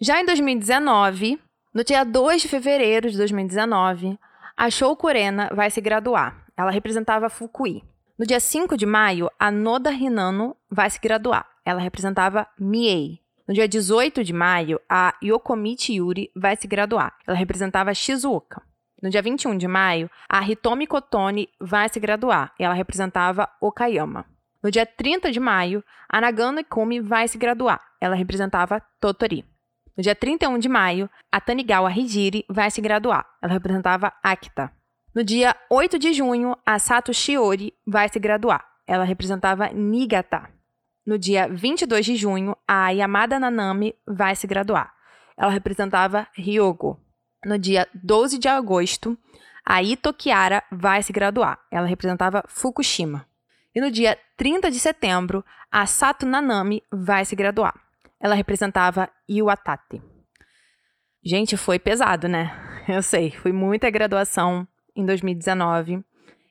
Já 0.00 0.20
em 0.20 0.24
2019, 0.24 1.40
no 1.74 1.82
dia 1.82 2.04
2 2.04 2.42
de 2.42 2.48
fevereiro 2.48 3.10
de 3.10 3.16
2019, 3.16 4.16
a 4.56 4.70
Shou 4.70 4.94
Kurena 4.94 5.50
vai 5.52 5.72
se 5.72 5.80
graduar. 5.80 6.46
Ela 6.56 6.70
representava 6.70 7.28
Fukui. 7.28 7.82
No 8.16 8.24
dia 8.24 8.38
5 8.38 8.76
de 8.76 8.86
maio, 8.86 9.28
a 9.40 9.50
Noda 9.50 9.90
Hinano 9.90 10.56
vai 10.70 10.88
se 10.88 11.00
graduar. 11.00 11.48
Ela 11.64 11.80
representava 11.80 12.46
Miei. 12.56 13.18
No 13.48 13.54
dia 13.54 13.66
18 13.66 14.22
de 14.22 14.32
maio, 14.32 14.80
a 14.88 15.16
Yokomichi 15.20 15.94
Yuri 15.94 16.30
vai 16.36 16.54
se 16.54 16.68
graduar. 16.68 17.18
Ela 17.26 17.36
representava 17.36 17.92
Shizuoka. 17.92 18.62
No 19.00 19.10
dia 19.10 19.22
21 19.22 19.56
de 19.56 19.68
maio, 19.68 20.10
a 20.28 20.42
Hitomi 20.42 20.86
Kotone 20.86 21.48
vai 21.60 21.88
se 21.88 22.00
graduar. 22.00 22.52
Ela 22.58 22.74
representava 22.74 23.48
Okayama. 23.60 24.26
No 24.62 24.70
dia 24.70 24.84
30 24.84 25.30
de 25.30 25.38
maio, 25.38 25.84
a 26.08 26.20
Nagano 26.20 26.58
Ikumi 26.58 27.00
vai 27.00 27.28
se 27.28 27.38
graduar. 27.38 27.80
Ela 28.00 28.16
representava 28.16 28.82
Totori. 29.00 29.44
No 29.96 30.02
dia 30.02 30.14
31 30.14 30.58
de 30.58 30.68
maio, 30.68 31.08
a 31.30 31.40
Tanigawa 31.40 31.92
Hijiri 31.92 32.44
vai 32.48 32.70
se 32.70 32.80
graduar. 32.80 33.24
Ela 33.40 33.52
representava 33.52 34.12
Akita. 34.22 34.72
No 35.14 35.22
dia 35.22 35.56
8 35.70 35.98
de 35.98 36.12
junho, 36.12 36.56
a 36.66 36.78
Sato 36.78 37.12
Shiori 37.14 37.72
vai 37.86 38.08
se 38.08 38.18
graduar. 38.18 38.64
Ela 38.86 39.04
representava 39.04 39.68
Niigata. 39.68 40.50
No 41.06 41.18
dia 41.18 41.48
22 41.48 42.04
de 42.04 42.16
junho, 42.16 42.56
a 42.66 42.90
Yamada 42.90 43.38
Nanami 43.38 43.94
vai 44.06 44.34
se 44.34 44.46
graduar. 44.46 44.92
Ela 45.36 45.50
representava 45.50 46.26
Ryogo. 46.34 47.00
No 47.44 47.58
dia 47.58 47.86
12 47.94 48.38
de 48.38 48.48
agosto, 48.48 49.16
a 49.64 49.82
Ito 49.82 50.12
Kiara 50.12 50.62
vai 50.70 51.02
se 51.02 51.12
graduar. 51.12 51.58
Ela 51.70 51.86
representava 51.86 52.42
Fukushima. 52.48 53.26
E 53.74 53.80
no 53.80 53.90
dia 53.90 54.18
30 54.36 54.70
de 54.70 54.80
setembro, 54.80 55.44
a 55.70 55.86
Sato 55.86 56.26
Nanami 56.26 56.82
vai 56.90 57.24
se 57.24 57.36
graduar. 57.36 57.74
Ela 58.20 58.34
representava 58.34 59.08
Iwatate. 59.28 60.02
Gente, 61.24 61.56
foi 61.56 61.78
pesado, 61.78 62.26
né? 62.28 62.50
Eu 62.88 63.02
sei, 63.02 63.30
foi 63.30 63.52
muita 63.52 63.90
graduação 63.90 64.66
em 64.96 65.04
2019. 65.04 66.02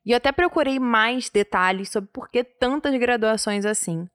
E 0.05 0.11
eu 0.11 0.17
até 0.17 0.31
procurei 0.31 0.79
mais 0.79 1.29
detalhes 1.29 1.89
sobre 1.89 2.09
por 2.13 2.29
que 2.29 2.41
tantas 2.41 2.95
graduações 2.97 3.65
assim. 3.65 4.07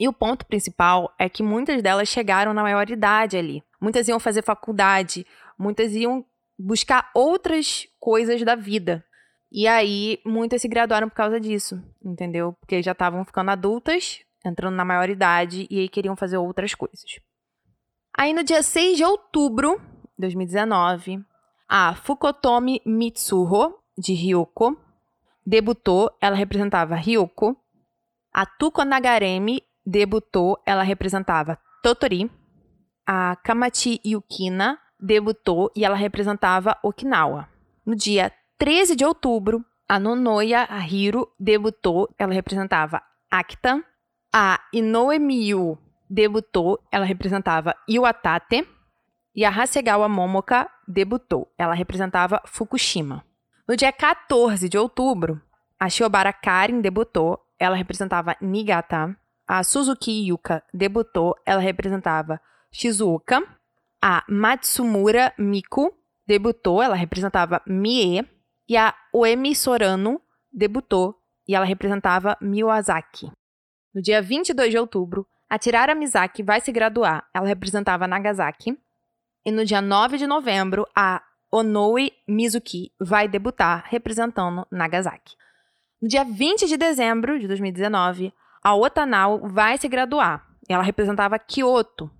E 0.00 0.08
o 0.08 0.12
ponto 0.12 0.44
principal 0.44 1.14
é 1.18 1.28
que 1.28 1.42
muitas 1.42 1.80
delas 1.82 2.08
chegaram 2.08 2.52
na 2.52 2.62
maioridade 2.62 3.36
ali. 3.36 3.62
Muitas 3.80 4.08
iam 4.08 4.18
fazer 4.18 4.42
faculdade, 4.42 5.24
muitas 5.58 5.92
iam 5.94 6.24
buscar 6.58 7.10
outras 7.14 7.86
coisas 7.98 8.42
da 8.42 8.54
vida. 8.54 9.04
E 9.50 9.66
aí, 9.66 10.20
muitas 10.24 10.62
se 10.62 10.68
graduaram 10.68 11.08
por 11.08 11.14
causa 11.14 11.40
disso, 11.40 11.82
entendeu? 12.04 12.52
Porque 12.54 12.82
já 12.82 12.92
estavam 12.92 13.24
ficando 13.24 13.50
adultas, 13.50 14.20
entrando 14.44 14.74
na 14.74 14.84
maioridade 14.84 15.66
e 15.70 15.80
aí 15.80 15.88
queriam 15.88 16.16
fazer 16.16 16.36
outras 16.36 16.74
coisas. 16.74 17.20
Aí, 18.16 18.32
no 18.32 18.42
dia 18.42 18.62
6 18.62 18.96
de 18.96 19.04
outubro 19.04 19.80
de 20.18 20.22
2019, 20.22 21.24
a 21.68 21.94
Fukotomi 21.94 22.80
Mitsuho, 22.84 23.74
de 23.98 24.12
Ryoko, 24.14 24.76
debutou. 25.44 26.10
Ela 26.20 26.36
representava 26.36 26.94
Ryoko. 26.96 27.56
A 28.32 28.44
Tuko 28.44 28.84
Nagaremi 28.84 29.62
debutou, 29.84 30.60
ela 30.66 30.82
representava 30.82 31.58
Totori. 31.82 32.30
A 33.06 33.36
Kamachi 33.36 34.00
Yukina 34.04 34.78
debutou 34.98 35.70
e 35.74 35.84
ela 35.84 35.96
representava 35.96 36.76
Okinawa. 36.82 37.48
No 37.84 37.94
dia 37.94 38.32
13 38.58 38.96
de 38.96 39.04
outubro, 39.04 39.64
a 39.88 40.00
Nonoya 40.00 40.66
Hiro 40.90 41.28
debutou, 41.38 42.12
ela 42.18 42.32
representava 42.32 43.02
Akita. 43.30 43.84
A 44.32 44.60
Inoue 44.72 45.18
Miyu 45.18 45.78
debutou, 46.08 46.80
ela 46.90 47.04
representava 47.04 47.74
Iwatate. 47.88 48.66
E 49.34 49.44
a 49.44 49.50
Hasegawa 49.50 50.08
Momoka 50.08 50.68
debutou, 50.88 51.52
ela 51.58 51.74
representava 51.74 52.40
Fukushima. 52.46 53.24
No 53.68 53.76
dia 53.76 53.92
14 53.92 54.68
de 54.68 54.78
outubro, 54.78 55.40
a 55.78 55.90
Shiobara 55.90 56.32
Karin 56.32 56.80
debutou, 56.80 57.38
ela 57.58 57.76
representava 57.76 58.36
Niigata. 58.40 59.16
A 59.46 59.62
Suzuki 59.62 60.28
Yuka 60.28 60.62
debutou, 60.72 61.36
ela 61.44 61.60
representava 61.60 62.40
Shizuoka. 62.72 63.42
A 64.00 64.24
Matsumura 64.28 65.32
Miku 65.38 65.92
debutou, 66.26 66.82
ela 66.82 66.94
representava 66.94 67.60
Mie. 67.66 68.24
E 68.68 68.76
a 68.76 68.94
Oemi 69.12 69.54
Sorano 69.54 70.20
debutou 70.52 71.20
e 71.46 71.54
ela 71.54 71.64
representava 71.64 72.36
Miyazaki. 72.40 73.30
No 73.94 74.02
dia 74.02 74.20
22 74.20 74.70
de 74.70 74.78
outubro, 74.78 75.26
a 75.48 75.58
Tirara 75.58 75.94
Mizaki 75.94 76.42
vai 76.42 76.60
se 76.60 76.72
graduar, 76.72 77.26
ela 77.32 77.46
representava 77.46 78.06
Nagasaki. 78.06 78.76
E 79.44 79.52
no 79.52 79.64
dia 79.64 79.80
9 79.80 80.18
de 80.18 80.26
novembro, 80.26 80.86
a 80.94 81.22
Onoe 81.52 82.12
Mizuki 82.26 82.92
vai 83.00 83.28
debutar 83.28 83.84
representando 83.86 84.66
Nagasaki. 84.70 85.36
No 86.02 86.08
dia 86.08 86.24
20 86.24 86.66
de 86.66 86.76
dezembro 86.76 87.38
de 87.38 87.46
2019, 87.46 88.34
a 88.62 88.74
Otanao 88.74 89.48
vai 89.48 89.78
se 89.78 89.88
graduar. 89.88 90.44
Ela 90.68 90.82
representava 90.82 91.38
Kyoto. 91.38 92.10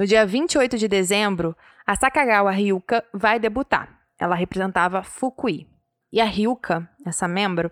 No 0.00 0.06
dia 0.06 0.24
28 0.24 0.78
de 0.78 0.88
dezembro, 0.88 1.54
a 1.86 1.94
Sakagawa 1.94 2.50
Ryuka 2.50 3.04
vai 3.12 3.38
debutar. 3.38 4.00
Ela 4.18 4.34
representava 4.34 5.02
Fukui. 5.02 5.66
E 6.10 6.22
a 6.22 6.24
Ryuka, 6.24 6.88
essa 7.04 7.28
membro, 7.28 7.70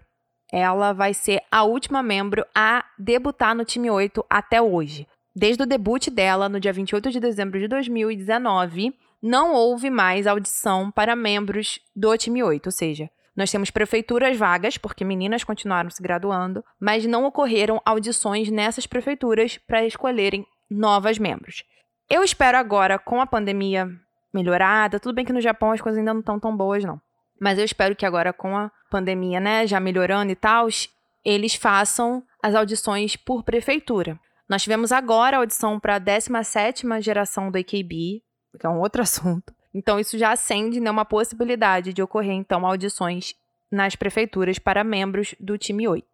ela 0.53 0.93
vai 0.93 1.15
ser 1.15 1.41
a 1.51 1.63
última 1.63 2.03
membro 2.03 2.45
a 2.55 2.85
debutar 2.99 3.55
no 3.55 3.65
time 3.65 3.91
8 3.91 4.23
até 4.29 4.61
hoje. 4.61 5.09
Desde 5.35 5.63
o 5.63 5.67
debut 5.67 6.11
dela, 6.11 6.51
no 6.51 6.61
dia 6.61 6.71
28 6.71 7.11
de 7.11 7.19
dezembro 7.19 7.59
de 7.59 7.67
2019, 7.67 8.95
não 9.23 9.55
houve 9.55 9.89
mais 9.89 10.27
audição 10.27 10.91
para 10.91 11.17
membros 11.17 11.81
do 11.97 12.15
time 12.19 12.43
8, 12.43 12.67
ou 12.67 12.73
seja, 12.73 13.09
nós 13.35 13.51
temos 13.51 13.71
prefeituras 13.71 14.37
vagas, 14.37 14.77
porque 14.77 15.03
meninas 15.03 15.45
continuaram 15.45 15.89
se 15.89 16.03
graduando, 16.03 16.63
mas 16.79 17.07
não 17.07 17.25
ocorreram 17.25 17.81
audições 17.87 18.51
nessas 18.51 18.87
prefeituras 18.87 19.57
para 19.57 19.87
escolherem 19.87 20.45
novas 20.71 21.19
membros. 21.19 21.65
Eu 22.11 22.25
espero 22.25 22.57
agora, 22.57 22.99
com 22.99 23.21
a 23.21 23.27
pandemia 23.27 23.87
melhorada, 24.33 24.99
tudo 24.99 25.15
bem 25.15 25.27
que 25.27 25.33
no 25.33 25.43
Japão 25.43 25.73
as 25.73 25.81
coisas 25.81 25.99
ainda 25.99 26.15
não 26.15 26.21
estão 26.21 26.41
tão 26.41 26.57
boas, 26.57 26.83
não. 26.83 26.99
Mas 27.39 27.59
eu 27.59 27.65
espero 27.65 27.95
que 27.95 28.07
agora, 28.07 28.33
com 28.33 28.57
a 28.57 28.71
pandemia, 28.91 29.39
né, 29.39 29.67
já 29.67 29.79
melhorando 29.79 30.33
e 30.33 30.35
tal, 30.35 30.69
eles 31.23 31.55
façam 31.55 32.23
as 32.43 32.55
audições 32.55 33.15
por 33.15 33.43
prefeitura. 33.43 34.19
Nós 34.49 34.63
tivemos 34.63 34.91
agora 34.91 35.37
a 35.37 35.41
audição 35.41 35.79
para 35.79 35.97
a 35.97 35.99
17 35.99 36.87
geração 37.03 37.51
do 37.51 37.59
AKB, 37.59 38.23
que 38.59 38.67
é 38.67 38.69
um 38.69 38.81
outro 38.81 39.03
assunto. 39.03 39.53
Então, 39.75 40.01
isso 40.01 40.17
já 40.17 40.33
acende 40.33 40.81
né, 40.81 40.91
uma 40.91 41.05
possibilidade 41.05 41.93
de 41.93 42.03
ocorrer, 42.03 42.33
então, 42.33 42.67
audições 42.67 43.35
nas 43.71 43.95
prefeituras 43.95 44.59
para 44.59 44.83
membros 44.83 45.35
do 45.39 45.59
time 45.59 45.87
8. 45.87 46.07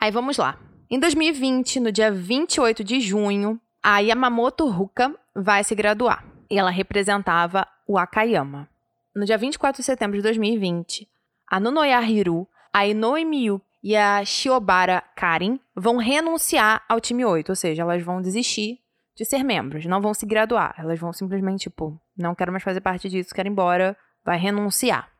Aí 0.00 0.10
vamos 0.10 0.36
lá. 0.36 0.58
Em 0.90 0.98
2020, 0.98 1.78
no 1.78 1.92
dia 1.92 2.10
28 2.10 2.82
de 2.82 3.00
junho, 3.00 3.60
a 3.82 3.98
Yamamoto 3.98 4.68
Ruka 4.68 5.14
vai 5.34 5.64
se 5.64 5.74
graduar. 5.74 6.24
E 6.48 6.58
ela 6.58 6.70
representava 6.70 7.66
o 7.86 7.98
Akayama. 7.98 8.68
No 9.14 9.24
dia 9.24 9.36
24 9.36 9.80
de 9.80 9.84
setembro 9.84 10.16
de 10.16 10.22
2020, 10.22 11.08
a 11.50 11.58
Nunoya 11.58 12.00
Hiru, 12.02 12.48
a 12.72 12.86
Inoue 12.86 13.60
e 13.82 13.96
a 13.96 14.24
Shiobara 14.24 15.02
Karin 15.16 15.58
vão 15.74 15.96
renunciar 15.96 16.84
ao 16.88 17.00
time 17.00 17.24
8, 17.24 17.48
ou 17.48 17.56
seja, 17.56 17.82
elas 17.82 18.02
vão 18.02 18.22
desistir 18.22 18.78
de 19.16 19.24
ser 19.24 19.42
membros, 19.42 19.84
não 19.84 20.00
vão 20.00 20.14
se 20.14 20.24
graduar. 20.24 20.74
Elas 20.78 20.98
vão 20.98 21.12
simplesmente, 21.12 21.62
tipo, 21.62 22.00
não 22.16 22.34
quero 22.34 22.52
mais 22.52 22.62
fazer 22.62 22.80
parte 22.80 23.08
disso, 23.08 23.34
quero 23.34 23.48
ir 23.48 23.50
embora, 23.50 23.96
vai 24.24 24.38
renunciar. 24.38 25.10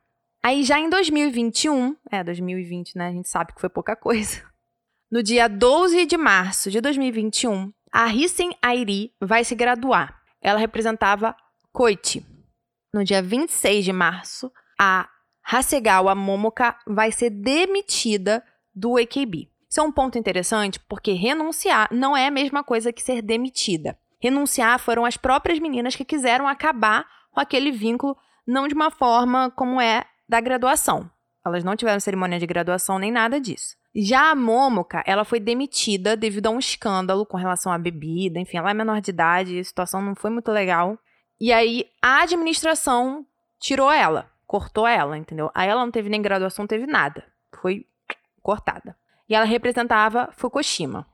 Aí 0.42 0.64
já 0.64 0.78
em 0.78 0.88
2021, 0.88 1.96
é, 2.10 2.24
2020, 2.24 2.96
né, 2.96 3.08
a 3.08 3.12
gente 3.12 3.28
sabe 3.28 3.52
que 3.52 3.60
foi 3.60 3.68
pouca 3.68 3.94
coisa. 3.94 4.42
No 5.10 5.22
dia 5.22 5.48
12 5.48 6.06
de 6.06 6.16
março 6.16 6.70
de 6.70 6.80
2021, 6.80 7.70
a 7.92 8.08
Hissen 8.08 8.56
Airi 8.62 9.14
vai 9.20 9.44
se 9.44 9.54
graduar. 9.54 10.18
Ela 10.40 10.58
representava 10.58 11.36
Koichi. 11.72 12.24
No 12.92 13.04
dia 13.04 13.22
26 13.22 13.84
de 13.84 13.92
março, 13.92 14.50
a 14.80 15.08
Hasegawa 15.44 16.14
Momoka 16.14 16.76
vai 16.86 17.12
ser 17.12 17.28
demitida 17.30 18.42
do 18.74 18.96
AKB. 18.96 19.50
Isso 19.68 19.80
é 19.80 19.82
um 19.82 19.92
ponto 19.92 20.18
interessante 20.18 20.80
porque 20.80 21.12
renunciar 21.12 21.88
não 21.92 22.16
é 22.16 22.26
a 22.26 22.30
mesma 22.30 22.64
coisa 22.64 22.92
que 22.92 23.02
ser 23.02 23.20
demitida. 23.20 23.98
Renunciar 24.20 24.78
foram 24.78 25.04
as 25.04 25.16
próprias 25.16 25.58
meninas 25.58 25.94
que 25.94 26.04
quiseram 26.04 26.48
acabar 26.48 27.06
com 27.30 27.40
aquele 27.40 27.70
vínculo, 27.70 28.16
não 28.46 28.68
de 28.68 28.74
uma 28.74 28.90
forma 28.90 29.50
como 29.50 29.80
é 29.80 30.04
da 30.28 30.40
graduação. 30.40 31.10
Elas 31.44 31.64
não 31.64 31.76
tiveram 31.76 32.00
cerimônia 32.00 32.38
de 32.38 32.46
graduação 32.46 32.98
nem 32.98 33.10
nada 33.10 33.40
disso. 33.40 33.76
Já 33.94 34.30
a 34.30 34.34
Momoka, 34.34 35.02
ela 35.06 35.24
foi 35.24 35.38
demitida 35.38 36.16
devido 36.16 36.46
a 36.46 36.50
um 36.50 36.58
escândalo 36.58 37.26
com 37.26 37.36
relação 37.36 37.70
à 37.70 37.78
bebida, 37.78 38.38
enfim, 38.38 38.56
ela 38.56 38.70
é 38.70 38.74
menor 38.74 39.00
de 39.00 39.10
idade, 39.10 39.58
a 39.58 39.64
situação 39.64 40.00
não 40.00 40.14
foi 40.14 40.30
muito 40.30 40.50
legal. 40.50 40.98
E 41.40 41.52
aí 41.52 41.86
a 42.00 42.22
administração 42.22 43.26
tirou 43.60 43.90
ela 43.90 44.32
cortou 44.52 44.86
ela, 44.86 45.16
entendeu? 45.16 45.50
Aí 45.54 45.66
ela 45.66 45.82
não 45.82 45.90
teve 45.90 46.10
nem 46.10 46.20
graduação, 46.20 46.66
teve 46.66 46.86
nada. 46.86 47.24
Foi 47.58 47.86
cortada. 48.42 48.94
E 49.26 49.34
ela 49.34 49.46
representava 49.46 50.28
Fukushima. 50.32 51.06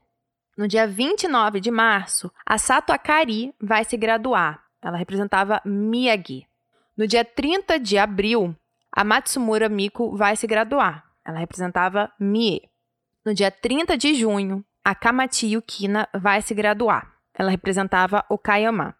No 0.57 0.67
dia 0.67 0.85
29 0.85 1.61
de 1.61 1.71
março, 1.71 2.29
a 2.45 2.57
Sato 2.57 2.91
Akari 2.91 3.55
vai 3.61 3.85
se 3.85 3.95
graduar. 3.95 4.61
Ela 4.81 4.97
representava 4.97 5.61
Miyagi. 5.63 6.45
No 6.97 7.07
dia 7.07 7.23
30 7.23 7.79
de 7.79 7.97
abril, 7.97 8.53
a 8.91 9.05
Matsumura 9.05 9.69
Miko 9.69 10.17
vai 10.17 10.35
se 10.35 10.45
graduar. 10.45 11.08
Ela 11.29 11.37
representava 11.37 12.11
Mie. 12.19 12.63
No 13.23 13.35
dia 13.35 13.51
30 13.51 13.95
de 13.95 14.15
junho, 14.15 14.65
a 14.83 14.95
Kamachi 14.95 15.53
Yukina 15.53 16.09
vai 16.11 16.41
se 16.41 16.55
graduar. 16.55 17.13
Ela 17.35 17.51
representava 17.51 18.25
Okayama. 18.27 18.95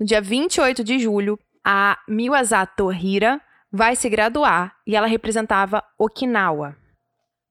No 0.00 0.06
dia 0.06 0.18
28 0.18 0.82
de 0.82 0.98
julho, 0.98 1.38
a 1.62 1.98
Miwazato 2.08 2.90
Hira 2.90 3.38
vai 3.70 3.94
se 3.96 4.08
graduar 4.08 4.74
e 4.86 4.96
ela 4.96 5.06
representava 5.06 5.84
Okinawa. 5.98 6.74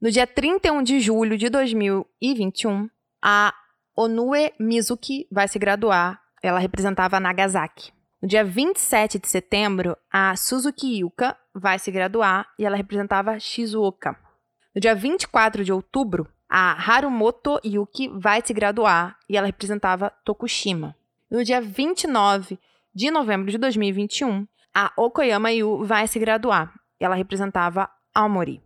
No 0.01 0.09
dia 0.09 0.25
31 0.25 0.81
de 0.81 0.99
julho 0.99 1.37
de 1.37 1.47
2021, 1.47 2.89
a 3.21 3.53
Onue 3.95 4.51
Mizuki 4.59 5.27
vai 5.31 5.47
se 5.47 5.59
graduar, 5.59 6.19
ela 6.41 6.57
representava 6.57 7.19
Nagasaki. 7.19 7.93
No 8.19 8.27
dia 8.27 8.43
27 8.43 9.19
de 9.19 9.27
setembro, 9.27 9.95
a 10.11 10.35
Suzuki 10.35 11.01
Yuka 11.01 11.37
vai 11.53 11.77
se 11.77 11.91
graduar 11.91 12.47
e 12.57 12.65
ela 12.65 12.75
representava 12.75 13.39
Shizuoka. 13.39 14.22
No 14.73 14.81
dia 14.81 14.95
24 14.95 15.63
de 15.63 15.71
outubro, 15.71 16.27
a 16.49 16.71
Harumoto 16.73 17.59
Yuki 17.63 18.07
vai 18.07 18.41
se 18.43 18.53
graduar 18.53 19.17
e 19.29 19.37
ela 19.37 19.47
representava 19.47 20.11
Tokushima. 20.23 20.95
No 21.29 21.43
dia 21.43 21.61
29 21.61 22.59
de 22.93 23.09
novembro 23.11 23.51
de 23.51 23.57
2021, 23.57 24.47
a 24.73 24.91
Okoyama 24.97 25.51
Yu 25.51 25.83
vai 25.83 26.07
se 26.07 26.19
graduar. 26.19 26.73
Ela 26.99 27.15
representava 27.15 27.89
Aomori. 28.13 28.61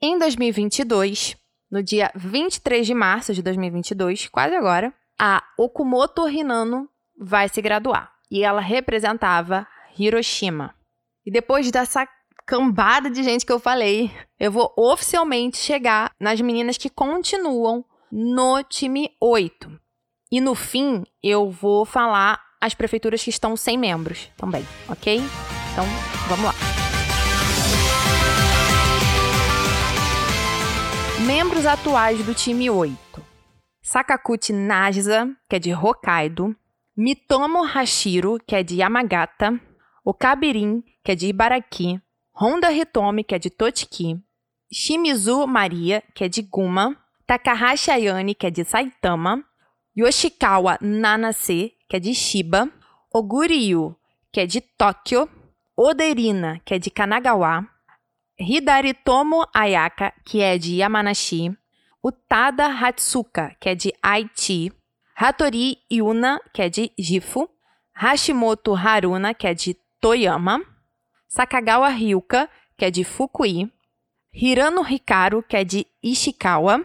Em 0.00 0.18
2022, 0.18 1.36
no 1.70 1.82
dia 1.82 2.10
23 2.14 2.86
de 2.86 2.94
março 2.94 3.32
de 3.32 3.42
2022, 3.42 4.28
quase 4.28 4.54
agora, 4.54 4.92
a 5.18 5.42
Okumoto 5.56 6.28
Hinano 6.28 6.88
vai 7.16 7.48
se 7.48 7.62
graduar. 7.62 8.12
E 8.30 8.42
ela 8.42 8.60
representava 8.60 9.66
Hiroshima. 9.98 10.74
E 11.24 11.30
depois 11.30 11.70
dessa 11.70 12.06
cambada 12.52 13.08
de 13.08 13.22
gente 13.22 13.46
que 13.46 13.52
eu 13.52 13.58
falei, 13.58 14.10
eu 14.38 14.52
vou 14.52 14.70
oficialmente 14.76 15.56
chegar 15.56 16.12
nas 16.20 16.38
meninas 16.38 16.76
que 16.76 16.90
continuam 16.90 17.82
no 18.12 18.62
time 18.62 19.08
8. 19.18 19.80
E 20.30 20.38
no 20.38 20.54
fim, 20.54 21.02
eu 21.22 21.50
vou 21.50 21.86
falar 21.86 22.38
as 22.60 22.74
prefeituras 22.74 23.24
que 23.24 23.30
estão 23.30 23.56
sem 23.56 23.78
membros 23.78 24.30
também, 24.36 24.66
ok? 24.86 25.16
Então, 25.72 25.86
vamos 26.28 26.44
lá. 26.44 26.52
Membros 31.26 31.64
atuais 31.64 32.22
do 32.22 32.34
time 32.34 32.68
8. 32.68 32.98
Sakakuchi 33.80 34.52
Nagisa, 34.52 35.26
que 35.48 35.56
é 35.56 35.58
de 35.58 35.72
Hokkaido. 35.72 36.54
Mitomo 36.94 37.64
Hashiro, 37.64 38.38
que 38.46 38.54
é 38.54 38.62
de 38.62 38.76
Yamagata. 38.76 39.58
Okabirin, 40.04 40.84
que 41.02 41.12
é 41.12 41.14
de 41.14 41.28
Ibaraki. 41.28 41.98
Honda 42.34 42.72
Hitomi, 42.72 43.24
que 43.24 43.34
é 43.34 43.38
de 43.38 43.50
Tochiki. 43.50 44.18
Shimizu 44.72 45.46
Maria, 45.46 46.02
que 46.14 46.24
é 46.24 46.28
de 46.28 46.42
Guma. 46.42 46.96
Takahashi 47.26 47.90
Ayane, 47.90 48.34
que 48.34 48.46
é 48.46 48.50
de 48.50 48.64
Saitama, 48.64 49.42
Yoshikawa 49.96 50.76
Nanase, 50.80 51.72
que 51.88 51.96
é 51.96 52.00
de 52.00 52.14
Shiba, 52.14 52.68
Oguryu, 53.12 53.96
que 54.32 54.40
é 54.40 54.46
de 54.46 54.60
Tóquio, 54.60 55.28
Oderina, 55.76 56.60
que 56.64 56.74
é 56.74 56.78
de 56.78 56.90
Kanagawa, 56.90 57.66
Hidaritomo 58.38 59.46
Ayaka, 59.54 60.12
que 60.24 60.40
é 60.40 60.58
de 60.58 60.76
Yamanashi, 60.76 61.56
Utada 62.02 62.66
Hatsuka, 62.66 63.56
que 63.60 63.68
é 63.68 63.74
de 63.74 63.92
Aichi, 64.02 64.72
Hattori 65.14 65.78
Yuna, 65.90 66.40
que 66.52 66.62
é 66.62 66.68
de 66.68 66.92
Gifu, 66.98 67.48
Hashimoto 67.94 68.74
Haruna, 68.74 69.32
que 69.32 69.46
é 69.46 69.54
de 69.54 69.76
Toyama, 70.00 70.60
Sakagawa 71.34 71.88
Ryuka, 71.88 72.46
que 72.76 72.84
é 72.84 72.90
de 72.90 73.04
Fukui, 73.04 73.72
Hirano 74.34 74.82
Hikaru, 74.82 75.42
que 75.42 75.56
é 75.56 75.64
de 75.64 75.86
Ishikawa, 76.02 76.84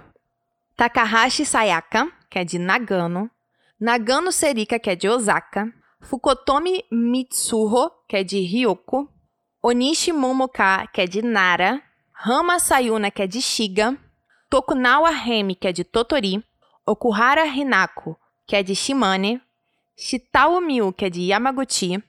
Takahashi 0.77 1.45
Sayaka, 1.45 2.09
que 2.29 2.39
é 2.39 2.45
de 2.45 2.57
Nagano, 2.57 3.29
Nagano 3.77 4.31
Serika, 4.31 4.79
que 4.79 4.89
é 4.89 4.95
de 4.95 5.09
Osaka, 5.09 5.69
Fukotomi 5.99 6.81
Mitsuho, 6.89 7.91
que 8.07 8.15
é 8.15 8.23
de 8.23 8.39
Ryoko, 8.39 9.09
Onishi 9.61 10.13
Momoka, 10.13 10.87
que 10.93 11.01
é 11.01 11.07
de 11.07 11.21
Nara, 11.21 11.83
Rama 12.13 12.57
Sayuna, 12.57 13.11
que 13.11 13.23
é 13.23 13.27
de 13.27 13.41
Shiga, 13.41 13.97
Tokunawa 14.49 15.09
Remi, 15.09 15.55
que 15.55 15.67
é 15.67 15.73
de 15.73 15.83
Totori, 15.83 16.41
Okuhara 16.85 17.45
Hinako, 17.45 18.17
que 18.45 18.55
é 18.55 18.63
de 18.63 18.73
Shimane, 18.73 19.41
Shitao 19.97 20.61
Miu, 20.61 20.93
que 20.93 21.03
é 21.03 21.09
de 21.09 21.23
Yamaguchi, 21.23 22.01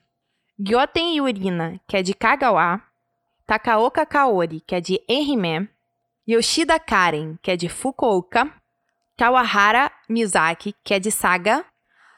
Gyoten 0.61 1.15
Yurina, 1.15 1.79
que 1.87 1.95
é 1.95 2.03
de 2.03 2.13
Kagawa, 2.13 2.81
Takaoka 3.47 4.05
Kaori, 4.05 4.59
que 4.59 4.75
é 4.75 4.81
de 4.81 5.01
Ehime, 5.07 5.69
Yoshida 6.27 6.77
Karen, 6.77 7.37
que 7.41 7.51
é 7.51 7.55
de 7.55 7.69
Fukuoka, 7.69 8.51
Kawahara 9.15 9.89
Mizaki, 10.09 10.75
que 10.83 10.93
é 10.93 10.99
de 10.99 11.11
Saga, 11.11 11.65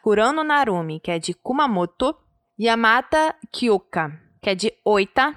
Kurano 0.02 0.44
Narumi, 0.44 1.00
que 1.00 1.12
é 1.12 1.20
de 1.20 1.36
Kumamoto, 1.36 2.16
Yamata 2.60 3.36
Kyoka, 3.52 4.20
que 4.42 4.50
é 4.50 4.56
de 4.56 4.74
Oita, 4.84 5.36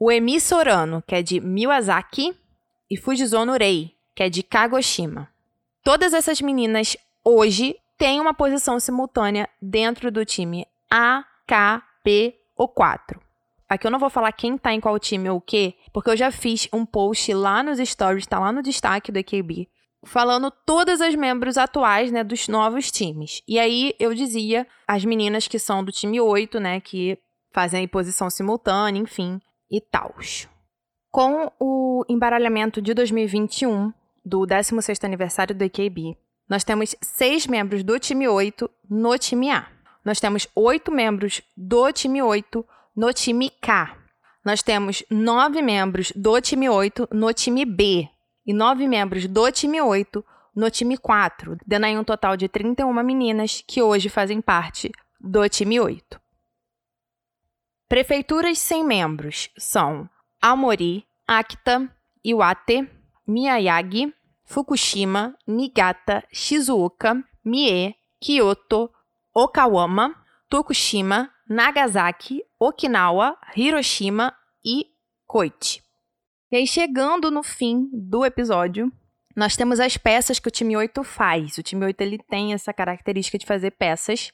Uemi 0.00 0.40
Sorano, 0.40 1.00
que 1.06 1.14
é 1.14 1.22
de 1.22 1.40
Miyazaki, 1.40 2.36
e 2.90 2.96
Fujizono 2.96 3.52
Rei, 3.52 3.96
que 4.16 4.24
é 4.24 4.28
de 4.28 4.42
Kagoshima. 4.42 5.28
Todas 5.84 6.12
essas 6.12 6.40
meninas 6.40 6.96
hoje 7.24 7.76
têm 7.96 8.20
uma 8.20 8.34
posição 8.34 8.80
simultânea 8.80 9.48
dentro 9.60 10.10
do 10.10 10.24
time 10.24 10.66
AKP-O4. 12.04 13.18
Aqui 13.68 13.86
eu 13.86 13.90
não 13.90 13.98
vou 13.98 14.10
falar 14.10 14.32
quem 14.32 14.58
tá 14.58 14.72
em 14.72 14.80
qual 14.80 14.98
time 14.98 15.30
ou 15.30 15.38
o 15.38 15.40
quê, 15.40 15.74
porque 15.92 16.10
eu 16.10 16.16
já 16.16 16.30
fiz 16.30 16.68
um 16.72 16.84
post 16.84 17.32
lá 17.32 17.62
nos 17.62 17.78
stories, 17.78 18.26
tá 18.26 18.38
lá 18.38 18.52
no 18.52 18.62
destaque 18.62 19.10
do 19.10 19.18
AKB, 19.18 19.66
falando 20.04 20.50
todas 20.50 21.00
as 21.00 21.14
membros 21.14 21.56
atuais, 21.56 22.12
né, 22.12 22.22
dos 22.22 22.48
novos 22.48 22.90
times. 22.90 23.42
E 23.48 23.58
aí 23.58 23.94
eu 23.98 24.14
dizia 24.14 24.66
as 24.86 25.04
meninas 25.04 25.48
que 25.48 25.58
são 25.58 25.82
do 25.82 25.90
time 25.90 26.20
8, 26.20 26.60
né, 26.60 26.80
que 26.80 27.18
fazem 27.50 27.88
posição 27.88 28.28
simultânea, 28.28 29.00
enfim, 29.00 29.40
e 29.70 29.80
tal. 29.80 30.14
Com 31.10 31.50
o 31.58 32.04
embaralhamento 32.08 32.82
de 32.82 32.92
2021 32.92 33.92
do 34.24 34.40
16º 34.40 35.04
aniversário 35.04 35.54
do 35.54 35.64
AKB, 35.64 36.16
nós 36.48 36.62
temos 36.62 36.94
seis 37.00 37.46
membros 37.46 37.82
do 37.82 37.98
time 37.98 38.28
8 38.28 38.68
no 38.90 39.16
time 39.16 39.50
A. 39.50 39.66
Nós 40.04 40.18
temos 40.18 40.48
oito 40.54 40.90
membros 40.90 41.42
do 41.56 41.92
time 41.92 42.22
8 42.22 42.66
no 42.96 43.12
time 43.12 43.50
K. 43.50 43.96
Nós 44.44 44.62
temos 44.62 45.04
nove 45.08 45.62
membros 45.62 46.12
do 46.16 46.40
time 46.40 46.68
8 46.68 47.08
no 47.12 47.32
time 47.32 47.64
B 47.64 48.08
e 48.44 48.52
nove 48.52 48.88
membros 48.88 49.26
do 49.26 49.50
time 49.52 49.80
8 49.80 50.24
no 50.54 50.70
time 50.70 50.98
4, 50.98 51.56
dando 51.66 51.84
aí 51.84 51.96
um 51.96 52.04
total 52.04 52.36
de 52.36 52.48
31 52.48 52.92
meninas 53.02 53.62
que 53.66 53.80
hoje 53.80 54.08
fazem 54.08 54.40
parte 54.40 54.90
do 55.20 55.48
time 55.48 55.80
8. 55.80 56.20
Prefeituras 57.88 58.58
sem 58.58 58.84
membros 58.84 59.50
são 59.56 60.08
Aomori, 60.40 61.06
Akita, 61.26 61.90
Iwate, 62.24 62.88
Miyagi, 63.26 64.12
Fukushima, 64.44 65.36
Niigata, 65.46 66.24
Shizuoka, 66.32 67.22
Mie, 67.44 67.94
Kyoto, 68.20 68.91
Okawama, 69.34 70.14
Tokushima, 70.48 71.30
Nagasaki, 71.48 72.42
Okinawa, 72.58 73.36
Hiroshima 73.56 74.34
e 74.64 74.86
Koichi. 75.26 75.82
E 76.50 76.56
aí, 76.56 76.66
chegando 76.66 77.30
no 77.30 77.42
fim 77.42 77.88
do 77.92 78.24
episódio, 78.24 78.92
nós 79.34 79.56
temos 79.56 79.80
as 79.80 79.96
peças 79.96 80.38
que 80.38 80.48
o 80.48 80.50
time 80.50 80.76
8 80.76 81.02
faz. 81.02 81.56
O 81.56 81.62
time 81.62 81.84
8 81.86 82.00
ele 82.02 82.18
tem 82.18 82.52
essa 82.52 82.72
característica 82.72 83.38
de 83.38 83.46
fazer 83.46 83.70
peças. 83.70 84.30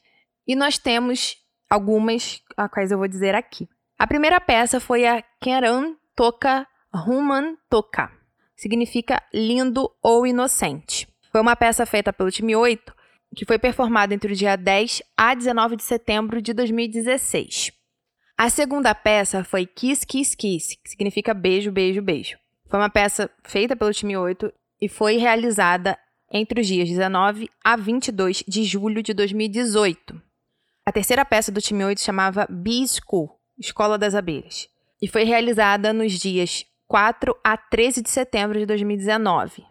E 0.46 0.57
nós 0.57 0.78
temos 0.78 1.36
algumas, 1.70 2.42
a 2.57 2.68
quais 2.68 2.90
eu 2.90 2.99
vou 2.99 3.07
dizer 3.07 3.34
aqui. 3.34 3.68
A 3.96 4.07
primeira 4.07 4.40
peça 4.40 4.80
foi 4.80 5.07
a 5.07 5.22
Keran 5.40 5.94
Toka 6.16 6.66
Human 6.92 7.57
Toka. 7.70 8.11
Significa 8.57 9.22
lindo 9.32 9.88
ou 10.03 10.26
inocente. 10.26 11.07
Foi 11.30 11.40
uma 11.40 11.55
peça 11.55 11.86
feita 11.86 12.12
pelo 12.12 12.30
time 12.30 12.57
8 12.57 12.97
que 13.35 13.45
foi 13.45 13.59
performada 13.59 14.14
entre 14.14 14.33
o 14.33 14.37
dia 14.37 14.57
10 14.57 15.03
a 15.16 15.35
19 15.35 15.76
de 15.76 15.83
setembro 15.83 16.41
de 16.41 16.53
2016. 16.53 17.72
A 18.37 18.49
segunda 18.49 18.95
peça 18.95 19.43
foi 19.43 19.66
Kiss 19.66 20.07
Kiss 20.07 20.37
Kiss, 20.37 20.76
que 20.83 20.91
significa 20.91 21.35
beijo, 21.35 21.72
beijo, 21.72 22.01
beijo. 22.01 22.39
Foi 22.68 22.79
uma 22.79 22.91
peça 22.91 23.31
feita 23.45 23.74
pelo 23.74 23.93
time 23.93 24.16
8 24.16 24.53
e 24.81 24.89
foi 24.89 25.16
realizada 25.16 25.99
entre 26.33 26.61
os 26.61 26.66
dias 26.66 26.89
19 26.89 27.49
a 27.64 27.76
22 27.76 28.45
de 28.47 28.64
julho 28.64 29.03
de 29.03 29.12
2018. 29.14 30.20
A 30.87 30.93
terceira 30.93 31.24
peça 31.24 31.51
do 31.51 31.61
time 31.61 31.85
8 31.85 32.01
chamava 32.01 32.47
School, 32.87 33.39
Escola 33.59 33.99
das 33.99 34.14
Abelhas, 34.14 34.68
e 35.03 35.09
foi 35.09 35.24
realizada 35.24 35.93
nos 35.93 36.12
dias 36.12 36.64
4 36.87 37.37
a 37.45 37.57
13 37.57 38.03
de 38.03 38.11
setembro 38.11 38.59
de 38.59 38.66
2019. 38.66 39.64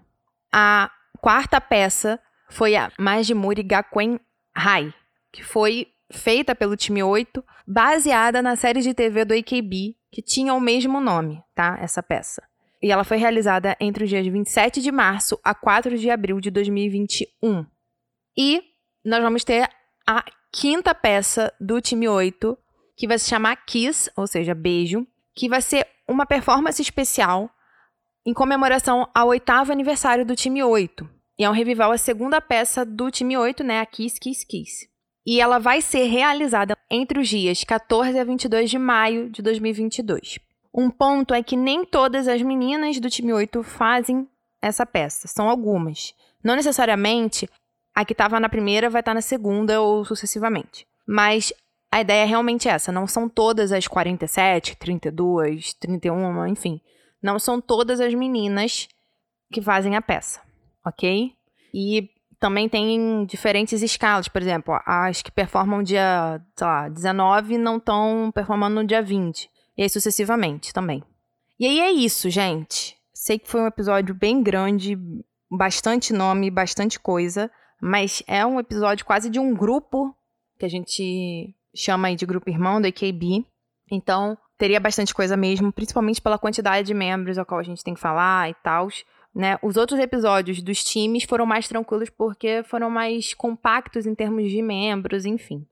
A 0.54 0.92
quarta 1.20 1.60
peça 1.60 2.20
foi 2.50 2.76
a 2.76 2.92
Majimuri 2.98 3.64
Gakuen 3.64 4.20
Hai, 4.56 4.94
que 5.32 5.44
foi 5.44 5.88
feita 6.12 6.56
pelo 6.56 6.78
time 6.78 7.04
8, 7.04 7.44
baseada 7.66 8.42
na 8.42 8.56
série 8.56 8.82
de 8.82 8.94
TV 8.94 9.26
do 9.26 9.34
AKB, 9.34 9.96
que 10.12 10.22
tinha 10.22 10.54
o 10.54 10.60
mesmo 10.60 11.00
nome, 11.00 11.44
tá? 11.54 11.78
Essa 11.82 12.02
peça. 12.02 12.42
E 12.82 12.92
ela 12.92 13.04
foi 13.04 13.18
realizada 13.18 13.76
entre 13.80 14.04
os 14.04 14.10
dias 14.10 14.26
27 14.26 14.82
de 14.82 14.92
março 14.92 15.40
a 15.44 15.54
4 15.54 15.98
de 15.98 16.10
abril 16.10 16.40
de 16.40 16.50
2021. 16.50 17.66
E 18.38 18.64
nós 19.04 19.22
vamos 19.22 19.44
ter 19.44 19.70
a 20.08 20.24
quinta 20.52 20.96
peça 20.96 21.54
do 21.60 21.82
time 21.82 22.08
8, 22.08 22.58
que 22.96 23.08
vai 23.08 23.20
se 23.20 23.30
chamar 23.30 23.56
Kiss, 23.66 24.10
ou 24.16 24.28
seja, 24.28 24.56
beijo, 24.56 25.06
que 25.36 25.50
vai 25.50 25.62
ser 25.62 25.88
uma 26.08 26.26
performance 26.26 26.82
especial 26.82 27.50
em 28.26 28.34
comemoração 28.34 29.10
ao 29.14 29.30
oitavo 29.30 29.72
aniversário 29.72 30.26
do 30.26 30.36
time 30.36 30.64
8. 30.64 31.17
E 31.40 31.44
é 31.44 31.50
um 31.50 31.54
revival 31.54 31.92
a 31.92 31.98
segunda 32.00 32.42
peça 32.42 32.84
do 32.84 33.12
time 33.12 33.38
8, 33.38 33.64
né? 33.64 33.80
A 33.80 33.86
Kiss 33.86 34.20
Kiss 34.20 34.44
Kiss. 34.44 34.90
E 35.24 35.40
ela 35.40 35.60
vai 35.60 35.82
ser 35.82 36.06
realizada 36.06 36.76
entre 36.90 37.20
os 37.20 37.28
dias 37.30 37.64
14 37.64 38.18
a 38.18 38.24
22 38.24 38.72
de 38.72 38.80
maio 38.80 39.30
de 39.30 39.44
2022. 39.44 40.40
Um 40.74 40.90
ponto 40.90 41.36
é 41.36 41.44
que 41.44 41.56
nem 41.56 41.86
todas 41.86 42.28
as 42.28 42.42
meninas 42.42 43.00
do 43.00 43.10
time 43.10 43.34
8 43.34 43.62
fazem 43.62 44.28
essa 44.60 44.84
peça, 44.84 45.28
são 45.28 45.48
algumas. 45.48 46.16
Não 46.44 46.56
necessariamente 46.56 47.48
a 47.94 48.04
que 48.04 48.14
estava 48.14 48.40
na 48.40 48.50
primeira 48.50 48.90
vai 48.90 49.02
estar 49.02 49.12
tá 49.12 49.16
na 49.16 49.22
segunda 49.22 49.80
ou 49.80 50.04
sucessivamente. 50.06 50.88
Mas 51.08 51.54
a 51.92 52.02
ideia 52.02 52.24
é 52.24 52.26
realmente 52.26 52.68
essa, 52.68 52.92
não 52.92 53.06
são 53.06 53.30
todas 53.30 53.72
as 53.72 53.88
47, 53.88 54.76
32, 54.76 55.74
31, 55.76 56.48
enfim. 56.48 56.82
Não 57.22 57.38
são 57.38 57.62
todas 57.62 58.00
as 58.00 58.14
meninas 58.16 58.88
que 59.52 59.62
fazem 59.62 59.96
a 59.96 60.02
peça 60.02 60.47
ok? 60.88 61.34
E 61.74 62.10
também 62.40 62.70
tem 62.70 63.26
diferentes 63.26 63.82
escalas, 63.82 64.28
por 64.28 64.42
exemplo, 64.42 64.80
as 64.86 65.22
que 65.22 65.32
performam 65.32 65.82
dia, 65.82 66.42
sei 66.56 66.68
lá, 66.68 66.90
19 66.90 67.58
não 67.58 67.78
estão 67.78 68.32
performando 68.34 68.76
no 68.76 68.88
dia 68.88 69.02
20. 69.02 69.50
E 69.78 69.84
aí 69.84 69.90
sucessivamente 69.90 70.74
também. 70.74 71.04
E 71.60 71.66
aí 71.66 71.80
é 71.80 71.92
isso, 71.92 72.30
gente. 72.30 72.96
Sei 73.14 73.40
que 73.40 73.50
foi 73.50 73.62
um 73.62 73.68
episódio 73.68 74.14
bem 74.14 74.44
grande, 74.44 74.98
bastante 75.50 76.14
nome, 76.14 76.52
bastante 76.52 77.00
coisa, 77.00 77.50
mas 77.82 78.24
é 78.28 78.46
um 78.46 78.60
episódio 78.60 79.06
quase 79.06 79.30
de 79.30 79.40
um 79.40 79.54
grupo 79.54 80.16
que 80.60 80.66
a 80.66 80.70
gente 80.70 81.56
chama 81.76 82.08
aí 82.08 82.16
de 82.16 82.26
grupo 82.26 82.50
irmão 82.50 82.82
do 82.82 82.88
AKB. 82.88 83.46
Então, 83.92 84.38
teria 84.58 84.80
bastante 84.80 85.14
coisa 85.14 85.38
mesmo, 85.38 85.72
principalmente 85.72 86.22
pela 86.22 86.38
quantidade 86.38 86.88
de 86.88 86.94
membros 86.94 87.38
ao 87.38 87.46
qual 87.46 87.60
a 87.60 87.64
gente 87.64 87.84
tem 87.84 87.94
que 87.94 88.00
falar 88.00 88.50
e 88.50 88.54
tal. 88.56 88.88
Né? 89.38 89.60
Os 89.62 89.78
outros 89.78 90.00
episódios 90.00 90.64
dos 90.64 90.84
times 90.84 91.24
foram 91.24 91.46
mais 91.46 91.68
tranquilos 91.68 92.10
porque 92.10 92.64
foram 92.64 92.90
mais 92.90 93.36
compactos 93.36 94.08
em 94.08 94.16
termos 94.16 94.50
de 94.50 94.64
membros, 94.64 95.26
enfim. 95.26 95.64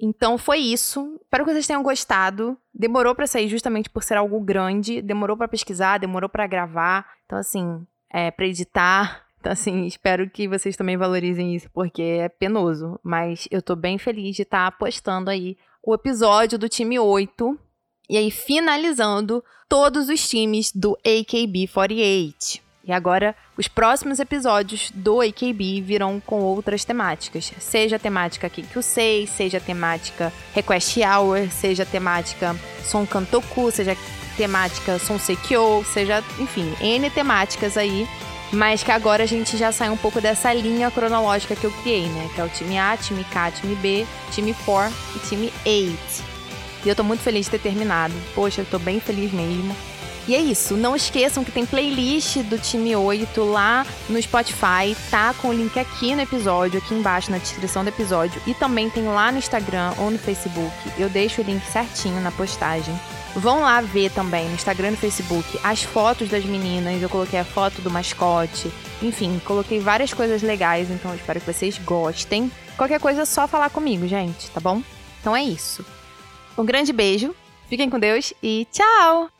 Então 0.00 0.38
foi 0.38 0.56
isso. 0.56 1.20
Espero 1.20 1.44
que 1.44 1.52
vocês 1.52 1.66
tenham 1.66 1.82
gostado. 1.82 2.56
Demorou 2.72 3.14
para 3.14 3.26
sair 3.26 3.46
justamente 3.46 3.90
por 3.90 4.02
ser 4.02 4.16
algo 4.16 4.40
grande, 4.40 5.02
demorou 5.02 5.36
para 5.36 5.48
pesquisar, 5.48 5.98
demorou 5.98 6.30
para 6.30 6.46
gravar. 6.46 7.06
Então 7.26 7.38
assim, 7.38 7.86
é, 8.10 8.30
para 8.30 8.46
editar, 8.46 9.26
Então, 9.38 9.52
assim, 9.52 9.84
espero 9.84 10.28
que 10.30 10.48
vocês 10.48 10.74
também 10.74 10.96
valorizem 10.96 11.54
isso, 11.54 11.68
porque 11.74 12.02
é 12.02 12.28
penoso. 12.30 12.98
Mas 13.02 13.46
eu 13.50 13.60
tô 13.60 13.76
bem 13.76 13.98
feliz 13.98 14.34
de 14.34 14.42
estar 14.42 14.70
tá 14.70 14.76
postando 14.78 15.28
aí 15.28 15.58
o 15.82 15.94
episódio 15.94 16.58
do 16.58 16.70
time 16.70 16.98
8. 16.98 17.58
E 18.08 18.16
aí, 18.16 18.30
finalizando 18.30 19.44
todos 19.68 20.08
os 20.08 20.26
times 20.26 20.72
do 20.72 20.96
AKB48. 21.04 22.69
E 22.82 22.92
agora, 22.92 23.36
os 23.58 23.68
próximos 23.68 24.18
episódios 24.18 24.90
do 24.94 25.20
AKB 25.20 25.82
virão 25.82 26.18
com 26.18 26.40
outras 26.40 26.84
temáticas. 26.84 27.52
Seja 27.58 27.96
a 27.96 27.98
temática 27.98 28.48
Kikusei, 28.48 29.26
seja 29.26 29.58
a 29.58 29.60
temática 29.60 30.32
Request 30.54 31.00
Hour, 31.02 31.50
seja 31.50 31.82
a 31.82 31.86
temática 31.86 32.56
Son 32.82 33.06
Kantoku, 33.06 33.70
seja 33.70 33.92
a 33.92 34.36
temática 34.36 34.98
Son 34.98 35.18
Sekyo, 35.18 35.84
seja, 35.92 36.24
enfim, 36.38 36.74
N 36.80 37.10
temáticas 37.10 37.76
aí. 37.76 38.08
Mas 38.52 38.82
que 38.82 38.90
agora 38.90 39.22
a 39.22 39.26
gente 39.26 39.56
já 39.56 39.70
sai 39.70 39.90
um 39.90 39.96
pouco 39.96 40.20
dessa 40.20 40.52
linha 40.52 40.90
cronológica 40.90 41.54
que 41.54 41.64
eu 41.64 41.70
criei, 41.82 42.08
né? 42.08 42.28
Que 42.34 42.40
é 42.40 42.44
o 42.44 42.48
time 42.48 42.78
A, 42.78 42.96
time 42.96 43.22
K, 43.24 43.52
time 43.52 43.76
B, 43.76 44.04
time 44.32 44.54
4 44.64 44.92
e 45.14 45.18
time 45.28 45.52
8. 45.64 45.96
E 46.84 46.88
eu 46.88 46.96
tô 46.96 47.04
muito 47.04 47.20
feliz 47.20 47.44
de 47.44 47.52
ter 47.52 47.60
terminado. 47.60 48.14
Poxa, 48.34 48.62
eu 48.62 48.64
tô 48.64 48.78
bem 48.78 48.98
feliz 48.98 49.30
mesmo. 49.32 49.76
E 50.30 50.34
é 50.36 50.38
isso. 50.40 50.76
Não 50.76 50.94
esqueçam 50.94 51.42
que 51.42 51.50
tem 51.50 51.66
playlist 51.66 52.36
do 52.44 52.56
time 52.56 52.94
8 52.94 53.42
lá 53.42 53.84
no 54.08 54.22
Spotify, 54.22 54.96
tá? 55.10 55.34
Com 55.34 55.48
o 55.48 55.52
link 55.52 55.76
aqui 55.76 56.14
no 56.14 56.20
episódio, 56.20 56.78
aqui 56.78 56.94
embaixo 56.94 57.32
na 57.32 57.38
descrição 57.38 57.82
do 57.82 57.88
episódio. 57.88 58.40
E 58.46 58.54
também 58.54 58.88
tem 58.88 59.08
lá 59.08 59.32
no 59.32 59.38
Instagram 59.38 59.92
ou 59.98 60.08
no 60.08 60.20
Facebook. 60.20 60.72
Eu 60.96 61.08
deixo 61.08 61.42
o 61.42 61.44
link 61.44 61.60
certinho 61.64 62.20
na 62.20 62.30
postagem. 62.30 62.94
Vão 63.34 63.62
lá 63.62 63.80
ver 63.80 64.12
também 64.12 64.46
no 64.46 64.54
Instagram 64.54 64.88
e 64.88 64.90
no 64.92 64.96
Facebook 64.98 65.58
as 65.64 65.82
fotos 65.82 66.28
das 66.28 66.44
meninas. 66.44 67.02
Eu 67.02 67.08
coloquei 67.08 67.40
a 67.40 67.44
foto 67.44 67.82
do 67.82 67.90
mascote. 67.90 68.70
Enfim, 69.02 69.42
coloquei 69.44 69.80
várias 69.80 70.14
coisas 70.14 70.42
legais, 70.42 70.92
então 70.92 71.12
espero 71.12 71.40
que 71.40 71.52
vocês 71.52 71.76
gostem. 71.78 72.52
Qualquer 72.76 73.00
coisa 73.00 73.22
é 73.22 73.24
só 73.24 73.48
falar 73.48 73.70
comigo, 73.70 74.06
gente, 74.06 74.48
tá 74.52 74.60
bom? 74.60 74.80
Então 75.20 75.34
é 75.34 75.42
isso. 75.42 75.84
Um 76.56 76.64
grande 76.64 76.92
beijo, 76.92 77.34
fiquem 77.68 77.90
com 77.90 77.98
Deus 77.98 78.32
e 78.40 78.64
tchau! 78.70 79.39